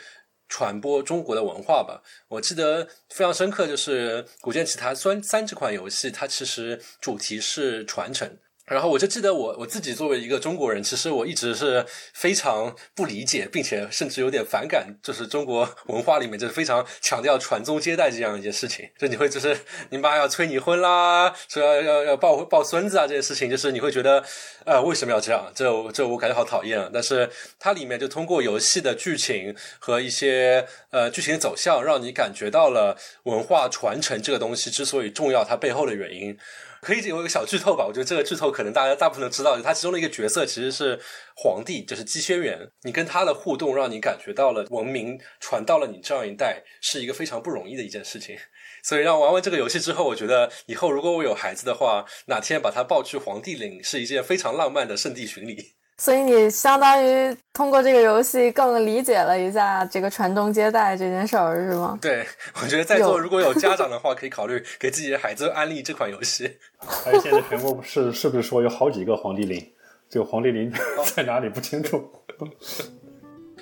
[0.50, 2.04] 传播中国的文化吧。
[2.28, 8.38] 我记得非常深刻，就是《古剑奇谭三》三这款游戏，它其实主题是传承。
[8.66, 18.90] 然后我就记得我我自己作为一个中国人，其实我一直是非常不理解，并且甚至有点反感，就是中国文化里面就是非常强调传宗接代这样一件事情。
[18.98, 19.58] 就你会就是
[19.90, 24.24] 你妈要催你婚啦，说要要要抱抱孙子啊这些事情，就是你会觉得
[24.66, 25.52] 呃为什么要这样？
[25.54, 26.90] 这这我感觉好讨厌啊！
[26.94, 27.30] 但是
[27.60, 36.38] 它里面就通过游戏的剧情和一些呃剧情走向，让你感觉到了文化传承这个东西之所以重要，它背后的原因。
[36.84, 41.00] 可以有一个小剧透吧，我觉得这个剧透可能大家大部分都知道，他其中的一个角色其实是
[41.36, 42.70] 皇帝，就是姬轩辕。
[42.84, 48.38] 你跟他的互动，让你感觉到了文明传到了你这样一代，是一个非常不容易的一件事情。
[48.84, 55.76] 所以让玩完这个游戏之后，我觉得以后如果我有孩子的话，哪天把他抱去皇帝陵，是一件非常浪漫的圣地巡礼。
[56.04, 61.98] 所以你相当于通过这个游戏更理解了一下这个传宗接代这件事儿，是吗？
[62.02, 62.26] 对，
[62.62, 66.58] 我觉得在座如果有家长的话，可以考虑 给自己的孩子安利这款游戏。
[67.08, 69.66] 而且现在全国是是不是说有好几个皇帝陵？
[70.10, 70.70] 这个皇帝陵
[71.16, 72.12] 在哪里不清楚。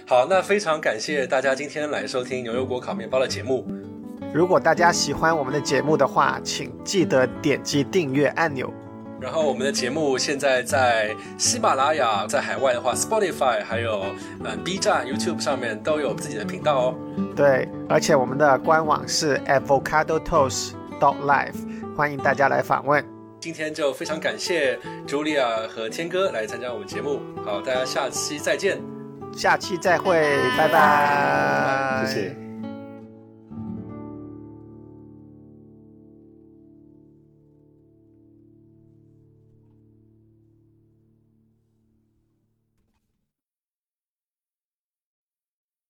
[0.07, 3.67] 好，那非常感谢大家今天来收听牛油果烤面包的节目。
[4.33, 8.73] 如果大家喜欢我们的节目的话，请记得点击订阅按钮。
[9.21, 14.03] 然后我们的节目现在在喜马拉雅，在海外的话，Spotify 还有
[14.43, 16.95] 嗯 B 站、YouTube 上面都有自己的频道哦。
[17.35, 21.53] 对，而且我们的官网是 avocado toast dot live，
[21.95, 23.05] 欢迎大家来访问。
[23.39, 27.19] 今天就非常感谢 Julia 和天哥来参加我们节目。
[27.45, 28.81] 好，大家下期再见，
[29.35, 30.19] 下期再会，
[30.57, 32.50] 拜拜，谢谢。